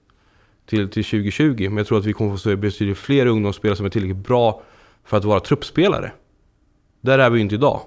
till, 0.66 0.90
till 0.90 1.04
2020. 1.04 1.56
Men 1.70 1.78
jag 1.78 1.88
tror 1.88 1.98
att 1.98 2.06
vi 2.06 2.14
kommer 2.14 2.32
få 2.32 2.38
se 2.38 2.56
betydligt 2.56 2.98
fler 2.98 3.26
ungdomsspelare 3.26 3.76
som 3.76 3.86
är 3.86 3.90
tillräckligt 3.90 4.28
bra 4.28 4.62
för 5.04 5.18
att 5.18 5.26
vara 5.26 5.40
truppspelare. 5.40 6.12
Där 7.02 7.20
är 7.20 7.30
vi 7.30 7.38
ju 7.38 7.42
inte 7.42 7.56
idag. 7.56 7.82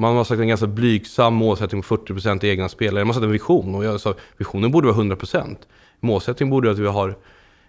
Man 0.00 0.16
har 0.16 0.24
sagt 0.24 0.40
en 0.40 0.48
ganska 0.48 0.66
blygsam 0.66 1.34
målsättning 1.34 1.82
på 1.82 1.96
40% 1.96 2.44
egna 2.44 2.68
spelare. 2.68 3.04
Man 3.04 3.08
har 3.08 3.14
satt 3.14 3.22
en 3.22 3.30
vision 3.30 3.74
och 3.74 3.84
jag 3.84 4.00
sa 4.00 4.14
visionen 4.36 4.70
borde 4.70 4.92
vara 4.92 4.96
100%. 4.96 5.56
Målsättningen 6.00 6.50
borde 6.50 6.68
vara 6.68 6.72
att 6.74 6.78
vi 6.78 6.86
har 6.86 7.16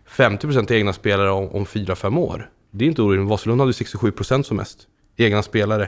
50% 0.10 0.72
egna 0.72 0.94
spelare 0.94 1.32
om, 1.32 1.50
om 1.50 1.66
4-5 1.66 2.20
år. 2.20 2.50
Det 2.72 2.86
är 2.86 2.90
inte 2.90 3.02
orimligt. 3.02 3.30
Vasalund 3.30 3.62
hade 3.62 3.72
67% 3.72 4.44
som 4.44 4.58
mest 4.58 4.88
egna 5.18 5.44
spelare. 5.44 5.88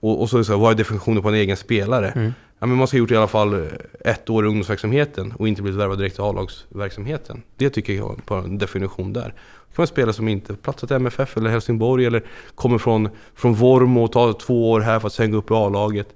Och, 0.00 0.20
och 0.20 0.30
så, 0.30 0.44
så 0.44 0.56
vad 0.56 0.72
är 0.72 0.76
definitionen 0.76 1.22
på 1.22 1.28
en 1.28 1.34
egen 1.34 1.56
spelare? 1.56 2.10
Mm. 2.10 2.32
Ja, 2.60 2.66
men 2.66 2.76
man 2.76 2.86
ska 2.86 2.96
ha 2.96 2.98
gjort 2.98 3.10
i 3.10 3.16
alla 3.16 3.26
fall 3.26 3.54
eh, 3.54 3.68
ett 4.00 4.30
år 4.30 4.44
i 4.44 4.48
ungdomsverksamheten 4.48 5.32
och 5.32 5.48
inte 5.48 5.62
blivit 5.62 5.80
värvad 5.80 5.98
direkt 5.98 6.14
till 6.14 6.24
A-lagsverksamheten. 6.24 7.42
Det 7.56 7.70
tycker 7.70 7.92
jag 7.92 8.26
på 8.26 8.34
en 8.34 8.58
definition 8.58 9.12
där. 9.12 9.34
Det 9.68 9.74
kan 9.74 9.82
vara 9.82 9.86
spelare 9.86 10.12
som 10.12 10.28
inte 10.28 10.54
platsat 10.54 10.90
i 10.90 10.94
MFF 10.94 11.36
eller 11.36 11.50
Helsingborg 11.50 12.06
eller 12.06 12.22
kommer 12.54 12.78
från, 12.78 13.08
från 13.34 13.54
Vormo 13.54 14.04
och 14.04 14.12
tar 14.12 14.32
två 14.32 14.70
år 14.70 14.80
här 14.80 15.00
för 15.00 15.06
att 15.06 15.12
sen 15.12 15.30
gå 15.30 15.38
upp 15.38 15.50
i 15.50 15.54
A-laget. 15.54 16.08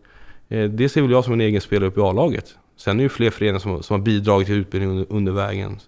Eh, 0.48 0.70
det 0.70 0.88
ser 0.88 1.02
väl 1.02 1.10
jag 1.10 1.24
som 1.24 1.32
en 1.32 1.40
egen 1.40 1.60
spelare 1.60 1.88
upp 1.88 1.98
i 1.98 2.00
A-laget. 2.00 2.54
Sen 2.76 2.92
är 2.92 2.96
det 2.96 3.02
ju 3.02 3.08
fler 3.08 3.30
föreningar 3.30 3.58
som, 3.58 3.82
som 3.82 4.00
har 4.00 4.04
bidragit 4.04 4.46
till 4.46 4.56
utbildning 4.56 4.90
under, 4.90 5.06
under 5.08 5.32
vägen, 5.32 5.78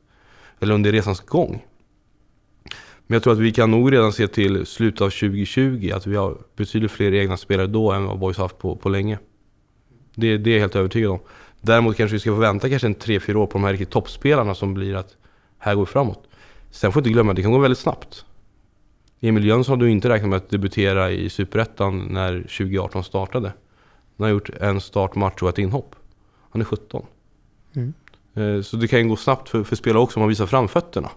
eller 0.61 0.75
under 0.75 0.92
resans 0.92 1.21
gång. 1.21 1.64
Men 3.07 3.14
jag 3.14 3.23
tror 3.23 3.33
att 3.33 3.38
vi 3.38 3.53
kan 3.53 3.71
nog 3.71 3.92
redan 3.92 4.12
se 4.12 4.29
till 4.29 4.66
slutet 4.66 5.01
av 5.01 5.11
2020 5.11 5.90
att 5.95 6.07
vi 6.07 6.16
har 6.16 6.38
betydligt 6.57 6.90
fler 6.90 7.14
egna 7.14 7.37
spelare 7.37 7.66
då 7.66 7.92
än 7.92 8.05
vad 8.05 8.19
Boys 8.19 8.37
haft 8.37 8.59
på, 8.59 8.77
på 8.77 8.88
länge. 8.88 9.19
Det, 10.16 10.38
det 10.38 10.50
är 10.50 10.55
jag 10.55 10.61
helt 10.61 10.76
övertygad 10.76 11.11
om. 11.11 11.18
Däremot 11.61 11.96
kanske 11.96 12.14
vi 12.14 12.20
ska 12.20 12.31
få 12.31 12.37
vänta 12.37 12.68
kanske 12.68 12.87
en 12.88 12.96
3-4 12.96 13.35
år 13.35 13.46
på 13.46 13.52
de 13.52 13.64
här 13.64 13.72
riktigt 13.72 13.90
toppspelarna 13.90 14.55
som 14.55 14.74
blir 14.74 14.94
att 14.94 15.16
här 15.59 15.74
går 15.74 15.83
vi 15.83 15.92
framåt. 15.92 16.29
Sen 16.70 16.92
får 16.92 17.00
vi 17.00 17.02
inte 17.02 17.14
glömma 17.14 17.31
att 17.31 17.37
det 17.37 17.42
kan 17.42 17.52
gå 17.52 17.59
väldigt 17.59 17.79
snabbt. 17.79 18.24
Emil 19.20 19.44
Jönsson 19.44 19.72
hade 19.72 19.85
ju 19.85 19.92
inte 19.92 20.09
räknat 20.09 20.31
med 20.31 20.37
att 20.37 20.50
debutera 20.50 21.11
i 21.11 21.31
Superettan 21.31 22.07
när 22.11 22.38
2018 22.40 23.05
startade. 23.05 23.52
Han 24.16 24.24
har 24.24 24.29
gjort 24.29 24.50
en 24.61 24.81
startmatch 24.81 25.42
och 25.42 25.48
ett 25.48 25.59
inhopp. 25.59 25.96
Han 26.50 26.61
är 26.61 26.64
17. 26.64 27.07
Mm. 27.74 27.94
Eh, 28.35 28.62
så 28.62 28.76
det 28.76 28.88
kan 28.88 28.98
ju 28.98 29.09
gå 29.09 29.16
snabbt 29.16 29.48
för, 29.48 29.64
för 29.64 29.76
spelare 29.76 30.02
också 30.02 30.16
om 30.16 30.20
man 30.20 30.29
visar 30.29 30.46
framfötterna. 30.46 31.11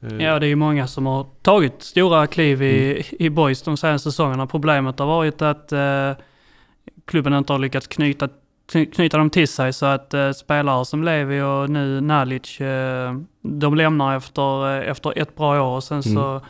Eh. 0.00 0.16
Ja, 0.16 0.38
det 0.38 0.46
är 0.46 0.48
ju 0.48 0.56
många 0.56 0.86
som 0.86 1.06
har 1.06 1.26
tagit 1.42 1.82
stora 1.82 2.26
kliv 2.26 2.62
i, 2.62 2.90
mm. 2.90 3.02
i 3.10 3.30
boys 3.30 3.62
de 3.62 3.76
senaste 3.76 4.10
säsongerna. 4.10 4.46
Problemet 4.46 4.98
har 4.98 5.06
varit 5.06 5.42
att 5.42 5.72
eh, 5.72 6.12
klubben 7.12 7.34
inte 7.34 7.52
har 7.52 7.58
lyckats 7.58 7.86
knyta, 7.86 8.28
knyta 8.92 9.18
dem 9.18 9.30
till 9.30 9.48
sig 9.48 9.72
så 9.72 9.86
att 9.86 10.14
eh, 10.14 10.30
spelare 10.30 10.84
som 10.84 11.04
Levi 11.04 11.40
och 11.40 11.70
nu 11.70 12.00
Nalic, 12.00 12.60
eh, 12.60 13.16
de 13.42 13.74
lämnar 13.74 14.16
efter, 14.16 14.78
eh, 14.80 14.90
efter 14.90 15.18
ett 15.18 15.36
bra 15.36 15.62
år 15.62 15.76
och 15.76 15.84
sen 15.84 16.00
mm. 16.00 16.14
så 16.16 16.40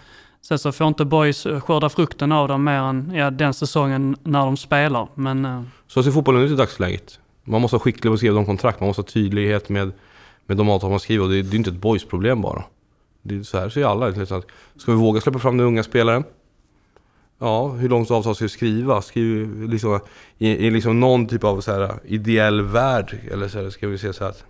Sen 0.44 0.59
så 0.59 0.72
får 0.72 0.88
inte 0.88 1.05
boys 1.05 1.46
skörda 1.62 1.88
frukten 1.88 2.33
av 2.33 2.48
dem 2.48 2.64
mer 2.64 2.81
än 2.81 3.12
ja, 3.14 3.31
den 3.31 3.55
säsongen 3.55 4.16
när 4.22 4.44
de 4.44 4.57
spelar. 4.57 5.09
Men, 5.14 5.44
eh. 5.44 5.62
Så 5.87 6.03
ser 6.03 6.11
fotbollen 6.11 6.42
ut 6.42 6.51
i 6.51 6.55
dagsläget. 6.55 7.18
Man 7.44 7.61
måste 7.61 7.75
vara 7.75 7.83
skicklig 7.83 8.11
på 8.11 8.12
att 8.12 8.18
skriva 8.18 8.35
de 8.35 8.46
kontrakt, 8.46 8.81
man 8.81 8.87
måste 8.87 9.03
ha 9.03 9.07
tydlighet 9.07 9.68
med, 9.68 9.92
med 10.46 10.57
de 10.57 10.70
avtal 10.70 10.90
man 10.90 11.01
skriver. 11.01 11.29
Det, 11.29 11.42
det 11.42 11.57
är 11.57 11.59
inte 11.59 11.70
ett 11.70 11.77
boys 11.77 12.05
problem 12.05 12.42
bara. 12.42 12.64
Det 13.22 13.35
är 13.35 13.42
så 13.42 13.59
här 13.59 13.68
ser 13.68 13.85
alla 13.85 14.09
ut. 14.09 14.29
Ska 14.77 14.92
vi 14.92 14.98
våga 14.98 15.20
släppa 15.20 15.38
fram 15.38 15.57
den 15.57 15.66
unga 15.66 15.83
spelaren? 15.83 16.25
Ja, 17.42 17.68
hur 17.68 17.88
långt 17.88 18.11
avtal 18.11 18.35
ska 18.35 18.48
skrivas 18.48 19.07
skriva? 19.07 19.20
vi, 19.20 19.66
liksom, 19.68 20.00
i, 20.38 20.66
i 20.66 20.70
liksom 20.70 21.00
någon 21.00 21.26
typ 21.26 21.44
av 21.44 21.61
så 21.61 21.72
här, 21.72 21.94
ideell 22.05 22.62
värld, 22.62 23.18
eller 23.33 23.48
så 23.48 23.62
här, 23.62 23.70
ska 23.70 23.88
vi 23.88 23.98
säga 23.98 24.12
så 24.12 24.24
här 24.24 24.31
att 24.31 24.44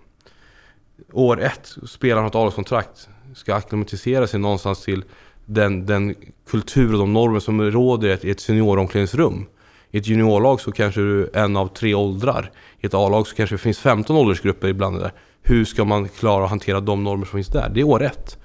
år 1.11 1.41
ett, 1.41 1.75
spelaren 1.85 2.23
har 2.23 2.29
ett 2.29 2.35
avtalskontrakt, 2.35 3.09
ska 3.35 3.55
acklimatisera 3.55 4.27
sig 4.27 4.39
någonstans 4.39 4.83
till 4.83 5.03
den, 5.45 5.85
den 5.85 6.15
kultur 6.49 6.93
och 6.93 6.99
de 6.99 7.13
normer 7.13 7.39
som 7.39 7.61
råder 7.61 8.07
i 8.07 8.11
ett, 8.11 8.23
ett 8.23 8.39
senioromklädningsrum. 8.39 9.45
I 9.91 9.97
ett 9.97 10.07
juniorlag 10.07 10.61
så 10.61 10.71
kanske 10.71 11.01
du 11.01 11.29
är 11.33 11.43
en 11.43 11.57
av 11.57 11.67
tre 11.67 11.93
åldrar. 11.93 12.51
I 12.79 12.85
ett 12.85 12.93
A-lag 12.93 13.27
så 13.27 13.35
kanske 13.35 13.53
det 13.55 13.59
finns 13.59 13.79
15 13.79 14.15
åldersgrupper 14.15 14.67
ibland. 14.67 14.99
Där. 14.99 15.13
Hur 15.41 15.65
ska 15.65 15.85
man 15.85 16.09
klara 16.09 16.43
att 16.43 16.49
hantera 16.49 16.79
de 16.79 17.03
normer 17.03 17.25
som 17.25 17.37
finns 17.37 17.47
där? 17.47 17.71
Det 17.73 17.79
är 17.79 17.83
år 17.83 18.03
ett. 18.03 18.37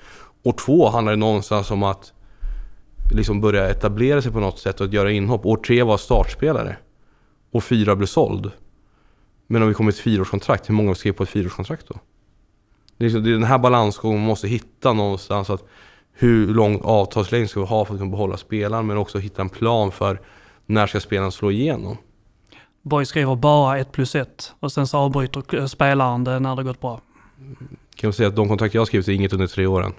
År 0.43 0.53
två 0.53 0.89
handlar 0.89 1.13
det 1.13 1.17
någonstans 1.17 1.71
om 1.71 1.83
att 1.83 2.13
liksom 3.13 3.41
börja 3.41 3.69
etablera 3.69 4.23
sig 4.23 4.33
på 4.33 4.41
något 4.41 4.59
sätt 4.59 4.81
och 4.81 4.87
att 4.87 4.93
göra 4.93 5.11
inhopp. 5.11 5.47
År 5.47 5.57
tre 5.57 5.83
var 5.83 5.97
startspelare. 5.97 6.77
År 7.51 7.61
fyra 7.61 7.97
blev 7.97 8.07
såld. 8.07 8.51
Men 9.47 9.63
om 9.63 9.69
vi 9.69 9.75
kommer 9.75 9.93
till 9.93 9.99
ett 9.99 10.05
fyraårskontrakt, 10.05 10.69
hur 10.69 10.75
många 10.75 10.95
skrev 10.95 11.13
på 11.13 11.23
ett 11.23 11.29
fyraårskontrakt 11.29 11.89
då? 11.89 11.95
Det 12.97 13.07
är, 13.07 13.21
den 13.21 13.45
här 13.45 13.59
balansgången 13.59 14.19
man 14.19 14.27
måste 14.29 14.49
hitta 14.49 14.93
någonstans. 14.93 15.51
Att 15.51 15.65
hur 16.13 16.55
lång 16.55 16.81
avtalslängd 16.85 17.51
ska 17.51 17.61
vi 17.61 17.67
ha 17.67 17.85
för 17.85 17.95
att 17.95 18.01
kunna 18.01 18.11
behålla 18.11 18.37
spelaren 18.37 18.87
men 18.87 18.97
också 18.97 19.19
hitta 19.19 19.43
en 19.43 19.49
plan 19.49 19.93
för 19.93 20.21
när 20.67 20.87
ska 20.87 21.01
spelaren 21.01 21.33
slå 21.33 21.51
igenom. 21.51 21.97
Borg 22.83 23.07
skriver 23.07 23.37
bara 23.37 23.79
ett 23.79 23.93
plus 23.93 24.15
ett 24.15 24.55
och 24.61 24.73
sen 24.73 24.87
så 24.87 24.99
avbryter 24.99 25.67
spelaren 25.67 26.25
det 26.25 26.39
när 26.39 26.57
det 26.57 26.63
gått 26.63 26.81
bra. 26.81 27.01
Kan 27.95 28.09
man 28.09 28.13
säga 28.13 28.29
att 28.29 28.37
de 28.37 28.49
kontrakt 28.49 28.75
jag 28.75 28.81
har 28.81 28.87
skrivit 28.87 29.09
är 29.09 29.13
inget 29.13 29.33
under 29.33 29.47
tre 29.47 29.67
åren. 29.67 29.93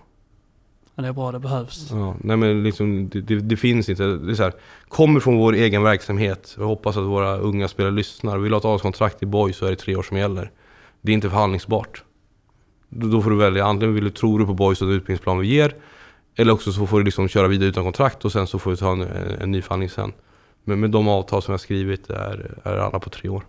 Ja, 0.99 1.03
det 1.03 1.09
är 1.09 1.13
bra, 1.13 1.31
det 1.31 1.39
behövs. 1.39 1.87
Ja, 1.91 2.15
nej 2.19 2.37
men 2.37 2.63
liksom, 2.63 3.09
det, 3.09 3.21
det, 3.21 3.35
det 3.35 3.57
finns 3.57 3.89
inte. 3.89 4.03
Det 4.03 4.31
är 4.31 4.35
så 4.35 4.43
här, 4.43 4.53
kommer 4.87 5.19
från 5.19 5.37
vår 5.37 5.53
egen 5.53 5.83
verksamhet. 5.83 6.55
Jag 6.57 6.65
hoppas 6.65 6.97
att 6.97 7.03
våra 7.03 7.37
unga 7.37 7.67
spelare 7.67 7.91
lyssnar. 7.91 8.37
Vill 8.37 8.51
du 8.51 8.55
ha 8.55 8.59
ett 8.59 8.65
avtalskontrakt 8.65 9.23
i 9.23 9.25
Borg 9.25 9.53
så 9.53 9.65
är 9.65 9.69
det 9.69 9.75
tre 9.75 9.95
år 9.95 10.03
som 10.03 10.17
gäller. 10.17 10.51
Det 11.01 11.11
är 11.11 11.13
inte 11.13 11.29
förhandlingsbart. 11.29 12.03
Då, 12.89 13.07
då 13.07 13.21
får 13.21 13.29
du 13.29 13.37
välja, 13.37 13.65
antingen 13.65 13.95
vill 13.95 14.03
du, 14.03 14.09
tror 14.09 14.39
du 14.39 14.45
på 14.45 14.53
Borgs 14.53 14.81
och 14.81 14.87
den 14.87 14.97
utbildningsplan 14.97 15.39
vi 15.39 15.47
ger. 15.47 15.75
Eller 16.35 16.53
också 16.53 16.71
så 16.71 16.87
får 16.87 16.97
du 16.99 17.05
liksom 17.05 17.27
köra 17.27 17.47
vidare 17.47 17.69
utan 17.69 17.83
kontrakt 17.83 18.25
och 18.25 18.31
sen 18.31 18.47
så 18.47 18.59
får 18.59 18.71
du 18.71 18.77
ta 18.77 18.91
en, 18.91 19.01
en, 19.01 19.41
en 19.41 19.51
ny 19.51 19.61
förhandling 19.61 19.89
sen. 19.89 20.13
Men 20.63 20.79
med 20.79 20.91
de 20.91 21.07
avtal 21.07 21.41
som 21.41 21.51
jag 21.51 21.61
skrivit 21.61 22.09
är, 22.09 22.57
är 22.63 22.77
alla 22.77 22.99
på 22.99 23.09
tre 23.09 23.29
år. 23.29 23.43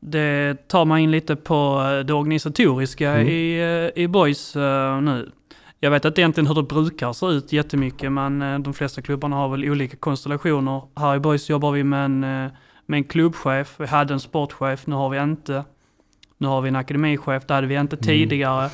Det 0.00 0.68
tar 0.68 0.84
man 0.84 0.98
in 0.98 1.10
lite 1.10 1.36
på 1.36 1.82
det 2.06 2.12
organisatoriska 2.12 3.10
mm. 3.10 3.28
i, 3.28 3.60
eh, 3.94 4.02
i 4.02 4.08
Boys 4.08 4.56
uh, 4.56 5.00
nu. 5.00 5.30
Jag 5.80 5.90
vet 5.90 6.04
inte 6.04 6.20
egentligen 6.20 6.46
hur 6.46 6.54
det 6.54 6.62
brukar 6.62 7.12
se 7.12 7.26
ut 7.26 7.52
jättemycket, 7.52 8.12
men 8.12 8.42
uh, 8.42 8.58
de 8.58 8.74
flesta 8.74 9.02
klubbarna 9.02 9.36
har 9.36 9.48
väl 9.48 9.70
olika 9.70 9.96
konstellationer. 9.96 10.82
Här 10.96 11.16
i 11.16 11.18
Boys 11.18 11.50
jobbar 11.50 11.72
vi 11.72 11.84
med 11.84 12.04
en, 12.04 12.24
uh, 12.24 12.50
med 12.86 12.96
en 12.98 13.04
klubbchef, 13.04 13.74
vi 13.78 13.86
hade 13.86 14.14
en 14.14 14.20
sportchef, 14.20 14.86
nu 14.86 14.94
har 14.94 15.08
vi 15.08 15.18
inte. 15.18 15.64
Nu 16.38 16.48
har 16.48 16.60
vi 16.60 16.68
en 16.68 16.76
akademichef, 16.76 17.46
det 17.46 17.54
hade 17.54 17.66
vi 17.66 17.74
inte 17.74 17.96
mm. 17.96 18.02
tidigare 18.02 18.70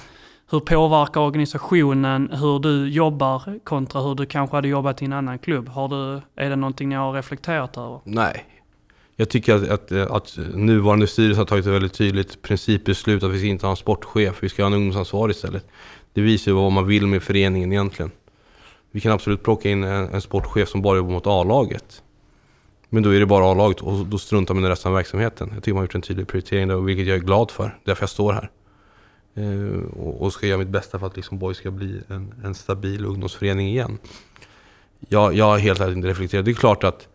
hur 0.51 0.61
påverkar 0.61 1.21
organisationen 1.21 2.31
hur 2.33 2.59
du 2.59 2.89
jobbar 2.89 3.59
kontra 3.65 4.01
hur 4.01 4.15
du 4.15 4.27
kanske 4.27 4.57
hade 4.57 4.69
jobbat 4.69 5.03
i 5.03 5.05
en 5.05 5.13
annan 5.13 5.39
klubb? 5.39 5.69
Har 5.69 5.89
du, 5.89 6.21
är 6.37 6.51
det 6.51 6.57
någonting 6.57 6.89
ni 6.89 6.95
har 6.95 7.13
reflekterat 7.13 7.77
över? 7.77 8.01
Nej. 8.05 8.45
Jag 9.17 9.29
tycker 9.29 9.55
att, 9.55 9.69
att, 9.71 9.93
att 9.93 10.39
nuvarande 10.55 11.07
styrelse 11.07 11.41
har 11.41 11.45
tagit 11.45 11.67
ett 11.67 11.73
väldigt 11.73 11.93
tydligt 11.93 12.43
principbeslut 12.43 13.23
att 13.23 13.31
vi 13.31 13.39
ska 13.39 13.47
inte 13.47 13.67
ha 13.67 13.71
en 13.71 13.77
sportchef, 13.77 14.37
vi 14.41 14.49
ska 14.49 14.63
ha 14.63 14.67
en 14.67 14.75
ungdomsansvarig 14.75 15.35
istället. 15.35 15.67
Det 16.15 16.21
visar 16.21 16.51
ju 16.51 16.57
vad 16.57 16.73
man 16.73 16.87
vill 16.87 17.07
med 17.07 17.23
föreningen 17.23 17.73
egentligen. 17.73 18.11
Vi 18.91 19.01
kan 19.01 19.13
absolut 19.13 19.43
plocka 19.43 19.71
in 19.71 19.85
en, 19.85 20.09
en 20.09 20.21
sportchef 20.21 20.69
som 20.69 20.83
bara 20.83 20.97
jobbar 20.97 21.13
mot 21.13 21.27
A-laget. 21.27 22.03
Men 22.89 23.03
då 23.03 23.11
är 23.11 23.21
det 23.21 23.27
bara 23.27 23.53
A-laget 23.53 23.81
och 23.81 24.07
då 24.07 24.19
struntar 24.19 24.55
man 24.55 24.65
i 24.65 24.69
resten 24.69 24.89
av 24.89 24.97
verksamheten. 24.97 25.51
Jag 25.55 25.63
tycker 25.63 25.73
man 25.73 25.79
har 25.79 25.85
gjort 25.85 25.95
en 25.95 26.03
tydlig 26.03 26.29
prioritering 26.29 26.69
där, 26.69 26.77
vilket 26.77 27.07
jag 27.07 27.17
är 27.17 27.21
glad 27.21 27.51
för. 27.51 27.79
Därför 27.85 28.03
jag 28.03 28.11
står 28.11 28.33
här. 28.33 28.51
Eh, 29.35 29.99
och 29.99 30.33
ska 30.33 30.47
göra 30.47 30.59
mitt 30.59 30.69
bästa 30.69 30.99
för 30.99 31.07
att 31.07 31.17
liksom 31.17 31.39
Boy 31.39 31.55
ska 31.55 31.71
bli 31.71 32.01
en, 32.09 32.35
en 32.45 32.55
stabil 32.55 33.05
ungdomsförening 33.05 33.69
igen. 33.69 33.99
Jag, 35.09 35.35
jag 35.35 35.45
har 35.45 35.59
helt 35.59 35.81
ärligt 35.81 35.97
inte 35.97 36.09
reflekterat. 36.09 36.45
Det 36.45 36.51
är 36.51 36.55
klart 36.55 36.85
att 36.85 37.09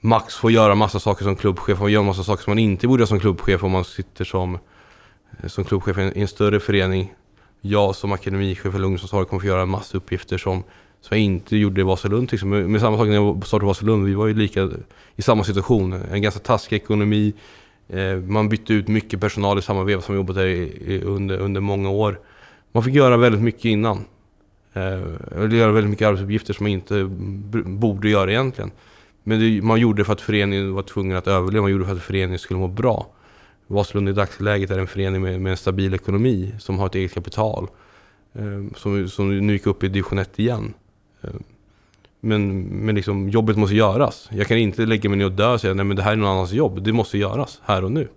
Max 0.00 0.34
får 0.34 0.50
göra 0.50 0.74
massa 0.74 1.00
saker 1.00 1.24
som 1.24 1.36
klubbchef, 1.36 1.80
och 1.80 1.90
göra 1.90 2.02
massa 2.02 2.24
saker 2.24 2.44
som 2.44 2.50
man 2.50 2.58
inte 2.58 2.88
borde 2.88 3.00
göra 3.00 3.06
som 3.06 3.20
klubbchef 3.20 3.64
om 3.64 3.70
man 3.70 3.84
sitter 3.84 4.24
som, 4.24 4.58
som 5.46 5.64
klubbchef 5.64 5.98
i 5.98 6.02
en, 6.02 6.18
i 6.18 6.20
en 6.20 6.28
större 6.28 6.60
förening. 6.60 7.14
Jag 7.60 7.96
som 7.96 8.12
akademichef 8.12 8.74
eller 8.74 8.84
ungdomsansvarig 8.84 9.28
kommer 9.28 9.40
få 9.40 9.46
göra 9.46 9.62
en 9.62 9.68
massa 9.68 9.96
uppgifter 9.96 10.38
som, 10.38 10.62
som 11.00 11.16
jag 11.16 11.20
inte 11.20 11.56
gjorde 11.56 11.80
i 11.80 11.84
Vasalund. 11.84 12.32
Liksom. 12.32 12.48
Med, 12.48 12.70
med 12.70 12.80
samma 12.80 12.96
sak 12.96 13.06
när 13.06 13.14
jag 13.14 13.46
startade 13.46 13.66
Vasalund, 13.66 14.06
vi 14.06 14.14
var 14.14 14.26
ju 14.26 14.34
lika 14.34 14.70
i 15.16 15.22
samma 15.22 15.44
situation. 15.44 15.92
En 15.92 16.22
ganska 16.22 16.40
taskig 16.40 16.76
ekonomi, 16.76 17.34
Eh, 17.92 18.16
man 18.16 18.48
bytte 18.48 18.72
ut 18.72 18.88
mycket 18.88 19.20
personal 19.20 19.58
i 19.58 19.62
samma 19.62 19.84
veva 19.84 20.02
som 20.02 20.14
jobbat 20.14 20.36
där 20.36 21.04
under, 21.04 21.38
under 21.38 21.60
många 21.60 21.90
år. 21.90 22.20
Man 22.72 22.82
fick 22.82 22.94
göra 22.94 23.16
väldigt 23.16 23.40
mycket 23.40 23.64
innan. 23.64 23.96
Eh, 24.72 25.02
eller 25.36 25.48
göra 25.48 25.72
väldigt 25.72 25.90
mycket 25.90 26.08
arbetsuppgifter 26.08 26.54
som 26.54 26.64
man 26.64 26.72
inte 26.72 27.04
borde 27.64 28.08
göra 28.08 28.30
egentligen. 28.30 28.70
Men 29.22 29.40
det, 29.40 29.62
man 29.62 29.80
gjorde 29.80 30.00
det 30.00 30.04
för 30.04 30.12
att 30.12 30.20
föreningen 30.20 30.74
var 30.74 30.82
tvungen 30.82 31.16
att 31.16 31.26
överleva, 31.26 31.62
man 31.62 31.70
gjorde 31.70 31.84
det 31.84 31.88
för 31.88 31.96
att 31.96 32.02
föreningen 32.02 32.38
skulle 32.38 32.60
må 32.60 32.68
bra. 32.68 33.06
Vasalund 33.70 34.08
i 34.08 34.12
dagsläget 34.12 34.70
är 34.70 34.78
en 34.78 34.86
förening 34.86 35.22
med, 35.22 35.40
med 35.40 35.50
en 35.50 35.56
stabil 35.56 35.94
ekonomi, 35.94 36.54
som 36.58 36.78
har 36.78 36.86
ett 36.86 36.94
eget 36.94 37.14
kapital. 37.14 37.68
Eh, 38.32 38.76
som, 38.76 39.08
som 39.08 39.46
nu 39.46 39.52
gick 39.52 39.66
upp 39.66 39.84
i 39.84 39.88
division 39.88 40.18
1 40.18 40.38
igen. 40.38 40.74
Eh, 41.22 41.30
men, 42.20 42.62
men 42.62 42.94
liksom, 42.94 43.28
jobbet 43.28 43.56
måste 43.56 43.74
göras. 43.74 44.28
Jag 44.32 44.46
kan 44.46 44.58
inte 44.58 44.86
lägga 44.86 45.08
mig 45.08 45.18
ner 45.18 45.24
och 45.24 45.32
dö 45.32 45.52
och 45.52 45.60
säga 45.60 45.74
nej 45.74 45.84
men 45.84 45.96
det 45.96 46.02
här 46.02 46.12
är 46.12 46.16
någon 46.16 46.30
annans 46.30 46.52
jobb. 46.52 46.82
Det 46.82 46.92
måste 46.92 47.18
göras 47.18 47.60
här 47.64 47.84
och 47.84 47.92
nu. 47.92 48.08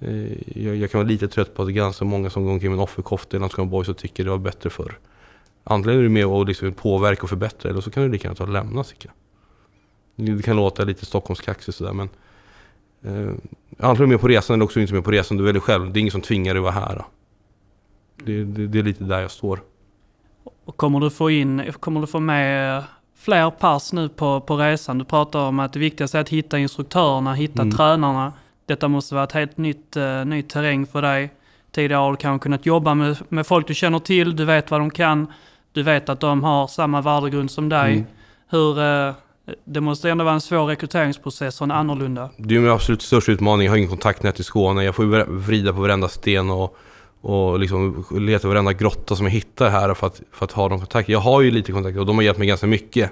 Eh, 0.00 0.62
jag, 0.64 0.76
jag 0.76 0.90
kan 0.90 0.98
vara 0.98 1.08
lite 1.08 1.28
trött 1.28 1.54
på 1.54 1.62
att 1.62 1.68
det 1.68 1.72
är 1.72 1.74
ganska 1.74 2.04
många 2.04 2.30
som 2.30 2.44
går 2.44 2.52
omkring 2.52 2.70
med 2.70 2.76
en 2.76 2.82
offerkofta 2.82 3.36
i 3.36 3.40
Landskrona 3.40 3.70
Boys 3.70 3.88
och 3.88 3.96
tycker 3.96 4.24
det 4.24 4.30
var 4.30 4.38
bättre 4.38 4.70
förr. 4.70 4.98
Antingen 5.64 5.98
är 5.98 6.02
du 6.02 6.08
med 6.08 6.26
och 6.26 6.46
liksom 6.46 6.72
påverka 6.72 7.22
och 7.22 7.28
förbättra 7.28 7.70
eller 7.70 7.80
så 7.80 7.90
kan 7.90 8.02
du 8.02 8.08
lika 8.08 8.28
gärna 8.28 8.34
ta 8.34 8.44
och 8.44 8.50
lämna 8.50 8.84
tycker 8.84 9.10
jag. 10.16 10.36
Det 10.36 10.42
kan 10.42 10.56
låta 10.56 10.84
lite 10.84 11.06
Stockholmskaxigt 11.06 11.78
sådär 11.78 11.92
men 11.92 12.08
eh, 13.02 13.34
Antingen 13.80 14.02
är 14.02 14.06
du 14.06 14.06
med 14.06 14.20
på 14.20 14.28
resan 14.28 14.54
eller 14.54 14.64
också 14.64 14.80
inte 14.80 14.94
med 14.94 15.04
på 15.04 15.10
resan. 15.10 15.36
Du 15.36 15.44
väljer 15.44 15.60
själv. 15.60 15.92
Det 15.92 15.98
är 15.98 16.00
ingen 16.00 16.12
som 16.12 16.20
tvingar 16.20 16.54
dig 16.54 16.58
att 16.58 16.74
vara 16.74 16.86
här. 16.86 17.04
Det, 18.24 18.44
det, 18.44 18.66
det 18.66 18.78
är 18.78 18.82
lite 18.82 19.04
där 19.04 19.20
jag 19.20 19.30
står. 19.30 19.60
Och 20.64 20.76
kommer 20.76 21.00
du 21.00 21.10
få 21.10 21.30
in, 21.30 21.72
kommer 21.80 22.00
du 22.00 22.06
få 22.06 22.20
med 22.20 22.82
fler 23.18 23.50
pass 23.50 23.92
nu 23.92 24.08
på, 24.08 24.40
på 24.40 24.56
resan? 24.56 24.98
Du 24.98 25.04
pratar 25.04 25.38
om 25.38 25.58
att 25.58 25.72
det 25.72 25.78
viktigaste 25.78 26.18
är 26.18 26.22
att 26.22 26.28
hitta 26.28 26.58
instruktörerna, 26.58 27.34
hitta 27.34 27.62
mm. 27.62 27.76
tränarna. 27.76 28.32
Detta 28.66 28.88
måste 28.88 29.14
vara 29.14 29.24
ett 29.24 29.32
helt 29.32 29.56
nytt, 29.56 29.96
uh, 29.96 30.24
ny 30.24 30.42
terräng 30.42 30.86
för 30.86 31.02
dig. 31.02 31.30
Tidigare 31.70 32.00
har 32.00 32.10
du 32.10 32.16
kanske 32.16 32.42
kunnat 32.42 32.66
jobba 32.66 32.94
med, 32.94 33.16
med 33.28 33.46
folk 33.46 33.66
du 33.66 33.74
känner 33.74 33.98
till, 33.98 34.36
du 34.36 34.44
vet 34.44 34.70
vad 34.70 34.80
de 34.80 34.90
kan, 34.90 35.26
du 35.72 35.82
vet 35.82 36.08
att 36.08 36.20
de 36.20 36.44
har 36.44 36.66
samma 36.66 37.00
värdegrund 37.00 37.50
som 37.50 37.68
dig. 37.68 37.92
Mm. 37.92 38.06
Hur, 38.48 38.80
uh, 38.80 39.14
det 39.64 39.80
måste 39.80 40.10
ändå 40.10 40.24
vara 40.24 40.34
en 40.34 40.40
svår 40.40 40.66
rekryteringsprocess 40.66 41.60
och 41.60 41.64
en 41.64 41.70
annorlunda. 41.70 42.30
Det 42.36 42.56
är 42.56 42.60
min 42.60 42.70
absolut 42.70 43.02
största 43.02 43.32
utmaning. 43.32 43.64
Jag 43.64 43.72
har 43.72 43.76
ingen 43.76 43.90
kontaktnät 43.90 44.40
i 44.40 44.42
Skåne. 44.42 44.84
Jag 44.84 44.94
får 44.94 45.24
vrida 45.24 45.72
på 45.72 45.80
varenda 45.80 46.08
sten 46.08 46.50
och, 46.50 46.76
och 47.20 47.58
liksom 47.58 48.04
leta 48.10 48.48
varenda 48.48 48.72
grotta 48.72 49.16
som 49.16 49.26
jag 49.26 49.32
hittar 49.32 49.70
här 49.70 49.94
för 49.94 50.06
att, 50.06 50.22
för 50.32 50.44
att 50.44 50.52
ha 50.52 50.68
de 50.68 50.78
kontakter. 50.78 51.12
Jag 51.12 51.20
har 51.20 51.40
ju 51.40 51.50
lite 51.50 51.72
kontakter 51.72 52.00
och 52.00 52.06
de 52.06 52.16
har 52.16 52.22
hjälpt 52.22 52.38
mig 52.38 52.48
ganska 52.48 52.66
mycket. 52.66 53.10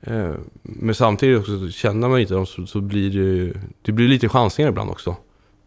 Eh, 0.00 0.32
men 0.62 0.94
samtidigt 0.94 1.40
också 1.40 1.68
känner 1.68 2.08
man 2.08 2.20
inte 2.20 2.34
dem 2.34 2.46
så, 2.46 2.66
så 2.66 2.80
blir 2.80 3.10
det, 3.10 3.52
det 3.82 3.92
blir 3.92 4.08
lite 4.08 4.28
chansningar 4.28 4.70
ibland 4.70 4.90
också. 4.90 5.16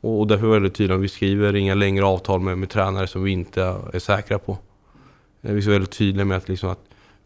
Och, 0.01 0.19
och 0.19 0.27
därför 0.27 0.43
är 0.43 0.47
det 0.47 0.53
väldigt 0.53 0.75
tydligt, 0.75 0.99
vi 0.99 1.09
skriver 1.09 1.55
inga 1.55 1.75
längre 1.75 2.05
avtal 2.05 2.39
med, 2.39 2.57
med 2.57 2.69
tränare 2.69 3.07
som 3.07 3.23
vi 3.23 3.31
inte 3.31 3.75
är 3.93 3.99
säkra 3.99 4.39
på. 4.39 4.57
Eh, 5.41 5.53
vi 5.53 5.65
är 5.65 5.69
väldigt 5.69 5.91
tydliga 5.91 6.25
med 6.25 6.37
att, 6.37 6.49
liksom 6.49 6.69
att 6.69 6.79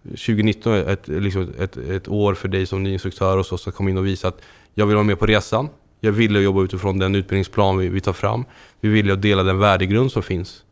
2019 0.04 0.74
är 0.74 0.90
ett, 0.90 1.08
liksom 1.08 1.54
ett, 1.60 1.78
ett 1.78 2.08
år 2.08 2.34
för 2.34 2.48
dig 2.48 2.66
som 2.66 2.84
ny 2.84 2.94
instruktör 2.94 3.38
och 3.38 3.46
så, 3.46 3.56
att 3.56 3.76
komma 3.76 3.90
in 3.90 3.98
och 3.98 4.06
visa 4.06 4.28
att 4.28 4.42
jag 4.74 4.86
vill 4.86 4.96
vara 4.96 5.04
med 5.04 5.20
på 5.20 5.26
resan. 5.26 5.70
Jag 6.00 6.12
vill 6.12 6.36
jobba 6.36 6.64
utifrån 6.64 7.00
den 7.00 7.16
utbildningsplan 7.16 7.78
vi, 7.78 7.90
vi 7.90 8.02
tar 8.02 8.14
fram. 8.14 8.46
Vi 8.80 8.90
vill 8.90 9.22
dela 9.22 9.44
den 9.44 9.60
värdegrund 9.60 10.12
som 10.12 10.24
finns. 10.24 10.64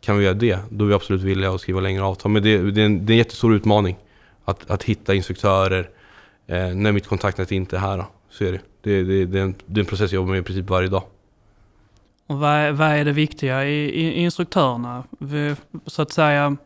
Kan 0.00 0.18
vi 0.18 0.24
göra 0.24 0.34
det, 0.34 0.58
då 0.70 0.84
är 0.84 0.88
vi 0.88 0.94
absolut 0.94 1.22
villiga 1.22 1.50
att 1.50 1.60
skriva 1.60 1.80
längre 1.80 2.02
avtal. 2.02 2.32
Men 2.32 2.42
det, 2.42 2.70
det, 2.70 2.80
är, 2.80 2.86
en, 2.86 3.06
det 3.06 3.12
är 3.12 3.14
en 3.14 3.18
jättestor 3.18 3.54
utmaning 3.54 3.96
att, 4.44 4.70
att 4.70 4.82
hitta 4.82 5.14
instruktörer 5.14 5.90
eh, 6.46 6.74
när 6.74 6.92
mitt 6.92 7.06
kontaktnät 7.06 7.52
inte 7.52 7.76
är 7.76 7.80
här. 7.80 7.96
Då. 7.96 8.06
Så 8.30 8.44
är 8.44 8.52
det. 8.52 8.60
Det, 8.82 9.02
det, 9.02 9.24
det, 9.24 9.38
är 9.38 9.42
en, 9.42 9.54
det 9.66 9.78
är 9.78 9.82
en 9.82 9.86
process 9.86 10.12
jag 10.12 10.20
jobbar 10.20 10.30
med 10.30 10.40
i 10.40 10.44
princip 10.44 10.70
varje 10.70 10.88
dag. 10.88 11.02
Och 12.26 12.38
vad, 12.38 12.74
vad 12.74 12.88
är 12.88 13.04
det 13.04 13.12
viktiga 13.12 13.64
i, 13.64 13.84
i 13.84 14.20
instruktörerna? 14.20 15.04
Så 15.86 16.02
att 16.02 16.12
säga, 16.12 16.56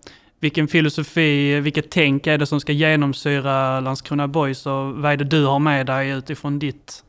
vilken 0.41 0.68
filosofi, 0.68 1.61
vilket 1.61 1.91
tänk 1.91 2.26
är 2.26 2.39
det 2.39 2.47
som 2.47 2.61
ska 2.61 2.72
genomsyra 2.72 3.80
Landskrona 3.80 4.28
Boys 4.28 4.66
och 4.66 4.95
vad 4.95 5.12
är 5.12 5.16
det 5.16 5.24
du 5.24 5.45
har 5.45 5.59
med 5.59 5.87
dig 5.87 6.11
utifrån 6.11 6.59
ditt? 6.59 7.03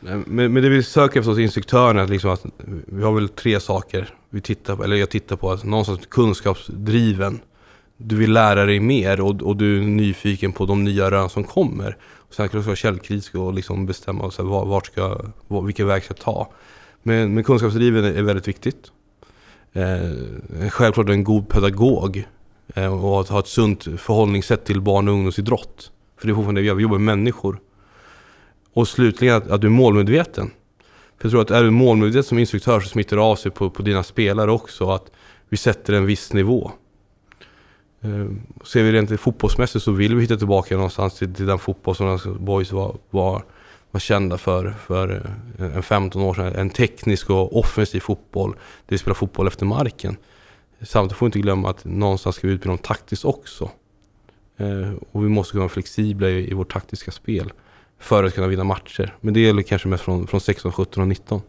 Men, 0.00 0.52
men 0.52 0.62
det 0.62 0.68
vi 0.68 0.82
söker 0.82 1.20
efter 1.20 1.30
hos 1.30 1.38
instruktörerna, 1.38 2.04
liksom 2.04 2.30
att 2.30 2.44
vi 2.86 3.02
har 3.02 3.12
väl 3.12 3.28
tre 3.28 3.60
saker 3.60 4.14
vi 4.30 4.40
tittar 4.40 4.76
på, 4.76 4.84
eller 4.84 4.96
jag 4.96 5.10
tittar 5.10 5.36
på, 5.36 5.50
alltså 5.50 5.66
att 5.66 5.70
någonstans 5.70 6.00
kunskapsdriven. 6.10 7.40
Du 7.96 8.16
vill 8.16 8.32
lära 8.32 8.64
dig 8.64 8.80
mer 8.80 9.20
och, 9.20 9.42
och 9.42 9.56
du 9.56 9.76
är 9.76 9.80
nyfiken 9.86 10.52
på 10.52 10.66
de 10.66 10.84
nya 10.84 11.10
rön 11.10 11.28
som 11.28 11.44
kommer. 11.44 11.96
Och 12.02 12.34
sen 12.34 12.48
kan 12.48 12.60
du 12.60 12.66
vara 12.66 12.76
källkritisk 12.76 13.34
och 13.34 13.54
liksom 13.54 13.86
bestämma 13.86 14.30
så 14.30 14.42
här, 14.42 14.64
vart 14.64 14.86
ska, 14.86 15.20
vilken 15.64 15.86
väg 15.86 16.04
ska 16.04 16.12
jag 16.12 16.24
ta. 16.24 16.52
Men, 17.02 17.34
men 17.34 17.44
kunskapsdriven 17.44 18.04
är 18.04 18.22
väldigt 18.22 18.48
viktigt. 18.48 18.92
Eh, 19.72 20.68
självklart 20.70 21.08
en 21.08 21.24
god 21.24 21.48
pedagog 21.48 22.26
Eh, 22.74 23.04
och 23.04 23.20
att 23.20 23.28
ha 23.28 23.38
ett 23.38 23.46
sunt 23.46 23.84
förhållningssätt 23.84 24.64
till 24.64 24.80
barn 24.80 25.08
och 25.08 25.14
ungdomsidrott. 25.14 25.92
För 26.16 26.26
det 26.26 26.32
är 26.32 26.34
fortfarande 26.34 26.60
det 26.60 26.62
vi 26.62 26.68
gör, 26.68 26.74
vi 26.74 26.82
jobbar 26.82 26.98
med 26.98 27.16
människor. 27.18 27.60
Och 28.72 28.88
slutligen 28.88 29.36
att, 29.36 29.50
att 29.50 29.60
du 29.60 29.66
är 29.66 29.70
målmedveten. 29.70 30.50
För 31.18 31.24
jag 31.24 31.30
tror 31.30 31.42
att 31.42 31.50
är 31.50 31.64
du 31.64 31.70
målmedveten 31.70 32.22
som 32.22 32.38
instruktör 32.38 32.80
så 32.80 32.88
smittar 32.88 33.16
det 33.16 33.22
av 33.22 33.36
sig 33.36 33.50
på, 33.50 33.70
på 33.70 33.82
dina 33.82 34.02
spelare 34.02 34.52
också. 34.52 34.90
Att 34.90 35.10
vi 35.48 35.56
sätter 35.56 35.92
en 35.92 36.06
viss 36.06 36.32
nivå. 36.32 36.72
Ehm, 38.00 38.40
ser 38.64 38.82
vi 38.82 38.92
rent 38.92 39.20
fotbollsmässigt 39.20 39.84
så 39.84 39.92
vill 39.92 40.14
vi 40.14 40.22
hitta 40.22 40.36
tillbaka 40.36 40.74
någonstans 40.74 41.14
till, 41.14 41.34
till 41.34 41.46
den 41.46 41.58
fotboll 41.58 41.96
som 41.96 42.36
boys 42.40 42.72
var, 42.72 42.96
var, 43.10 43.44
var 43.90 44.00
kända 44.00 44.38
för, 44.38 44.74
för 44.86 45.22
eh, 45.58 45.76
en 45.76 45.82
15 45.82 46.22
år 46.22 46.34
sedan. 46.34 46.54
En 46.54 46.70
teknisk 46.70 47.30
och 47.30 47.58
offensiv 47.58 48.00
fotboll. 48.00 48.50
Där 48.50 48.58
vi 48.94 48.98
spelar 48.98 49.14
fotboll 49.14 49.46
efter 49.46 49.66
marken. 49.66 50.16
Samtidigt 50.82 51.16
får 51.16 51.26
vi 51.26 51.28
inte 51.28 51.38
glömma 51.38 51.70
att 51.70 51.84
någonstans 51.84 52.36
ska 52.36 52.46
vi 52.46 52.52
utbilda 52.52 52.70
dem 52.70 52.78
taktiskt 52.78 53.24
också. 53.24 53.70
Eh, 54.56 54.92
och 55.12 55.24
vi 55.24 55.28
måste 55.28 55.52
kunna 55.52 55.62
vara 55.62 55.68
flexibla 55.68 56.28
i, 56.28 56.50
i 56.50 56.54
vårt 56.54 56.72
taktiska 56.72 57.10
spel 57.10 57.52
för 57.98 58.24
att 58.24 58.34
kunna 58.34 58.46
vinna 58.46 58.64
matcher. 58.64 59.14
Men 59.20 59.34
det 59.34 59.40
gäller 59.40 59.62
kanske 59.62 59.88
mest 59.88 60.04
från, 60.04 60.26
från 60.26 60.40
16, 60.40 60.72
17 60.72 61.02
och 61.02 61.08
19. 61.08 61.40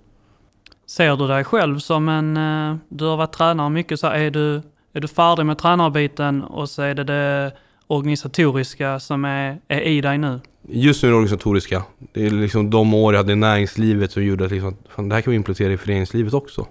Ser 0.88 1.18
du 1.18 1.28
dig 1.28 1.44
själv 1.44 1.80
som 1.80 2.10
en, 2.10 2.38
eh, 2.38 2.78
du 2.90 3.06
har 3.06 3.18
varit 3.18 3.34
tränare 3.34 3.70
mycket, 3.70 4.00
så 4.00 4.08
är 4.08 4.32
du, 4.32 4.62
är 4.94 5.00
du 5.00 5.08
färdig 5.08 5.46
med 5.46 5.58
tränarbiten 5.58 6.44
och 6.44 6.70
så 6.70 6.82
är 6.82 6.96
det 6.96 7.04
det 7.04 7.52
organisatoriska 7.88 9.00
som 9.00 9.26
är, 9.26 9.62
är 9.68 9.82
i 9.82 10.02
dig 10.02 10.18
nu? 10.18 10.40
Just 10.68 11.04
nu 11.04 11.10
är 11.10 11.12
det 11.12 11.18
organisatoriska. 11.18 11.84
Det 12.14 12.26
är 12.26 12.30
liksom 12.30 12.70
de 12.70 12.94
år 12.94 13.14
jag 13.14 13.20
hade 13.20 13.34
i 13.34 13.36
näringslivet 13.36 14.12
som 14.12 14.24
gjorde 14.24 14.46
att 14.46 14.52
liksom, 14.52 14.78
fan, 14.90 15.10
det 15.10 15.16
här 15.16 15.22
kan 15.22 15.32
vi 15.32 15.38
implementera 15.38 15.74
i 15.74 15.78
föreningslivet 15.78 16.34
också. 16.34 16.68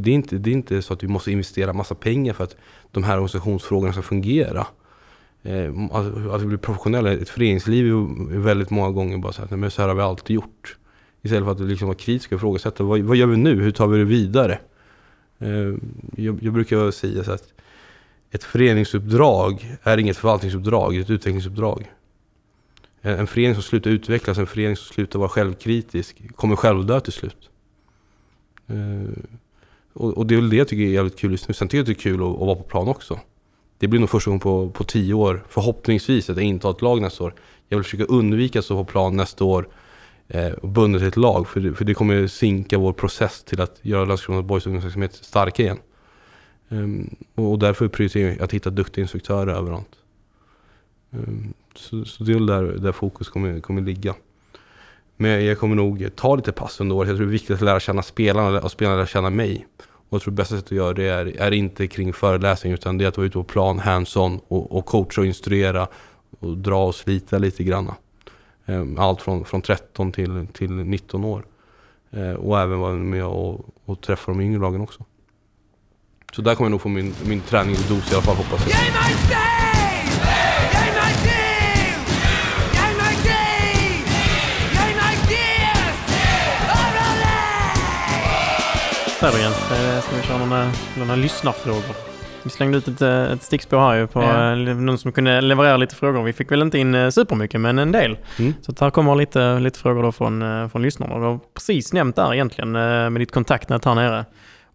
Det, 0.00 0.10
är 0.10 0.14
inte, 0.14 0.38
det 0.38 0.50
är 0.50 0.52
inte 0.52 0.82
så 0.82 0.92
att 0.92 1.02
vi 1.02 1.08
måste 1.08 1.32
investera 1.32 1.72
massa 1.72 1.94
pengar 1.94 2.32
för 2.32 2.44
att 2.44 2.56
de 2.92 3.04
här 3.04 3.14
organisationsfrågorna 3.14 3.92
ska 3.92 4.02
fungera. 4.02 4.66
Att, 5.90 6.06
att 6.30 6.42
vi 6.42 6.46
blir 6.46 6.58
professionella. 6.58 7.12
Ett 7.12 7.28
föreningsliv 7.28 7.86
är 7.86 8.38
väldigt 8.38 8.70
många 8.70 8.90
gånger 8.90 9.18
bara 9.18 9.32
så 9.32 9.42
här, 9.42 9.56
men 9.56 9.70
så 9.70 9.82
här 9.82 9.88
har 9.88 9.94
vi 9.94 10.02
alltid 10.02 10.34
gjort. 10.34 10.76
Istället 11.22 11.44
för 11.44 11.52
att 11.52 11.60
liksom 11.60 11.88
vara 11.88 11.98
kritiska 11.98 12.34
och 12.34 12.38
ifrågasätta, 12.38 12.84
vad, 12.84 13.00
vad 13.00 13.16
gör 13.16 13.26
vi 13.26 13.36
nu? 13.36 13.62
Hur 13.62 13.70
tar 13.70 13.86
vi 13.86 13.98
det 13.98 14.04
vidare? 14.04 14.58
Eh, 15.38 15.74
jag, 16.16 16.42
jag, 16.42 16.52
brukar 16.52 16.90
säga 16.90 17.24
så 17.24 17.32
att 17.32 17.52
ett 18.30 18.44
föreningsuppdrag 18.44 19.76
är 19.82 19.98
inget 19.98 20.16
förvaltningsuppdrag, 20.16 20.92
det 20.92 20.98
är 20.98 21.02
ett 21.02 21.10
utvecklingsuppdrag. 21.10 21.92
Eh, 23.02 23.20
en 23.20 23.26
förening 23.26 23.54
som 23.54 23.62
slutar 23.62 23.90
utvecklas, 23.90 24.38
en 24.38 24.46
förening 24.46 24.76
som 24.76 24.94
slutar 24.94 25.18
vara 25.18 25.28
självkritisk, 25.28 26.36
kommer 26.36 26.56
självdö 26.56 27.00
till 27.00 27.12
slut. 27.12 27.50
Och, 29.96 30.18
och, 30.18 30.26
det 30.26 30.34
är 30.34 30.36
väl 30.36 30.50
det 30.50 30.56
jag 30.56 30.68
tycker 30.68 30.82
är 30.82 30.88
jävligt 30.88 31.18
kul 31.18 31.30
just 31.30 31.48
nu. 31.48 31.54
Sen 31.54 31.68
tycker 31.68 31.78
jag 31.78 31.86
det 31.86 31.92
är 31.92 31.94
kul 31.94 32.22
att, 32.22 32.28
att 32.28 32.38
vara 32.38 32.54
på 32.54 32.62
plan 32.62 32.88
också. 32.88 33.20
Det 33.78 33.88
blir 33.88 34.00
nog 34.00 34.10
första 34.10 34.30
gången 34.30 34.40
på, 34.40 34.70
på 34.70 34.84
tio 34.84 35.14
år, 35.14 35.44
förhoppningsvis, 35.48 36.30
att 36.30 36.36
jag 36.36 36.46
inte 36.46 36.66
har 36.66 36.74
ett 36.74 36.82
lag 36.82 37.00
nästa 37.00 37.24
år. 37.24 37.34
Jag 37.68 37.78
vill 37.78 37.84
försöka 37.84 38.04
undvika 38.04 38.58
att 38.58 38.64
stå 38.64 38.84
på 38.84 38.90
plan 38.90 39.16
nästa 39.16 39.44
år 39.44 39.68
eh, 40.28 40.52
bundet 40.62 41.00
till 41.00 41.08
ett 41.08 41.16
lag. 41.16 41.48
För 41.48 41.60
det, 41.60 41.74
för 41.74 41.84
det 41.84 41.94
kommer 41.94 42.26
sinka 42.26 42.78
vår 42.78 42.92
process 42.92 43.44
till 43.44 43.60
att 43.60 43.78
göra 43.82 44.04
Landskrona 44.04 44.42
BoIS 44.42 44.66
ungdomsverksamhet 44.66 45.14
starka 45.14 45.62
igen. 45.62 45.78
Um, 46.68 47.16
och 47.34 47.58
därför 47.58 47.88
prioriterar 47.88 48.28
jag 48.28 48.42
att 48.42 48.52
hitta 48.52 48.70
duktiga 48.70 49.02
instruktörer 49.02 49.54
överallt. 49.54 49.96
Um, 51.10 51.54
så, 51.74 52.04
så, 52.04 52.24
det 52.24 52.32
är 52.32 52.34
väl 52.34 52.46
där, 52.46 52.62
där 52.62 52.92
fokus 52.92 53.28
kommer, 53.28 53.60
kommer 53.60 53.82
ligga. 53.82 54.14
Men 55.16 55.44
jag 55.44 55.58
kommer 55.58 55.76
nog 55.76 56.10
ta 56.16 56.36
lite 56.36 56.52
pass 56.52 56.80
under 56.80 56.96
året. 56.96 57.08
Jag 57.08 57.16
tror 57.16 57.26
det 57.26 57.30
är 57.30 57.32
viktigt 57.32 57.56
att 57.56 57.60
lära 57.60 57.80
känna 57.80 58.02
spelarna 58.02 58.60
och 58.60 58.70
spelarna 58.70 58.96
lära 58.96 59.06
känna 59.06 59.30
mig. 59.30 59.66
Och 59.78 60.14
jag 60.14 60.22
tror 60.22 60.32
det 60.32 60.36
bästa 60.36 60.56
sättet 60.56 60.72
att 60.72 60.76
göra 60.76 60.92
det 60.92 61.08
är, 61.08 61.40
är 61.40 61.50
inte 61.50 61.86
kring 61.86 62.12
föreläsning 62.12 62.72
utan 62.72 62.98
det 62.98 63.04
är 63.04 63.08
att 63.08 63.16
vara 63.16 63.26
ute 63.26 63.32
på 63.32 63.44
plan, 63.44 63.78
hands-on 63.78 64.40
och, 64.48 64.76
och 64.76 64.86
coacha 64.86 65.20
och 65.20 65.26
instruera 65.26 65.88
och 66.40 66.56
dra 66.56 66.86
och 66.86 66.94
slita 66.94 67.38
lite 67.38 67.64
grann. 67.64 67.92
Ehm, 68.66 68.98
allt 68.98 69.22
från, 69.22 69.44
från 69.44 69.62
13 69.62 70.12
till, 70.12 70.46
till 70.52 70.70
19 70.70 71.24
år. 71.24 71.44
Ehm, 72.10 72.36
och 72.36 72.60
även 72.60 72.78
vara 72.78 72.92
med 72.92 73.24
och, 73.24 73.60
och 73.84 74.00
träffa 74.00 74.32
de 74.32 74.40
yngre 74.40 74.60
lagen 74.60 74.80
också. 74.80 75.04
Så 76.32 76.42
där 76.42 76.54
kommer 76.54 76.66
jag 76.66 76.70
nog 76.70 76.80
få 76.80 76.88
min, 76.88 77.14
min 77.24 77.40
träning 77.40 77.74
i 77.74 77.88
dos 77.88 78.12
i 78.12 78.14
alla 78.14 78.22
fall 78.22 78.36
hoppas 78.36 78.66
jag. 78.68 79.85
Fredriken, 89.20 89.52
ska 90.02 90.16
vi 90.16 90.22
köra 90.22 90.46
några, 90.46 90.70
några 90.98 91.16
lyssnarfrågor? 91.16 91.96
Vi 92.42 92.50
slängde 92.50 92.78
ut 92.78 92.88
ett, 92.88 93.02
eh, 93.02 93.32
ett 93.32 93.42
stickspår 93.42 93.78
här 93.78 93.94
ju 93.94 94.06
på 94.06 94.22
ja. 94.22 94.52
Eh, 94.52 94.56
någon 94.56 94.98
som 94.98 95.12
kunde 95.12 95.40
leverera 95.40 95.76
lite 95.76 95.94
frågor. 95.94 96.22
Vi 96.22 96.32
fick 96.32 96.52
väl 96.52 96.62
inte 96.62 96.78
in 96.78 96.94
eh, 96.94 97.08
supermycket, 97.08 97.60
men 97.60 97.78
en 97.78 97.92
del. 97.92 98.18
Mm. 98.38 98.54
Så 98.60 98.74
här 98.80 98.90
kommer 98.90 99.14
lite, 99.14 99.58
lite 99.58 99.78
frågor 99.78 100.02
då 100.02 100.12
från, 100.12 100.70
från 100.70 100.82
lyssnarna. 100.82 101.18
Du 101.18 101.24
har 101.24 101.40
precis 101.54 101.92
nämnt 101.92 102.16
där 102.16 102.34
egentligen 102.34 102.72
med 102.72 103.14
ditt 103.14 103.32
kontaktnät 103.32 103.84
här 103.84 103.94
nere. 103.94 104.24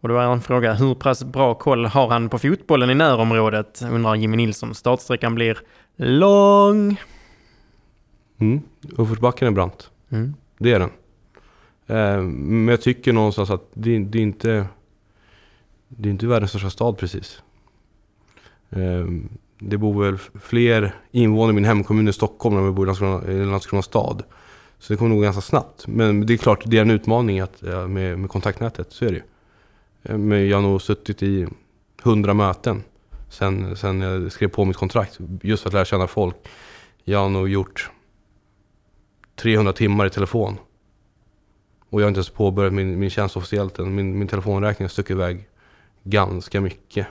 Och 0.01 0.09
då 0.09 0.17
är 0.17 0.23
en 0.23 0.41
fråga, 0.41 0.73
hur 0.73 0.95
pass 0.95 1.23
bra 1.23 1.53
koll 1.53 1.85
har 1.85 2.07
han 2.07 2.29
på 2.29 2.39
fotbollen 2.39 2.89
i 2.89 2.95
närområdet? 2.95 3.81
Undrar 3.91 4.15
Jimmy 4.15 4.37
Nilsson. 4.37 4.75
Startsträckan 4.75 5.35
blir 5.35 5.57
lång. 5.97 7.01
Mm. 8.39 8.61
Uppförsbacken 8.97 9.47
är 9.47 9.51
brant. 9.51 9.89
Mm. 10.11 10.33
Det 10.57 10.73
är 10.73 10.79
den. 10.79 10.89
Eh, 11.91 12.21
men 12.21 12.67
jag 12.67 12.81
tycker 12.81 13.13
någonstans 13.13 13.49
att 13.49 13.69
det, 13.73 13.99
det 13.99 14.17
är 14.17 14.23
inte 14.23 14.67
Det 15.87 16.09
är 16.09 16.11
inte 16.11 16.27
världens 16.27 16.51
största 16.51 16.69
stad 16.69 16.97
precis. 16.97 17.43
Eh, 18.69 19.05
det 19.59 19.77
bor 19.77 20.03
väl 20.03 20.17
fler 20.41 20.95
invånare 21.11 21.51
i 21.51 21.55
min 21.55 21.65
hemkommun 21.65 22.07
i 22.07 22.13
Stockholm 22.13 22.57
än 22.57 22.65
vi 22.65 22.71
bor 22.71 22.85
i 22.85 22.87
Landskrona, 22.87 23.31
i 23.31 23.45
Landskrona 23.45 23.81
stad. 23.81 24.23
Så 24.79 24.93
det 24.93 24.97
kommer 24.97 25.09
nog 25.09 25.23
ganska 25.23 25.41
snabbt. 25.41 25.87
Men 25.87 26.25
det 26.25 26.33
är 26.33 26.37
klart, 26.37 26.63
det 26.65 26.77
är 26.77 26.81
en 26.81 26.91
utmaning 26.91 27.39
att, 27.39 27.63
eh, 27.63 27.87
med, 27.87 28.19
med 28.19 28.29
kontaktnätet, 28.29 28.87
så 28.89 29.05
är 29.05 29.09
det 29.09 29.15
ju. 29.15 29.23
Eh, 30.03 30.17
men 30.17 30.47
jag 30.47 30.57
har 30.57 30.61
nog 30.61 30.81
suttit 30.81 31.23
i 31.23 31.47
hundra 32.03 32.33
möten 32.33 32.83
sen, 33.29 33.75
sen 33.75 34.01
jag 34.01 34.31
skrev 34.31 34.47
på 34.47 34.65
mitt 34.65 34.77
kontrakt. 34.77 35.19
Just 35.41 35.63
för 35.63 35.69
att 35.69 35.73
lära 35.73 35.85
känna 35.85 36.07
folk. 36.07 36.35
Jag 37.03 37.19
har 37.19 37.29
nog 37.29 37.49
gjort 37.49 37.91
300 39.35 39.73
timmar 39.73 40.05
i 40.05 40.09
telefon. 40.09 40.57
Och 41.91 42.01
jag 42.01 42.05
har 42.05 42.07
inte 42.07 42.17
ens 42.17 42.29
påbörjat 42.29 42.73
min, 42.73 42.99
min 42.99 43.09
tjänst 43.09 43.37
officiellt 43.37 43.79
än. 43.79 43.95
Min, 43.95 44.19
min 44.19 44.27
telefonräkning 44.27 44.83
har 44.83 44.89
stuckit 44.89 45.11
iväg 45.11 45.47
ganska 46.03 46.61
mycket. 46.61 47.07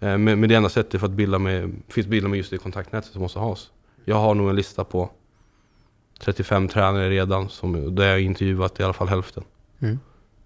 Eh, 0.00 0.18
Men, 0.18 0.40
men 0.40 0.48
det 0.48 0.54
enda 0.54 0.68
sättet 0.68 1.00
för 1.00 1.06
att 1.06 1.12
bilda 1.12 1.38
mig, 1.38 1.72
finns 1.88 2.06
bilda 2.06 2.28
mig 2.28 2.38
just 2.38 2.52
i 2.52 2.58
kontaktnätet 2.58 3.12
som 3.12 3.22
måste 3.22 3.38
has. 3.38 3.70
Jag 4.04 4.16
har 4.16 4.34
nog 4.34 4.50
en 4.50 4.56
lista 4.56 4.84
på 4.84 5.10
35 6.20 6.68
tränare 6.68 7.10
redan, 7.10 7.48
som, 7.48 7.94
där 7.94 8.08
jag 8.08 8.20
intervjuat 8.20 8.80
i 8.80 8.82
alla 8.82 8.92
fall 8.92 9.08
hälften. 9.08 9.44
Mm. 9.80 9.98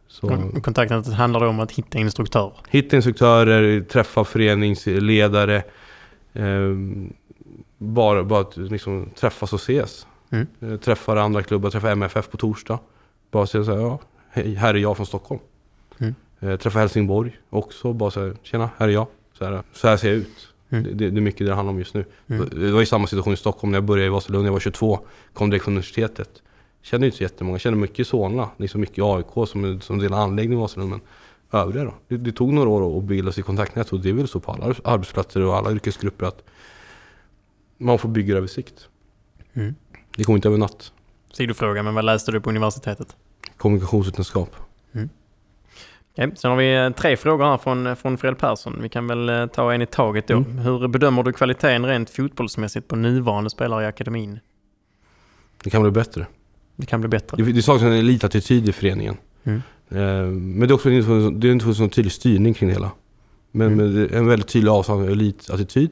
Så, 0.09 0.51
Kontaktnätet 0.63 1.15
handlar 1.15 1.45
om 1.45 1.61
att 1.61 1.73
hitta 1.73 1.99
instruktörer. 1.99 2.53
hitta 2.69 2.97
instruktörer, 2.97 3.81
träffa 3.81 4.25
föreningsledare. 4.25 5.63
Eh, 6.33 6.75
bara, 7.79 8.25
bara 8.25 8.41
att 8.41 8.57
liksom 8.57 9.11
träffas 9.17 9.53
och 9.53 9.61
ses. 9.61 10.07
Mm. 10.31 10.47
Eh, 10.61 10.77
träffar 10.77 11.17
andra 11.17 11.43
klubbar, 11.43 11.71
träffa 11.71 11.91
MFF 11.91 12.31
på 12.31 12.37
torsdag. 12.37 12.79
Bara 13.31 13.47
säga 13.47 13.65
så 13.65 13.71
här, 13.71 13.81
ja, 13.81 13.99
hej, 14.31 14.55
här 14.55 14.75
är 14.75 14.79
jag 14.79 14.97
från 14.97 15.07
Stockholm. 15.07 15.41
Mm. 15.99 16.15
Eh, 16.41 16.57
träffa 16.57 16.79
Helsingborg 16.79 17.39
också, 17.51 17.93
bara 17.93 18.11
säga, 18.11 18.35
tjena, 18.43 18.71
här 18.77 18.89
är 18.89 18.93
jag. 18.93 19.07
Så 19.39 19.45
här, 19.45 19.63
så 19.73 19.89
här 19.89 19.97
ser 19.97 20.09
jag 20.09 20.17
ut. 20.17 20.49
Mm. 20.71 20.85
Det, 20.85 20.91
det, 20.91 21.11
det 21.11 21.19
är 21.19 21.23
mycket 21.23 21.47
det 21.47 21.55
handlar 21.55 21.73
om 21.73 21.79
just 21.79 21.95
nu. 21.95 22.05
Mm. 22.27 22.49
Det 22.49 22.71
var 22.73 22.81
ju 22.81 22.87
samma 22.87 23.07
situation 23.07 23.33
i 23.33 23.37
Stockholm 23.37 23.71
när 23.71 23.77
jag 23.77 23.85
började 23.85 24.07
i 24.07 24.11
Vasalund, 24.11 24.47
jag 24.47 24.53
var 24.53 24.61
22. 24.61 24.99
Kom 25.33 25.51
direkt 25.51 25.65
från 25.65 25.75
universitetet. 25.75 26.43
Kände 26.83 27.07
inte 27.07 27.19
så 27.19 27.23
jättemånga, 27.23 27.59
kände 27.59 27.79
mycket 27.79 27.99
i 27.99 28.05
Solna, 28.05 28.51
liksom 28.57 28.81
mycket 28.81 28.99
i 28.99 29.03
AIK 29.03 29.49
som, 29.49 29.81
som 29.81 29.99
del 29.99 30.13
anläggning 30.13 30.59
i 30.59 30.61
Vasalund. 30.61 30.91
Men 30.91 31.01
övriga 31.53 31.85
då? 31.85 31.95
Det, 32.09 32.17
det 32.17 32.33
tog 32.33 32.53
några 32.53 32.69
år 32.69 32.99
att 32.99 33.05
bilda 33.05 33.33
sig 33.33 33.45
kontaktnät 33.45 33.93
och 33.93 34.01
det 34.01 34.09
är 34.11 34.13
väl 34.13 34.29
så 34.29 34.41
på 34.41 34.53
alla 34.53 34.75
arbetsplatser 34.85 35.43
och 35.43 35.57
alla 35.57 35.73
yrkesgrupper 35.73 36.27
att 36.27 36.45
man 37.79 37.99
får 37.99 38.09
bygga 38.09 38.37
över 38.37 38.47
sikt. 38.47 38.89
Mm. 39.55 39.75
Det 40.17 40.25
kommer 40.25 40.37
inte 40.37 40.49
över 40.49 40.59
natt. 40.59 40.93
Sidofråga, 41.33 41.83
men 41.83 41.95
vad 41.95 42.05
läste 42.05 42.33
du 42.33 42.41
på 42.41 42.51
universitetet? 42.51 43.17
Kommunikationsvetenskap. 43.57 44.57
Okej, 46.13 46.31
sen 46.37 46.51
har 46.51 46.59
vi 46.59 46.77
eh, 46.77 46.91
tre 46.91 47.17
frågor 47.17 47.45
här 47.45 47.57
från, 47.59 47.97
från 47.97 48.19
Fred 48.19 48.39
Persson. 48.39 48.79
Vi 48.83 48.89
kan 48.89 49.07
väl 49.07 49.29
eh, 49.29 49.47
ta 49.47 49.73
en 49.73 49.83
i 49.83 49.87
taget 49.87 50.27
då. 50.29 50.37
Mm. 50.37 50.59
Hur 50.59 50.89
bedömer 50.89 51.23
du 51.23 51.33
kvaliteten 51.33 51.87
rent 51.87 52.11
fotbollsmässigt 52.11 52.89
på 52.89 52.97
nuvarande 52.97 53.51
spelare 53.51 53.85
i 53.85 53.87
akademin? 53.87 54.39
Det 55.65 55.71
kan 55.71 55.83
bli 55.83 55.91
bättre. 55.91 56.27
Det 56.77 56.87
kan 56.87 57.01
bli 57.01 57.09
bättre. 57.09 57.37
Det, 57.45 57.53
det 57.53 57.63
saknas 57.63 57.83
en 57.83 57.93
elitattityd 57.93 58.69
i 58.69 58.73
föreningen. 58.73 59.17
Mm. 59.45 59.63
Eh, 59.89 60.27
men 60.31 60.61
det 60.61 60.67
är 60.67 60.75
också 60.75 60.89
det 61.31 61.49
är 61.49 61.53
inte 61.53 61.75
så 61.75 61.81
någon 61.81 61.91
tydlig 61.91 62.13
styrning 62.13 62.55
kring 62.55 62.69
det 62.69 62.75
hela. 62.75 62.91
Men, 63.51 63.81
Mm. 63.81 64.09
en 64.13 64.27
väldigt 64.27 64.49
tydlig 64.49 64.71
avsaknad 64.71 65.05
av 65.05 65.11
elitattityd. 65.11 65.91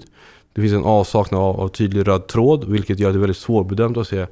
Det 0.53 0.61
finns 0.61 0.75
en 0.75 0.85
avsaknad 0.85 1.41
av, 1.41 1.61
av 1.61 1.69
tydlig 1.69 2.09
röd 2.09 2.27
tråd, 2.27 2.65
vilket 2.65 2.99
gör 2.99 3.13
det 3.13 3.19
väldigt 3.19 3.37
svårbedömt 3.37 3.97
att 3.97 4.09
se 4.09 4.27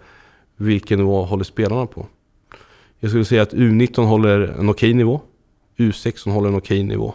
vilken 0.56 0.98
nivå 0.98 1.24
håller 1.24 1.44
spelarna 1.44 1.86
på. 1.86 2.06
Jag 3.00 3.10
skulle 3.10 3.24
säga 3.24 3.42
att 3.42 3.52
U19 3.54 4.04
håller 4.04 4.40
en 4.40 4.68
okej 4.68 4.94
nivå. 4.94 5.20
U16 5.76 6.30
håller 6.30 6.48
en 6.48 6.54
okej 6.54 6.82
nivå. 6.82 7.14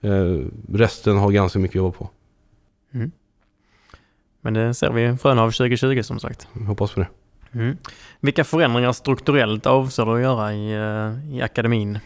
Eh, 0.00 0.36
resten 0.72 1.16
har 1.16 1.30
ganska 1.30 1.58
mycket 1.58 1.72
att 1.72 1.76
jobba 1.76 1.98
på. 1.98 2.10
Mm. 2.94 3.10
Men 4.40 4.54
det 4.54 4.74
ser 4.74 4.90
vi 4.90 5.16
frön 5.16 5.38
av 5.38 5.50
2020 5.50 6.02
som 6.02 6.20
sagt. 6.20 6.48
Jag 6.52 6.60
hoppas 6.60 6.92
på 6.92 7.00
det. 7.00 7.08
Mm. 7.52 7.76
Vilka 8.20 8.44
förändringar 8.44 8.92
strukturellt 8.92 9.66
avser 9.66 10.06
du 10.06 10.12
att 10.14 10.20
göra 10.20 10.54
i, 10.54 10.72
eh, 10.72 11.36
i 11.36 11.42
akademin? 11.42 11.98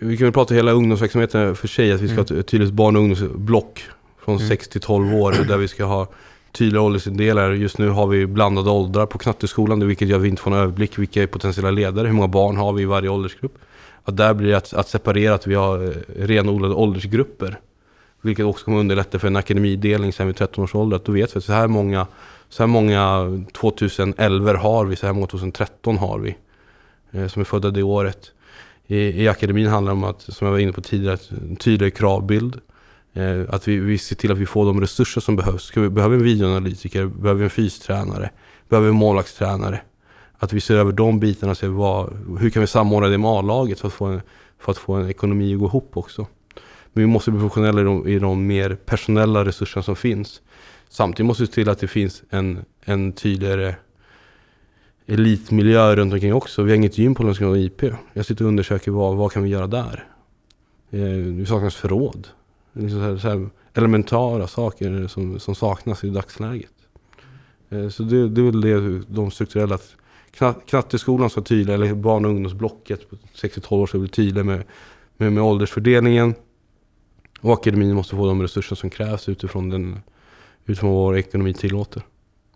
Vi 0.00 0.16
kan 0.16 0.24
väl 0.24 0.32
prata 0.32 0.54
hela 0.54 0.72
ungdomsverksamheten 0.72 1.56
för 1.56 1.68
sig, 1.68 1.92
att 1.92 2.00
vi 2.00 2.08
ska 2.08 2.14
Mm. 2.16 2.26
ha 2.28 2.36
ett 2.40 2.46
tydligt 2.46 2.72
barn 2.72 2.96
och 2.96 3.02
ungdomsblock 3.02 3.84
från 4.24 4.36
Mm. 4.36 4.48
6 4.48 4.68
till 4.68 4.80
12 4.80 5.14
år 5.14 5.32
där 5.48 5.56
vi 5.58 5.68
ska 5.68 5.84
ha 5.84 6.08
tydliga 6.54 6.82
åldersindelar. 6.82 7.50
Just 7.50 7.78
nu 7.78 7.88
har 7.88 8.06
vi 8.06 8.26
blandade 8.26 8.70
åldrar 8.70 9.06
på 9.06 9.18
knatteskolan, 9.18 9.86
vilket 9.86 10.08
gör 10.08 10.16
att 10.16 10.22
vi 10.22 10.28
inte 10.28 10.42
får 10.42 10.50
en 10.50 10.56
överblick 10.56 10.98
vilka 10.98 11.22
är 11.22 11.26
potentiella 11.26 11.70
ledare, 11.70 12.06
hur 12.06 12.14
många 12.14 12.28
barn 12.28 12.56
har 12.56 12.72
vi 12.72 12.82
i 12.82 12.86
varje 12.86 13.08
åldersgrupp. 13.08 13.58
Att 14.04 14.16
där 14.16 14.34
blir 14.34 14.48
det 14.48 14.56
att, 14.56 14.74
att 14.74 14.88
separera, 14.88 15.34
att 15.34 15.46
vi 15.46 15.54
har 15.54 15.84
eh, 15.84 15.90
renodlade 16.16 16.74
åldersgrupper. 16.74 17.60
Vilket 18.20 18.46
också 18.46 18.64
kommer 18.64 18.78
underlätta 18.78 19.18
för 19.18 19.26
en 19.26 19.36
akademidelning 19.36 20.12
sen 20.12 20.26
vid 20.26 20.36
13 20.36 20.64
års 20.64 20.74
ålder. 20.74 20.96
Att 20.96 21.04
då 21.04 21.12
vet 21.12 21.36
vi 21.36 21.38
att 21.38 21.44
så 21.44 21.52
här 21.52 21.66
många, 21.66 22.06
så 22.48 22.62
här 22.62 22.68
många 22.68 23.26
2011 23.52 24.56
har 24.56 24.84
vi, 24.84 24.96
så 24.96 25.06
här 25.06 25.12
många 25.12 25.26
2013 25.26 25.98
har 25.98 26.18
vi. 26.18 26.36
Eh, 27.10 27.26
som 27.26 27.40
är 27.40 27.44
födda 27.44 27.70
det 27.70 27.82
året. 27.82 28.32
I, 28.86 28.96
I 28.96 29.28
akademin 29.28 29.66
handlar 29.66 29.92
det 29.92 29.96
om 29.96 30.04
att, 30.04 30.22
som 30.22 30.46
jag 30.46 30.52
var 30.52 30.58
inne 30.58 30.72
på 30.72 30.80
tidigare, 30.80 31.18
en 31.30 31.56
tydligare 31.56 31.90
kravbild. 31.90 32.60
Eh, 33.14 33.40
att 33.48 33.68
vi, 33.68 33.76
vi 33.76 33.98
ser 33.98 34.16
till 34.16 34.32
att 34.32 34.38
vi 34.38 34.46
får 34.46 34.66
de 34.66 34.80
resurser 34.80 35.20
som 35.20 35.36
behövs. 35.36 35.62
Ska 35.62 35.80
vi, 35.80 35.88
behöver 35.88 36.16
vi 36.16 36.22
en 36.22 36.24
videoanalytiker? 36.24 37.06
Behöver 37.06 37.38
vi 37.38 37.44
en 37.44 37.50
fystränare? 37.50 38.30
Behöver 38.68 38.88
vi 38.88 38.90
en 38.90 38.98
målvaktstränare? 38.98 39.80
Att 40.38 40.52
vi 40.52 40.60
ser 40.60 40.76
över 40.76 40.92
de 40.92 41.20
bitarna 41.20 41.50
och 41.50 41.56
ser 41.58 41.68
vad, 41.68 42.12
hur 42.40 42.50
kan 42.50 42.60
vi 42.60 42.66
samordna 42.66 43.08
det 43.08 43.18
med 43.18 43.30
A-laget 43.30 43.80
för 43.80 43.88
att, 43.88 43.94
få 43.94 44.04
en, 44.04 44.20
för 44.58 44.72
att 44.72 44.78
få 44.78 44.94
en 44.94 45.10
ekonomi 45.10 45.54
att 45.54 45.60
gå 45.60 45.66
ihop 45.66 45.96
också. 45.96 46.26
Men 46.92 47.02
vi 47.02 47.06
måste 47.06 47.30
bli 47.30 47.40
professionella 47.40 47.80
i 47.80 47.84
de, 47.84 48.08
i 48.08 48.18
de 48.18 48.46
mer 48.46 48.74
personella 48.74 49.44
resurserna 49.44 49.82
som 49.82 49.96
finns. 49.96 50.40
Samtidigt 50.88 51.26
måste 51.26 51.42
vi 51.42 51.46
se 51.46 51.52
till 51.52 51.68
att 51.68 51.78
det 51.78 51.88
finns 51.88 52.22
en, 52.30 52.64
en 52.84 53.12
tydligare 53.12 53.74
elitmiljö 55.06 55.96
runt 55.96 56.12
omkring 56.12 56.34
också. 56.34 56.62
Vi 56.62 56.70
har 56.70 56.76
inget 56.76 56.98
gym 56.98 57.14
på 57.14 57.22
Landskrona 57.22 57.58
IP. 57.58 57.82
Jag 58.12 58.26
sitter 58.26 58.44
och 58.44 58.48
undersöker 58.48 58.90
vad, 58.90 59.16
vad 59.16 59.32
kan 59.32 59.42
vi 59.42 59.48
göra 59.48 59.66
där. 59.66 60.04
Eh, 60.90 61.00
det 61.38 61.46
saknas 61.46 61.74
förråd. 61.74 62.28
Är 62.74 62.80
liksom 62.80 62.98
så 63.00 63.04
här, 63.04 63.16
så 63.16 63.28
här 63.28 63.48
elementara 63.74 64.46
saker 64.46 65.06
som, 65.06 65.40
som 65.40 65.54
saknas 65.54 66.04
i 66.04 66.10
dagsläget. 66.10 66.72
Eh, 67.70 67.88
så 67.88 68.02
det, 68.02 68.28
det 68.28 68.40
är 68.40 68.44
väl 68.44 68.60
det, 68.60 68.98
de 69.08 69.30
strukturella. 69.30 69.74
att 69.74 69.96
kna- 70.38 70.60
Knatteskolan 70.66 71.30
ska 71.30 71.40
tydlig, 71.40 71.74
eller 71.74 71.94
barn 71.94 72.24
och 72.24 72.30
ungdomsblocket 72.30 73.10
på 73.10 73.16
6-12 73.16 73.72
år 73.72 73.86
ska 73.86 73.98
bli 73.98 74.08
tydlig 74.08 74.44
med, 74.44 74.64
med, 75.16 75.32
med 75.32 75.42
åldersfördelningen. 75.42 76.34
Och 77.40 77.52
akademin 77.52 77.94
måste 77.94 78.16
få 78.16 78.26
de 78.26 78.42
resurser 78.42 78.76
som 78.76 78.90
krävs 78.90 79.28
utifrån, 79.28 79.70
den, 79.70 79.98
utifrån 80.66 80.90
vad 80.90 80.98
vår 80.98 81.16
ekonomi 81.16 81.54
tillåter. 81.54 82.02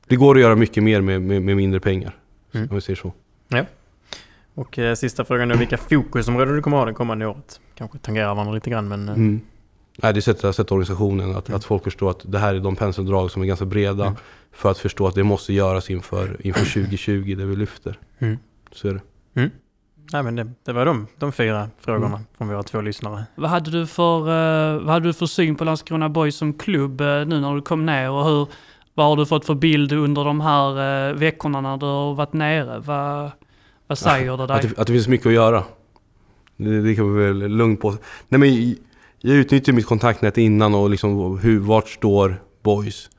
Det 0.07 0.17
går 0.17 0.35
att 0.35 0.41
göra 0.43 0.57
mycket 0.57 0.83
mer 0.83 1.01
med, 1.01 1.23
med, 1.23 1.43
med 1.43 1.57
mindre 1.57 1.81
pengar. 1.81 2.17
Mm. 2.53 2.69
Om 2.71 2.75
vi 2.75 2.81
säger 2.81 2.97
så. 2.97 3.13
Och 4.55 4.79
eh, 4.79 4.95
sista 4.95 5.25
frågan 5.25 5.49
då, 5.49 5.57
vilka 5.57 5.77
fokusområden 5.77 6.55
du 6.57 6.63
kommer 6.63 6.77
ha 6.77 6.85
det 6.85 6.93
kommande 6.93 7.27
året? 7.27 7.61
Kanske 7.75 7.99
tangerar 7.99 8.35
varandra 8.35 8.55
lite 8.55 8.71
grann 8.71 8.89
men... 8.89 9.09
eh, 9.09 9.15
Mm. 9.15 9.41
Nej, 10.03 10.15
det 10.15 10.23
sätter, 10.23 10.53
sätter 10.53 10.73
organisationen, 10.75 11.37
att, 11.37 11.49
Mm. 11.49 11.57
att 11.57 11.65
folk 11.65 11.85
förstår 11.85 12.11
att 12.11 12.21
det 12.25 12.39
här 12.39 12.55
är 12.55 12.61
de 12.61 12.77
penseldrag 12.77 13.31
som 13.31 13.43
är 13.43 13.47
ganska 13.47 13.65
breda. 13.65 14.05
Mm. 14.07 14.17
För 14.53 14.71
att 14.71 14.79
förstå 14.79 15.07
att 15.07 15.15
det 15.15 15.25
måste 15.25 15.53
göras 15.53 15.91
inför, 15.91 16.37
inför 16.47 16.65
2020, 16.65 17.35
det 17.39 17.45
vi 17.45 17.57
lyfter. 17.57 17.99
Mm. 18.19 18.39
Så 18.73 18.89
är 18.89 18.93
det. 18.95 19.01
Nej 20.13 20.23
men 20.23 20.37
det, 20.37 20.51
det 20.65 20.73
var 20.73 20.87
de, 20.87 21.07
de 21.19 21.33
fyra 21.33 21.69
frågorna 21.81 22.07
Mm. 22.07 22.21
från 22.39 22.49
våra 22.49 22.63
två 22.63 22.81
lyssnare. 22.81 23.25
Vad 23.35 23.51
hade 23.51 23.71
du 23.71 23.87
för, 23.87 24.19
eh, 24.21 24.81
vad 24.81 24.89
hade 24.95 25.07
du 25.09 25.13
för 25.13 25.27
syn 25.27 25.57
på 25.57 25.65
Landskrona 25.65 26.09
Boys 26.09 26.37
som 26.37 26.53
klubb 26.53 27.01
eh, 27.01 27.07
nu 27.07 27.41
när 27.41 27.55
du 27.55 27.63
kom 27.63 27.87
ner 27.87 28.11
och 28.11 28.25
hur, 28.25 28.47
vad 28.95 29.07
har 29.07 29.17
du 29.17 29.27
fått 29.27 29.45
för 29.47 29.55
bild 29.55 29.93
under 29.93 30.25
de 30.25 30.41
här 30.41 31.09
eh, 31.11 31.15
veckorna 31.15 31.61
när 31.61 31.77
du 31.77 31.87
har 31.87 32.15
varit 32.15 32.33
nere? 32.33 32.79
Vad, 32.79 33.31
vad 33.87 33.99
säger 33.99 34.37
det 34.37 34.43
Att 34.43 34.49
dig? 34.63 34.71
det, 34.77 34.81
att 34.81 34.87
det 34.87 34.93
finns 34.93 35.09
mycket 35.09 35.27
att 35.27 35.33
göra. 35.33 35.65
Det, 36.57 36.83
det 36.83 36.95
kan 36.95 37.15
vi 37.17 37.25
väl 37.25 37.37
lugnt 37.49 37.81
på. 37.81 37.91
Nej, 38.29 38.41
men 38.41 38.77
jag 39.21 39.37
utnyttjar 39.37 39.73
mitt 39.73 39.87
kontaktnät 39.87 40.39
innan 40.39 40.75
och 40.75 40.91
liksom 40.91 41.39
hur, 41.39 41.59
vart 41.59 41.89
står 41.89 42.43
boys. 42.63 43.11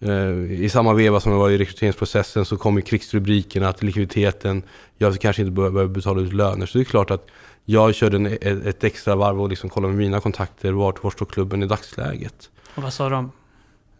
Eh, 0.00 0.52
I 0.62 0.68
samma 0.68 0.92
veva 0.92 1.20
som 1.20 1.32
jag 1.32 1.38
var 1.38 1.50
i 1.50 1.58
rekryteringsprocessen 1.58 2.44
så 2.44 2.56
kom 2.56 2.76
ju 2.76 2.82
krigsrubrikerna 2.82 3.68
att 3.68 3.82
likviditeten 3.82 4.62
vi 4.98 5.18
kanske 5.18 5.42
inte 5.42 5.52
behöver 5.52 5.86
betala 5.86 6.20
ut 6.20 6.32
löner. 6.32 6.66
Så 6.66 6.78
det 6.78 6.82
är 6.82 6.84
klart 6.84 7.10
att 7.10 7.26
jag 7.64 7.94
körde 7.94 8.16
en, 8.16 8.26
ett, 8.68 8.84
extra 8.84 9.14
varv 9.14 9.40
och 9.40 9.48
liksom 9.48 9.70
kollade 9.70 9.94
med 9.94 9.98
mina 9.98 10.20
kontakter 10.20 10.72
vart, 10.72 11.04
vart 11.04 11.12
står 11.12 11.26
klubben 11.26 11.62
i 11.62 11.66
dagsläget. 11.66 12.50
Och 12.74 12.82
vad 12.82 12.92
sa 12.92 13.08
de? 13.08 13.30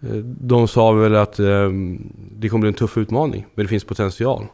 Eh, 0.01 0.17
De 0.25 0.69
sa 0.69 0.93
väl 0.93 1.15
att 1.15 1.39
eh, 1.39 1.71
det 2.37 2.49
kommer 2.49 2.61
bli 2.61 2.69
en 2.69 2.75
tuff 2.75 2.99
utmaning, 2.99 3.47
men 3.55 3.65
det 3.65 3.69
finns 3.69 3.85
potential. 3.85 4.47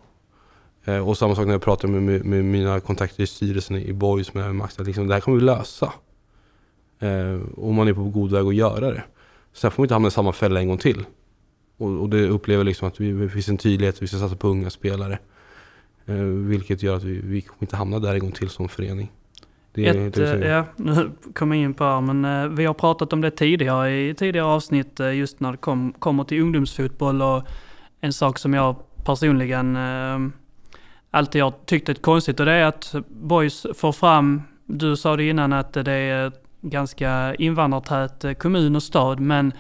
Eh, 0.85 1.09
och 1.09 1.19
samma 1.19 1.35
sak 1.35 1.47
när 1.47 1.53
jag 1.53 1.63
pratar 1.63 1.89
med, 1.89 2.03
med, 2.03 2.25
med 2.25 2.45
mina 2.45 2.81
kontakter 2.81 3.23
i 3.23 3.27
styrelsen 3.27 3.77
i 3.77 3.93
Boys 3.93 4.35
med 4.35 4.55
Max, 4.55 4.81
att 4.81 4.87
liksom, 4.87 5.07
det 5.07 5.15
här 5.15 5.21
kommer 5.21 5.39
vi 5.39 5.45
lösa. 5.45 5.93
Eh, 7.01 7.41
och 7.57 7.75
man 7.75 7.89
är 7.89 7.93
på 7.93 8.03
god 8.03 8.33
väg 8.33 8.47
att 8.47 8.55
göra 8.55 8.91
det. 8.91 9.03
Sen 9.53 9.71
får 9.71 9.83
man 9.83 9.85
inte 9.85 9.95
hamna 9.95 10.09
i 10.09 10.11
samma 10.11 10.33
fälla 10.33 10.61
en 10.61 10.69
gång 10.69 10.79
till. 10.79 11.05
Och, 11.77 12.01
och 12.01 12.09
det 12.09 12.29
upplever 12.29 12.65
liksom 12.65 12.89
att 12.89 13.01
vi, 13.01 13.13
det 13.13 13.29
finns 13.29 13.49
en 13.49 13.59
tydlighet, 13.59 14.03
vi 14.03 14.07
ska 14.07 14.17
satsa 14.17 14.37
på 14.37 14.49
unga 14.49 14.71
spelare. 14.71 15.19
Eh, 16.07 16.15
vilket 16.25 16.83
gör 16.83 16.97
att 16.97 17.05
vi, 17.05 17.21
vi 17.25 17.41
kommer 17.41 17.63
inte 17.63 17.77
hamna 17.77 17.99
där 17.99 18.15
en 18.15 18.21
gång 18.21 18.33
till 18.33 18.49
som 18.49 18.69
förening. 18.69 19.13
Det, 19.73 19.87
Ett, 19.87 20.15
det 20.15 20.33
eh, 20.33 20.51
ja, 20.51 20.65
nu 20.77 21.11
kommer 21.35 21.57
jag 21.57 21.65
in 21.65 21.75
på 21.75 21.85
här, 21.85 22.01
men 22.01 22.57
vi 22.57 22.65
har 22.65 22.75
pratat 22.75 23.13
om 23.13 23.21
det 23.21 23.31
tidigare 23.31 23.91
i 23.91 24.15
tidigare 24.15 24.47
avsnitt 24.47 25.01
just 25.15 25.41
när 25.41 25.53
det 25.53 25.59
kom, 25.59 25.93
kommer 25.93 26.25
till 26.25 26.43
ungdomsfotboll 26.43 27.23
och 27.23 27.43
en 28.01 28.13
sak 28.13 28.39
som 28.39 28.55
jag 28.55 28.77
personligen 29.05 29.79
alltid 31.11 31.43
har 31.43 31.55
tyckt 31.67 31.89
är 31.89 31.95
konstigt 31.95 32.41
och 32.41 32.47
det 32.47 32.53
är 32.53 32.65
att 32.65 32.95
boys 33.09 33.67
får 33.75 33.93
fram, 33.93 34.43
du 34.67 34.97
sa 34.97 35.17
det 35.17 35.29
innan 35.29 35.53
att 35.53 35.73
det 35.73 35.93
är 35.93 36.33
ganska 36.61 37.35
invandrartät 37.35 38.25
eh, 38.25 38.33
kommun 38.33 38.77
och 38.77 38.83
stad 38.83 39.21
men 39.21 39.53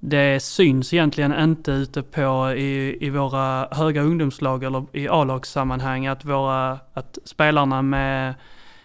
det 0.00 0.42
syns 0.42 0.92
egentligen 0.92 1.40
inte 1.40 1.70
ute 1.70 2.02
på 2.02 2.52
i, 2.56 2.98
i 3.06 3.10
våra 3.10 3.68
höga 3.70 4.02
ungdomslag 4.02 4.64
eller 4.64 4.84
i 4.92 5.08
A-lagssammanhang 5.08 6.06
att, 6.06 6.24
våra, 6.24 6.78
att 6.94 7.18
spelarna 7.24 7.82
med 7.82 8.34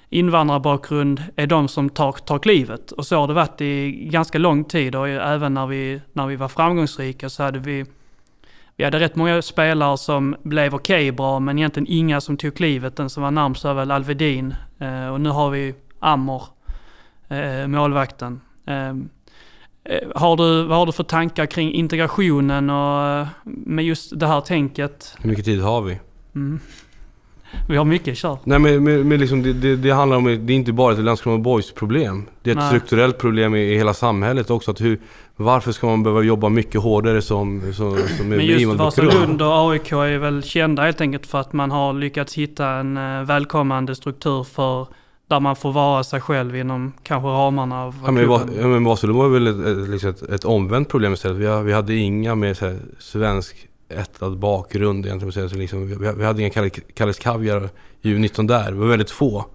invandrarbakgrund 0.10 1.24
är 1.36 1.48
de 1.48 1.68
som 1.68 1.90
tar, 1.90 2.12
tar 2.12 2.40
klivet. 2.40 2.92
Och 2.92 3.06
så 3.06 3.16
har 3.16 3.28
det 3.28 3.34
varit 3.34 3.62
i 3.62 3.92
ganska 3.92 4.38
lång 4.38 4.64
tid 4.64 4.96
och 4.96 5.10
även 5.10 5.54
när 5.54 5.68
vi, 5.68 6.02
när 6.14 6.28
vi 6.28 6.36
var 6.36 6.48
framgångsrika 6.48 7.30
så 7.30 7.44
hade 7.44 7.60
vi 7.60 7.86
vi 8.76 8.84
hade 8.84 9.00
rätt 9.00 9.16
många 9.16 9.42
spelare 9.42 9.98
som 9.98 10.36
blev 10.44 10.76
okej 10.76 10.96
okay, 10.96 11.12
bra 11.12 11.40
men 11.40 11.58
egentligen 11.58 11.88
inga 11.90 12.22
som 12.22 12.38
tog 12.38 12.56
klivet. 12.56 12.96
Den 12.96 13.10
som 13.10 13.24
var 13.24 13.32
närmst 13.32 13.64
var 13.64 13.74
väl 13.74 13.92
Alvedin 13.92 14.56
eh, 14.80 15.08
och 15.08 15.22
nu 15.22 15.30
har 15.30 15.50
vi 15.50 15.76
Amor, 16.00 16.44
eh, 17.30 17.68
målvakten. 17.68 18.42
Eh, 18.66 18.94
Eh, 19.90 20.08
har 20.16 20.38
du, 20.38 20.64
vad 20.64 20.78
har 20.78 20.86
du 20.86 20.92
för 20.92 21.04
tankar 21.04 21.46
kring 21.46 21.74
integrationen 21.74 22.70
och 22.70 23.06
eh, 23.06 23.28
med 23.44 23.86
just 23.86 24.20
det 24.20 24.28
här 24.28 24.42
tänket? 24.42 25.16
Hur 25.22 25.30
mycket 25.30 25.46
tid 25.46 25.62
har 25.62 25.82
vi? 25.82 26.00
Mm. 26.36 26.60
Vi 27.70 27.78
har 27.78 27.86
mycket, 27.86 28.18
kör. 28.18 28.38
Nej 28.44 28.60
men, 28.60 28.84
men, 28.84 29.08
men 29.08 29.20
liksom 29.20 29.44
det, 29.44 29.54
det, 29.54 29.76
det, 29.76 29.92
handlar 29.92 30.18
om, 30.18 30.26
det 30.26 30.54
är 30.54 30.56
inte 30.56 30.74
bara 30.74 30.94
ett 30.94 31.00
Landskrona 31.00 31.38
Boys 31.38 31.72
problem. 31.72 32.26
Det 32.42 32.50
är 32.50 32.52
ett 32.52 32.60
Nej. 32.60 32.68
strukturellt 32.68 33.18
problem 33.18 33.56
i, 33.56 33.60
i 33.60 33.78
hela 33.78 33.94
samhället 33.94 34.50
också. 34.50 34.72
Att 34.72 34.82
hur, 34.82 35.00
varför 35.36 35.72
ska 35.72 35.88
man 35.88 36.04
behöva 36.04 36.22
jobba 36.22 36.50
mycket 36.50 36.82
hårdare 36.82 37.22
som, 37.22 37.74
som, 37.74 37.98
som 38.18 38.30
Men 38.30 38.46
just 38.46 38.66
Vasalund 38.66 39.42
och 39.42 39.72
AIK 39.72 39.92
är 39.92 40.18
väl 40.18 40.44
kända 40.44 40.84
helt 40.84 41.02
enkelt 41.02 41.26
för 41.26 41.40
att 41.40 41.54
man 41.54 41.72
har 41.72 41.94
lyckats 41.94 42.34
hitta 42.34 42.68
en 42.68 42.98
uh, 42.98 43.24
välkommande 43.24 43.96
struktur 43.96 44.44
för 44.44 44.88
där 45.28 45.40
man 45.40 45.56
får 45.56 45.72
vara 45.72 46.04
sig 46.04 46.22
själv 46.22 46.56
inom 46.56 46.94
kanske 47.04 47.28
ramarna 47.28 47.84
av 47.84 47.96
ja, 48.06 48.12
men, 48.12 48.28
var, 48.28 48.42
ja, 48.60 48.68
men 48.68 48.84
Vasalund 48.84 49.20
var 49.20 49.30
väl 49.30 49.48
ett, 49.48 49.90
liksom 49.90 50.10
ett, 50.10 50.22
ett 50.22 50.46
omvänt 50.46 50.90
problem 50.90 51.14
istället. 51.14 51.38
Vi, 51.38 51.64
vi 51.64 51.74
hade 51.74 51.96
inga 51.96 52.36
med 52.36 52.58
så 52.58 52.66
här, 52.66 52.80
svensk 53.00 53.68
ättad 53.90 54.38
bakgrund 54.38 55.06
egentligen. 55.06 55.50
Så 55.50 55.56
liksom, 55.56 55.88
vi, 55.88 56.12
vi 56.18 56.26
hade 56.26 56.42
inga 56.42 56.70
Kalles 56.94 57.20
Kaviar 57.20 57.70
i 58.02 58.14
U19 58.14 58.48
där. 58.48 58.72
Det 58.72 58.78
var 58.78 58.88
väldigt 58.88 59.12
få. 59.12 59.46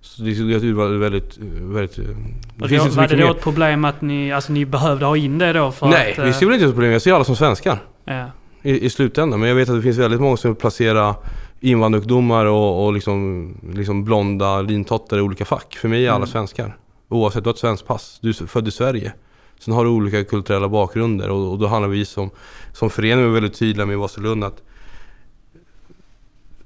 Så 0.00 0.22
det, 0.22 0.58
det 0.58 0.72
var 0.72 0.88
väldigt... 0.88 1.38
väldigt 1.60 1.96
det 1.96 2.64
och 2.64 2.68
finns 2.68 2.84
då, 2.84 2.90
var 2.90 3.08
det 3.08 3.16
då 3.16 3.24
mer. 3.24 3.30
ett 3.30 3.40
problem 3.40 3.84
att 3.84 4.00
ni, 4.00 4.32
alltså, 4.32 4.52
ni 4.52 4.66
behövde 4.66 5.04
ha 5.04 5.16
in 5.16 5.38
det 5.38 5.52
då? 5.52 5.72
För 5.72 5.86
Nej, 5.86 6.12
att, 6.18 6.26
vi 6.26 6.32
ser 6.32 6.46
väl 6.46 6.54
inte 6.54 6.66
ett 6.66 6.72
problem. 6.72 6.92
Jag 6.92 7.02
ser 7.02 7.12
alla 7.12 7.24
som 7.24 7.36
svenskar. 7.36 7.78
Ja. 8.04 8.30
I, 8.62 8.86
I 8.86 8.90
slutändan. 8.90 9.40
Men 9.40 9.48
jag 9.48 9.56
vet 9.56 9.68
att 9.68 9.76
det 9.76 9.82
finns 9.82 9.98
väldigt 9.98 10.20
många 10.20 10.36
som 10.36 10.50
vill 10.50 10.60
placera 10.60 11.14
invandrarungdomar 11.60 12.46
och, 12.46 12.86
och 12.86 12.92
liksom, 12.92 13.54
liksom 13.74 14.04
blonda 14.04 14.62
lintottar 14.62 15.18
i 15.18 15.20
olika 15.20 15.44
fack. 15.44 15.76
För 15.76 15.88
mig 15.88 16.06
är 16.06 16.10
alla 16.10 16.16
mm. 16.16 16.28
svenskar. 16.28 16.76
Oavsett, 17.08 17.44
du 17.44 17.48
har 17.48 17.54
ett 17.54 17.60
svenskt 17.60 17.86
pass. 17.86 18.18
Du 18.22 18.28
är 18.28 18.46
född 18.46 18.68
i 18.68 18.70
Sverige. 18.70 19.12
Sen 19.58 19.74
har 19.74 19.84
du 19.84 19.90
olika 19.90 20.24
kulturella 20.24 20.68
bakgrunder 20.68 21.30
och, 21.30 21.52
och 21.52 21.58
då 21.58 21.66
handlar 21.66 21.88
vi 21.88 22.04
som, 22.04 22.30
som 22.72 22.90
förening 22.90 23.32
väldigt 23.32 23.54
tydliga 23.54 23.86
med 23.86 23.98
Vasalund 23.98 24.44
att, 24.44 24.62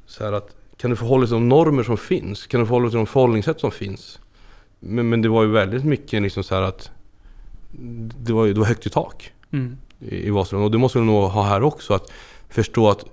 så 0.07 0.35
att 0.35 0.57
kan 0.77 0.91
du 0.91 0.97
förhålla 0.97 1.21
dig 1.21 1.29
till 1.29 1.35
de 1.35 1.49
normer 1.49 1.83
som 1.83 1.97
finns? 1.97 2.47
Kan 2.47 2.61
du 2.61 2.67
förhålla 2.67 2.85
dig 2.85 2.91
till 2.91 2.99
de 2.99 3.07
förhållningssätt 3.07 3.61
som 3.61 3.71
finns? 3.71 4.21
Men, 4.81 5.09
men 5.09 5.23
det 5.23 5.29
var 5.29 5.43
ju 5.43 5.51
väldigt 5.51 5.85
mycket 5.85 6.23
liksom 6.23 6.45
så 6.45 6.55
att 6.55 6.91
det 8.19 8.33
var, 8.33 8.47
det 8.47 8.61
var 8.61 8.67
högt 8.67 8.87
i 8.87 8.91
tak 8.91 9.33
mm. 9.51 9.77
i, 10.01 10.27
i 10.27 10.31
Vasalund. 10.31 10.65
Och 10.65 10.71
det 10.71 10.79
måste 10.79 10.99
vi 10.99 11.05
nog 11.05 11.31
ha 11.31 11.43
här 11.43 11.63
också. 11.63 11.95
Att 11.95 12.13
förstå 12.49 12.91
att 12.91 13.05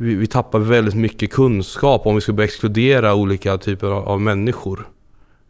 vi, 0.00 0.14
vi 0.14 0.26
tappar 0.26 0.58
väldigt 0.58 0.94
mycket 0.94 1.32
kunskap 1.32 2.06
om 2.06 2.14
vi 2.14 2.20
ska 2.20 2.32
börja 2.32 2.44
exkludera 2.44 3.14
olika 3.14 3.58
typer 3.58 3.86
av, 3.86 4.08
av 4.08 4.20
människor. 4.20 4.88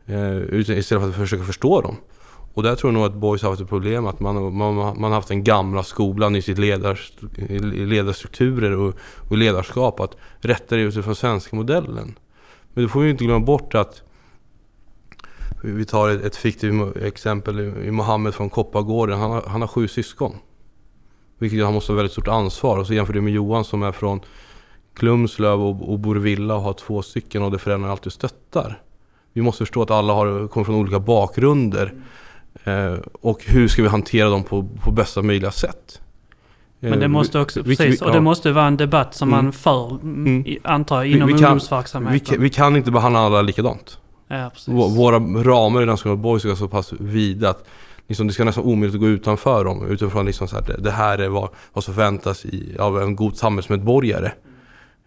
Eh, 0.07 0.59
istället 0.61 0.87
för 0.87 1.09
att 1.09 1.15
försöka 1.15 1.45
förstå 1.45 1.81
dem. 1.81 1.97
Och 2.55 2.63
där 2.63 2.77
tror 2.77 2.93
jag 2.93 2.95
nog 2.95 3.07
att 3.07 3.15
Boys 3.15 3.43
har 3.43 3.51
haft 3.51 3.63
ett 3.63 3.69
problem. 3.69 4.07
Att 4.07 4.21
man, 4.21 4.57
man, 4.57 4.75
man 4.75 5.03
har 5.03 5.11
haft 5.11 5.29
den 5.29 5.45
gamla 5.45 5.83
skolan 5.83 6.37
i 6.37 6.43
sitt 6.43 6.59
ledar, 6.59 7.01
ledarstrukturer 7.87 8.77
och, 8.77 8.95
och 9.31 9.39
ledarskap. 9.39 10.01
Att 10.01 10.17
rätta 10.41 10.77
det 10.77 10.83
utifrån 10.83 11.15
svenska 11.15 11.57
modellen. 11.57 12.15
Men 12.75 12.85
då 12.85 12.89
får 12.89 13.01
vi 13.01 13.11
inte 13.11 13.25
glömma 13.25 13.47
bort 13.47 13.75
att 13.75 14.03
vi 15.63 15.85
tar 15.85 16.09
ett, 16.09 16.25
ett 16.25 16.37
fiktivt 16.37 16.97
exempel 16.97 17.61
i 17.61 17.91
Mohammed 17.91 18.35
från 18.35 18.51
Koppargården. 18.51 19.19
Han 19.19 19.31
har, 19.31 19.43
han 19.47 19.61
har 19.61 19.69
sju 19.69 19.89
syskon. 19.89 20.35
Vilket 21.41 21.59
gör 21.59 21.65
att 21.65 21.67
han 21.67 21.75
måste 21.75 21.93
ha 21.93 21.97
väldigt 21.97 22.13
stort 22.13 22.29
ansvar. 22.29 22.79
Och 22.79 22.87
så 22.87 22.95
jämför 22.95 23.13
det 23.13 23.21
med 23.21 23.33
Johan 23.33 23.65
som 23.65 23.83
är 23.83 23.93
från 23.93 24.21
Klumslöv 24.95 25.63
och, 25.63 25.93
och 25.93 25.99
bor 25.99 26.17
i 26.17 26.21
villa 26.21 26.55
och 26.55 26.63
har 26.63 26.73
två 26.73 27.03
stycken 27.03 27.43
och 27.43 27.51
där 27.51 27.59
föräldrarna 27.59 27.93
alltid 27.93 28.13
stöttar. 28.13 28.83
Vi 29.33 29.43
måste 29.43 29.59
förstå 29.59 29.83
att 29.83 29.91
alla 29.91 30.13
har, 30.13 30.49
kommer 30.49 30.65
från 30.65 30.75
olika 30.75 30.99
bakgrunder. 30.99 31.93
Eh, 32.65 32.95
och 33.21 33.45
hur 33.47 33.69
ska 33.69 33.83
vi 33.83 33.89
hantera 33.89 34.29
dem 34.29 34.45
på, 34.45 34.69
på 34.85 34.91
bästa 34.91 35.23
möjliga 35.23 35.51
sätt? 35.51 36.01
Men 36.81 36.99
det 36.99 37.05
eh, 37.05 37.09
måste 37.09 37.41
också, 37.41 37.63
vi, 37.63 37.77
precis, 37.77 38.03
vi, 38.03 38.07
och 38.07 38.13
det 38.13 38.21
måste 38.21 38.53
vara 38.53 38.67
en 38.67 38.77
debatt 38.77 39.15
som 39.15 39.29
mm. 39.29 39.45
man 39.45 39.53
för, 39.53 39.91
mm. 40.03 40.45
antar 40.65 40.97
jag, 40.97 41.07
inom 41.07 41.29
vi, 41.29 41.35
vi 41.35 41.39
ungdomsverksamheten. 41.39 42.21
Kan, 42.21 42.43
vi, 42.43 42.51
kan 42.51 42.77
inte 42.77 42.91
behandla 42.91 43.21
alla 43.21 43.43
likadant. 43.43 43.99
Ja, 44.29 44.51
Våra 44.67 45.19
ramar 45.19 45.83
i 45.83 45.87
National 45.87 46.19
Boys 46.19 46.45
är 46.45 46.55
så 46.55 46.69
pass 46.69 46.93
vida 46.93 47.51
att 47.51 47.67
liksom, 48.11 48.27
det 48.27 48.33
ska 48.33 48.45
nästan 48.45 48.65
omöjligt 48.65 48.95
att 48.95 49.01
gå 49.01 49.07
utanför 49.07 49.65
dem. 49.65 49.87
Utifrån 49.87 50.27
liksom 50.27 50.49
så 50.49 50.57
här, 50.57 50.77
det 50.79 50.91
här 50.91 51.19
är 51.19 51.29
vad, 51.29 51.49
vad 51.73 51.85
som 51.85 51.95
förväntas 51.95 52.45
i, 52.45 52.77
av 52.79 53.03
en 53.03 53.17
god 53.17 53.37
samhällsmedborgare. 53.37 54.33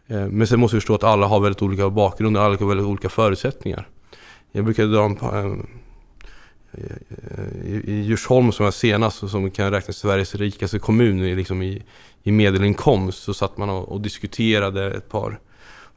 Eh, 0.07 0.27
men 0.27 0.47
sen 0.47 0.59
måste 0.59 0.75
vi 0.75 0.81
förstå 0.81 0.95
att 0.95 1.03
alla 1.03 1.27
har 1.27 1.39
väldigt 1.39 1.61
olika 1.61 1.89
bakgrunder, 1.89 2.41
alla 2.41 2.57
har 2.57 2.67
väldigt 2.67 2.87
olika 2.87 3.09
förutsättningar. 3.09 3.87
Jag 4.51 4.65
brukar 4.65 4.85
dra 4.85 5.03
en, 5.37 5.67
eh, 6.71 7.65
i, 7.65 7.83
i 7.85 8.01
Djursholm 8.01 8.51
som 8.51 8.63
var 8.63 8.71
senast 8.71 9.23
och 9.23 9.29
som 9.29 9.51
kan 9.51 9.71
räknas 9.71 9.85
till 9.85 9.93
Sveriges 9.93 10.35
rikaste 10.35 10.79
kommun 10.79 11.35
liksom 11.35 11.61
i, 11.61 11.83
i 12.23 12.31
medelinkomst 12.31 13.23
så 13.23 13.33
satt 13.33 13.57
man 13.57 13.69
och, 13.69 13.89
och 13.89 14.01
diskuterade 14.01 14.91
ett 14.91 15.09
par, 15.09 15.39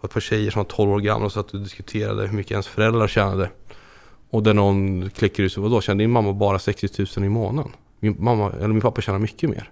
ett 0.05 0.11
par 0.11 0.21
tjejer 0.21 0.51
som 0.51 0.59
var 0.59 0.65
12 0.65 0.91
år 0.91 1.01
gamla 1.01 1.27
och 1.27 1.33
satt 1.33 1.55
och 1.55 1.61
diskuterade 1.61 2.27
hur 2.27 2.37
mycket 2.37 2.53
ens 2.53 2.67
föräldrar 2.67 3.09
tjänade. 3.09 3.51
Och 4.31 4.43
där 4.43 4.55
någon 4.55 5.11
klickar 5.11 5.43
ut 5.45 5.53
sig, 5.53 5.63
vadå 5.63 5.81
tjänar 5.81 5.99
din 5.99 6.11
mamma 6.11 6.33
bara 6.33 6.59
60 6.59 7.07
000 7.17 7.27
i 7.27 7.29
månaden? 7.29 7.73
Min, 8.01 8.17
mamma, 8.19 8.53
eller 8.53 8.69
min 8.69 8.81
pappa 8.81 9.01
tjänar 9.01 9.19
mycket 9.19 9.51
mer. 9.51 9.71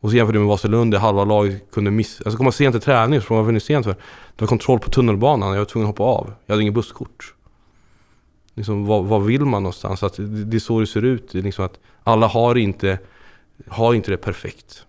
Och 0.00 0.10
så 0.10 0.16
jämför 0.16 0.32
du 0.32 0.38
med 0.38 0.48
Vasalund 0.48 0.92
där 0.92 0.98
halva 0.98 1.24
laget 1.24 1.70
kunde 1.70 1.90
missa, 1.90 2.24
alltså 2.24 2.38
komma 2.38 2.52
sent 2.52 2.74
till 2.74 2.82
träning, 2.82 3.20
så 3.20 3.42
var 3.42 3.58
sent 3.58 3.86
för. 3.86 3.92
Det 3.92 4.40
var 4.40 4.46
kontroll 4.46 4.78
på 4.78 4.90
tunnelbanan, 4.90 5.50
jag 5.50 5.58
var 5.58 5.64
tvungen 5.64 5.90
att 5.90 5.98
hoppa 5.98 6.02
av. 6.02 6.34
Jag 6.46 6.52
hade 6.52 6.62
inget 6.62 6.74
busskort. 6.74 7.34
Liksom, 8.54 8.86
vad, 8.86 9.04
vad 9.04 9.24
vill 9.24 9.44
man 9.44 9.62
någonstans? 9.62 10.02
Att 10.02 10.16
det, 10.16 10.44
det 10.44 10.56
är 10.56 10.58
så 10.58 10.80
det 10.80 10.86
ser 10.86 11.04
ut. 11.04 11.34
Liksom 11.34 11.64
att 11.64 11.80
alla 12.02 12.26
har 12.26 12.54
inte, 12.54 12.98
har 13.68 13.94
inte 13.94 14.10
det 14.10 14.16
perfekt. 14.16 14.86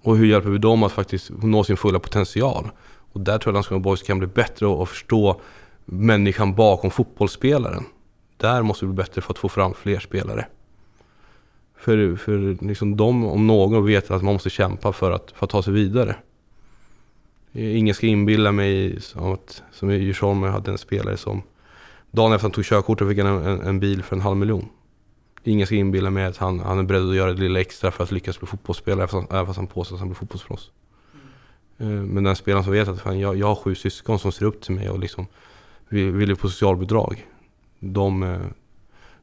Och 0.00 0.16
hur 0.16 0.26
hjälper 0.26 0.50
vi 0.50 0.58
dem 0.58 0.82
att 0.82 0.92
faktiskt 0.92 1.30
nå 1.42 1.64
sin 1.64 1.76
fulla 1.76 1.98
potential? 1.98 2.70
Och 3.12 3.20
där 3.20 3.38
tror 3.38 3.40
jag 3.46 3.52
att 3.52 3.54
Landskrona 3.54 3.80
Boys 3.80 4.02
kan 4.02 4.18
bli 4.18 4.26
bättre 4.26 4.66
och 4.66 4.88
förstå 4.88 5.40
människan 5.84 6.54
bakom 6.54 6.90
fotbollsspelaren. 6.90 7.84
Där 8.36 8.62
måste 8.62 8.84
vi 8.84 8.92
bli 8.92 9.02
bättre 9.02 9.20
för 9.20 9.32
att 9.32 9.38
få 9.38 9.48
fram 9.48 9.74
fler 9.74 9.98
spelare. 9.98 10.46
För, 11.76 12.16
för 12.16 12.64
liksom 12.66 12.96
de 12.96 13.24
om 13.24 13.46
någon 13.46 13.86
vet 13.86 14.10
att 14.10 14.22
man 14.22 14.34
måste 14.34 14.50
kämpa 14.50 14.92
för 14.92 15.10
att, 15.10 15.32
för 15.34 15.46
att 15.46 15.50
ta 15.50 15.62
sig 15.62 15.72
vidare. 15.72 16.16
Ingen 17.52 17.94
ska 17.94 18.06
inbilla 18.06 18.52
mig 18.52 19.00
som 19.00 19.32
att, 19.32 19.62
som 19.72 19.90
i 19.90 19.96
Djursholm, 19.96 20.42
jag 20.42 20.52
hade 20.52 20.70
en 20.70 20.78
spelare 20.78 21.16
som 21.16 21.42
dagen 22.10 22.32
efter 22.32 22.44
han 22.44 22.52
tog 22.52 22.64
körkortet 22.64 23.08
fick 23.08 23.18
han 23.18 23.46
en, 23.46 23.60
en, 23.60 23.80
bil 23.80 24.02
för 24.02 24.16
en 24.16 24.22
halv 24.22 24.36
miljon. 24.36 24.68
Ingen 25.44 25.66
ska 25.66 25.76
inbilla 25.76 26.10
mig 26.10 26.24
att 26.24 26.36
han, 26.36 26.60
han 26.60 26.78
är 26.78 26.82
beredd 26.82 27.08
att 27.08 27.16
göra 27.16 27.32
det 27.32 27.40
lilla 27.40 27.60
extra 27.60 27.90
för 27.90 28.04
att 28.04 28.10
lyckas 28.10 28.40
bli 28.40 28.46
fotbollsspelare 28.46 29.08
även 29.30 29.46
fast 29.46 29.56
han 29.56 29.66
påstår 29.66 29.96
att 29.96 30.00
han 30.00 30.08
blir 30.08 30.16
fotbollsproffs. 30.16 30.70
Mm. 31.78 32.06
Men 32.06 32.24
den 32.24 32.36
spelaren 32.36 32.64
som 32.64 32.72
vet 32.72 32.88
att 32.88 33.00
fan, 33.00 33.18
jag, 33.18 33.36
jag 33.36 33.46
har 33.46 33.54
sju 33.54 33.74
syskon 33.74 34.18
som 34.18 34.32
ser 34.32 34.44
upp 34.44 34.60
till 34.60 34.74
mig 34.74 34.90
och 34.90 34.98
liksom 34.98 35.26
vill 35.92 36.28
leva 36.28 36.40
på 36.40 36.48
socialbidrag. 36.48 37.26
De, 37.78 38.22
eh, 38.22 38.40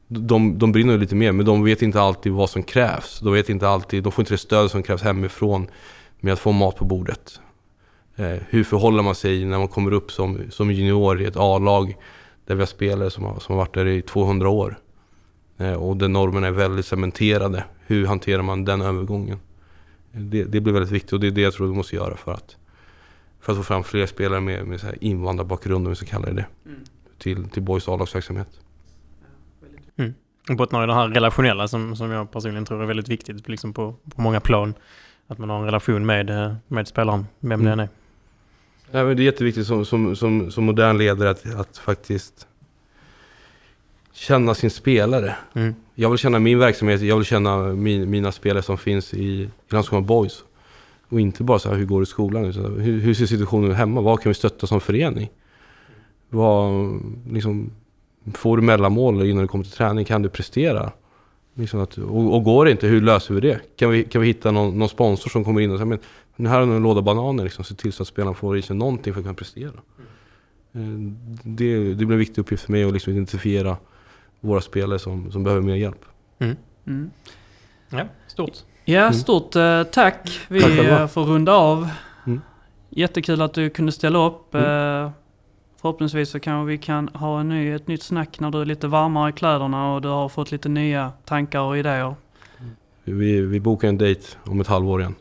de, 0.06 0.58
de 0.58 0.72
brinner 0.72 0.98
lite 0.98 1.14
mer 1.14 1.32
men 1.32 1.46
de 1.46 1.64
vet 1.64 1.82
inte 1.82 2.00
alltid 2.00 2.32
vad 2.32 2.50
som 2.50 2.62
krävs. 2.62 3.20
De, 3.20 3.32
vet 3.32 3.48
inte 3.48 3.68
alltid, 3.68 4.02
de 4.02 4.12
får 4.12 4.22
inte 4.22 4.34
det 4.34 4.38
stöd 4.38 4.70
som 4.70 4.82
krävs 4.82 5.02
hemifrån 5.02 5.66
med 6.20 6.32
att 6.32 6.38
få 6.38 6.52
mat 6.52 6.76
på 6.76 6.84
bordet. 6.84 7.40
Eh, 8.16 8.36
hur 8.48 8.64
förhåller 8.64 9.02
man 9.02 9.14
sig 9.14 9.44
när 9.44 9.58
man 9.58 9.68
kommer 9.68 9.92
upp 9.92 10.12
som, 10.12 10.40
som 10.50 10.70
junior 10.70 11.20
i 11.20 11.24
ett 11.24 11.36
A-lag 11.36 11.96
där 12.46 12.54
vi 12.54 12.60
har 12.60 12.66
spelare 12.66 13.10
som 13.10 13.24
har, 13.24 13.40
som 13.40 13.54
har 13.54 13.62
varit 13.62 13.74
där 13.74 13.86
i 13.86 14.02
200 14.02 14.48
år. 14.48 14.78
Eh, 15.58 15.72
och 15.72 15.96
där 15.96 16.08
normerna 16.08 16.46
är 16.46 16.50
väldigt 16.50 16.86
cementerade. 16.86 17.64
hur 17.86 18.06
hanterar 18.06 18.42
man 18.42 18.64
den 18.64 18.80
övergången? 18.80 19.38
Det, 20.12 20.44
det 20.44 20.60
blir 20.60 20.72
väldigt 20.72 20.92
viktigt 20.92 21.12
och 21.12 21.20
det 21.20 21.26
är 21.26 21.30
det 21.30 21.40
jag 21.40 21.52
tror 21.52 21.66
vi 21.66 21.74
måste 21.74 21.96
göra 21.96 22.16
för 22.16 22.32
att, 22.32 22.56
för 23.40 23.52
att 23.52 23.58
få 23.58 23.64
fram 23.64 23.84
fler 23.84 24.06
spelare 24.06 24.40
med, 24.40 24.66
med 24.66 24.80
så 24.80 24.86
här 24.86 24.96
invandrarbakgrund, 25.00 25.86
om 25.86 25.90
vi 25.90 25.96
ska 25.96 26.06
kalla 26.06 26.26
det 26.26 26.32
det, 26.32 26.46
till, 27.18 27.48
till 27.48 27.62
Boys 27.62 27.88
A-lagsverksamhet. 27.88 28.60
Och 30.50 30.56
bottnar 30.56 30.84
i 30.84 30.86
det 30.86 30.94
här 30.94 31.08
relationella 31.08 31.68
som, 31.68 31.96
som 31.96 32.10
jag 32.10 32.30
personligen 32.30 32.64
tror 32.64 32.82
är 32.82 32.86
väldigt 32.86 33.08
viktigt 33.08 33.48
liksom 33.48 33.72
på, 33.72 33.94
på 34.14 34.20
många 34.20 34.40
plan. 34.40 34.74
Att 35.26 35.38
man 35.38 35.50
har 35.50 35.58
en 35.58 35.64
relation 35.64 36.06
med, 36.06 36.56
med 36.66 36.88
spelaren, 36.88 37.26
vem 37.40 37.64
det 37.64 37.70
än 37.70 37.80
är. 37.80 37.88
Ja, 38.90 39.04
men 39.04 39.16
det 39.16 39.22
är 39.22 39.24
jätteviktigt 39.24 39.66
som, 39.66 39.84
som, 39.84 40.16
som, 40.16 40.50
som 40.50 40.64
modern 40.64 40.98
ledare 40.98 41.30
att, 41.30 41.54
att 41.54 41.78
faktiskt 41.78 42.46
känna 44.12 44.54
sin 44.54 44.70
spelare. 44.70 45.36
Mm. 45.54 45.74
Jag 45.94 46.10
vill 46.10 46.18
känna 46.18 46.38
min 46.38 46.58
verksamhet, 46.58 47.00
jag 47.00 47.16
vill 47.16 47.24
känna 47.24 47.58
min, 47.58 48.10
mina 48.10 48.32
spelare 48.32 48.62
som 48.62 48.78
finns 48.78 49.14
i, 49.14 49.24
i 49.24 49.50
Landskrona 49.68 50.06
Boys. 50.06 50.44
Och 51.10 51.20
inte 51.20 51.44
bara 51.44 51.58
så 51.58 51.68
här, 51.68 51.76
hur 51.76 51.84
går 51.84 52.00
det 52.00 52.02
i 52.02 52.06
skolan? 52.06 52.44
Utan 52.44 52.80
hur, 52.80 53.00
hur 53.00 53.14
ser 53.14 53.26
situationen 53.26 53.70
ut 53.70 53.76
hemma? 53.76 54.00
Vad 54.00 54.20
kan 54.20 54.30
vi 54.30 54.34
stötta 54.34 54.66
som 54.66 54.80
förening? 54.80 55.30
Vad, 56.28 56.72
liksom, 57.30 57.70
får 58.34 58.56
du 58.56 58.62
mellanmål 58.62 59.26
innan 59.26 59.42
du 59.42 59.48
kommer 59.48 59.64
till 59.64 59.72
träning? 59.72 60.04
Kan 60.04 60.22
du 60.22 60.28
prestera? 60.28 60.92
Liksom 61.54 61.80
att, 61.80 61.98
och, 61.98 62.34
och 62.34 62.44
går 62.44 62.64
det 62.64 62.70
inte, 62.70 62.86
hur 62.86 63.00
löser 63.00 63.34
vi 63.34 63.40
det? 63.40 63.60
Kan 63.76 63.90
vi, 63.90 64.04
kan 64.04 64.20
vi 64.20 64.26
hitta 64.26 64.50
någon, 64.50 64.78
någon 64.78 64.88
sponsor 64.88 65.30
som 65.30 65.44
kommer 65.44 65.60
in 65.60 65.70
och 65.70 65.78
säger 65.78 65.86
men, 65.86 65.98
nu 66.36 66.48
här 66.48 66.60
har 66.60 66.66
du 66.66 66.72
en 66.72 66.82
låda 66.82 67.02
bananer, 67.02 67.44
liksom, 67.44 67.64
se 67.64 67.74
till 67.74 67.92
så 67.92 68.02
att 68.02 68.08
spelaren 68.08 68.34
får 68.34 68.58
i 68.58 68.62
sig 68.62 68.76
någonting 68.76 69.12
för 69.12 69.20
att 69.20 69.24
kunna 69.24 69.34
prestera. 69.34 69.72
Eh, 70.72 70.80
Det, 71.42 71.94
det 71.94 72.06
blir 72.06 72.12
en 72.12 72.18
viktig 72.18 72.42
uppgift 72.42 72.64
för 72.64 72.72
mig 72.72 72.84
att 72.84 72.92
liksom 72.92 73.12
identifiera 73.12 73.76
våra 74.40 74.60
spelare 74.60 74.98
som, 74.98 75.32
som 75.32 75.44
behöver 75.44 75.62
mer 75.62 75.74
hjälp. 75.76 76.04
Mm. 76.38 77.10
Ja, 77.90 78.04
stort. 78.26 78.58
Ja, 78.84 79.00
Mm. 79.00 79.12
stort 79.14 79.56
eh, 79.56 79.82
tack. 79.82 80.40
Vi 80.48 80.60
Tack 80.60 80.70
eh, 80.70 81.06
får 81.06 81.24
runda 81.24 81.52
av. 81.52 81.88
Mm. 82.26 82.40
Jättekul 82.90 83.42
att 83.42 83.54
du 83.54 83.70
kunde 83.70 83.92
ställa 83.92 84.18
upp. 84.26 84.54
Mm. 84.54 85.04
Eh, 85.04 85.10
förhoppningsvis 85.80 86.30
så 86.30 86.40
kanske 86.40 86.68
vi 86.70 86.78
kan 86.78 87.08
ha 87.08 87.40
en 87.40 87.48
ny, 87.48 87.72
ett 87.74 87.86
nytt 87.88 88.02
snack 88.02 88.40
när 88.40 88.50
du 88.50 88.60
är 88.60 88.64
lite 88.64 88.86
varmare 88.86 89.30
i 89.30 89.32
kläderna 89.32 89.92
och 89.94 90.02
du 90.02 90.08
har 90.08 90.28
fått 90.28 90.52
lite 90.52 90.68
nya 90.68 91.12
tankar 91.24 91.60
och 91.60 91.78
idéer. 91.78 92.14
Vi, 93.04 93.40
vi 93.40 93.60
bokar 93.60 93.88
en 93.88 93.98
dejt 93.98 94.22
om 94.44 94.60
ett 94.60 94.66
halvår 94.66 95.00
igen. 95.00 95.14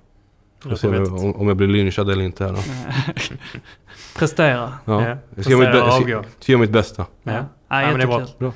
Får 0.63 0.75
se 0.75 0.87
om, 0.87 0.93
jag- 0.93 1.13
om, 1.13 1.35
om 1.35 1.47
jag 1.47 1.57
blir 1.57 1.67
lynchad 1.67 2.09
eller 2.09 2.23
inte 2.23 2.43
här 2.45 2.51
då. 2.53 2.59
Prestera. 4.19 4.73
Ja. 4.85 5.07
Ja, 5.09 5.17
Jag 5.35 5.43
ska 5.45 5.53
göra 5.53 6.59
mitt, 6.59 6.69
bästa. 6.71 7.05
Ja. 7.23 7.31
Ja, 7.33 7.81
Ja, 7.81 7.87
men 7.87 7.97
det 7.97 8.03
är 8.03 8.07
bra. 8.07 8.21
Bra. 8.39 8.51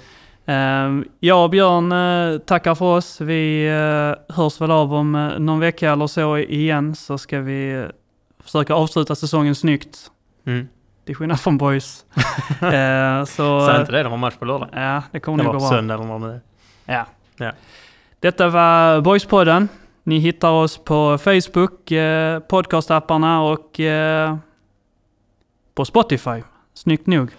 Ehm, 0.45 1.05
jag 1.19 1.43
och 1.43 1.49
Björn 1.49 1.91
eh, 1.91 2.39
tackar 2.39 2.75
för 2.75 2.85
oss. 2.85 3.21
Vi 3.21 3.67
eh, 3.67 4.35
hörs 4.35 4.61
väl 4.61 4.71
av 4.71 4.93
om 4.93 5.15
eh, 5.15 5.39
någon 5.39 5.59
vecka 5.59 5.91
eller 5.91 6.07
så 6.07 6.37
igen 6.37 6.95
så 6.95 7.17
ska 7.17 7.39
vi 7.39 7.87
försöka 8.43 8.73
avsluta 8.73 9.15
säsongen 9.15 9.55
snyggt. 9.55 10.11
Mm. 10.45 10.67
Till 11.05 11.15
skillnad 11.15 11.39
från 11.39 11.57
boys. 11.57 12.05
Eh, 12.61 13.23
så, 13.25 13.67
Säg 13.67 13.79
inte 13.79 13.91
det, 13.91 14.03
de 14.03 14.11
har 14.11 14.17
match 14.17 14.35
på 14.39 14.45
lördag. 14.45 14.69
Ja, 14.73 15.03
det 15.11 15.19
kommer 15.19 15.43
nog 15.43 15.53
gå 15.53 15.59
bra. 15.59 15.69
söndag 15.69 15.93
eller 15.93 16.05
vad. 16.05 16.39
Ja. 16.85 17.05
Ja. 17.37 17.51
Detta 18.19 18.49
var 18.49 19.01
Boyspodden. 19.01 19.69
Ni 20.03 20.17
hittar 20.17 20.51
oss 20.51 20.77
på 20.77 21.17
Facebook, 21.17 21.91
eh, 21.91 22.39
podcastapparna 22.39 23.43
och 23.43 23.79
eh, 23.79 24.37
på 25.75 25.85
Spotify. 25.85 26.43
Snyggt 26.73 27.07
nog. 27.07 27.31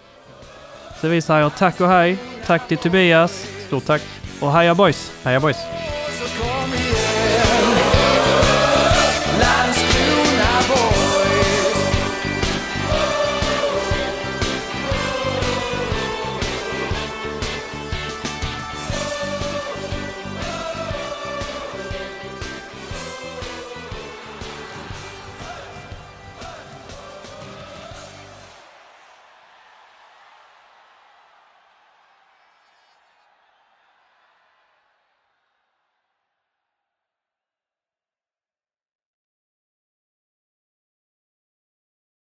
Så 1.05 1.09
vi 1.09 1.21
säger 1.21 1.49
tack 1.49 1.81
och 1.81 1.87
hej. 1.89 2.17
Tack 2.45 2.67
till 2.67 2.77
Tobias 2.77 3.47
Stort 3.67 3.85
tack. 3.85 4.01
och 4.41 4.51
heja 4.53 4.75
boys! 4.75 5.11
Heja 5.23 5.39
boys! 5.39 5.57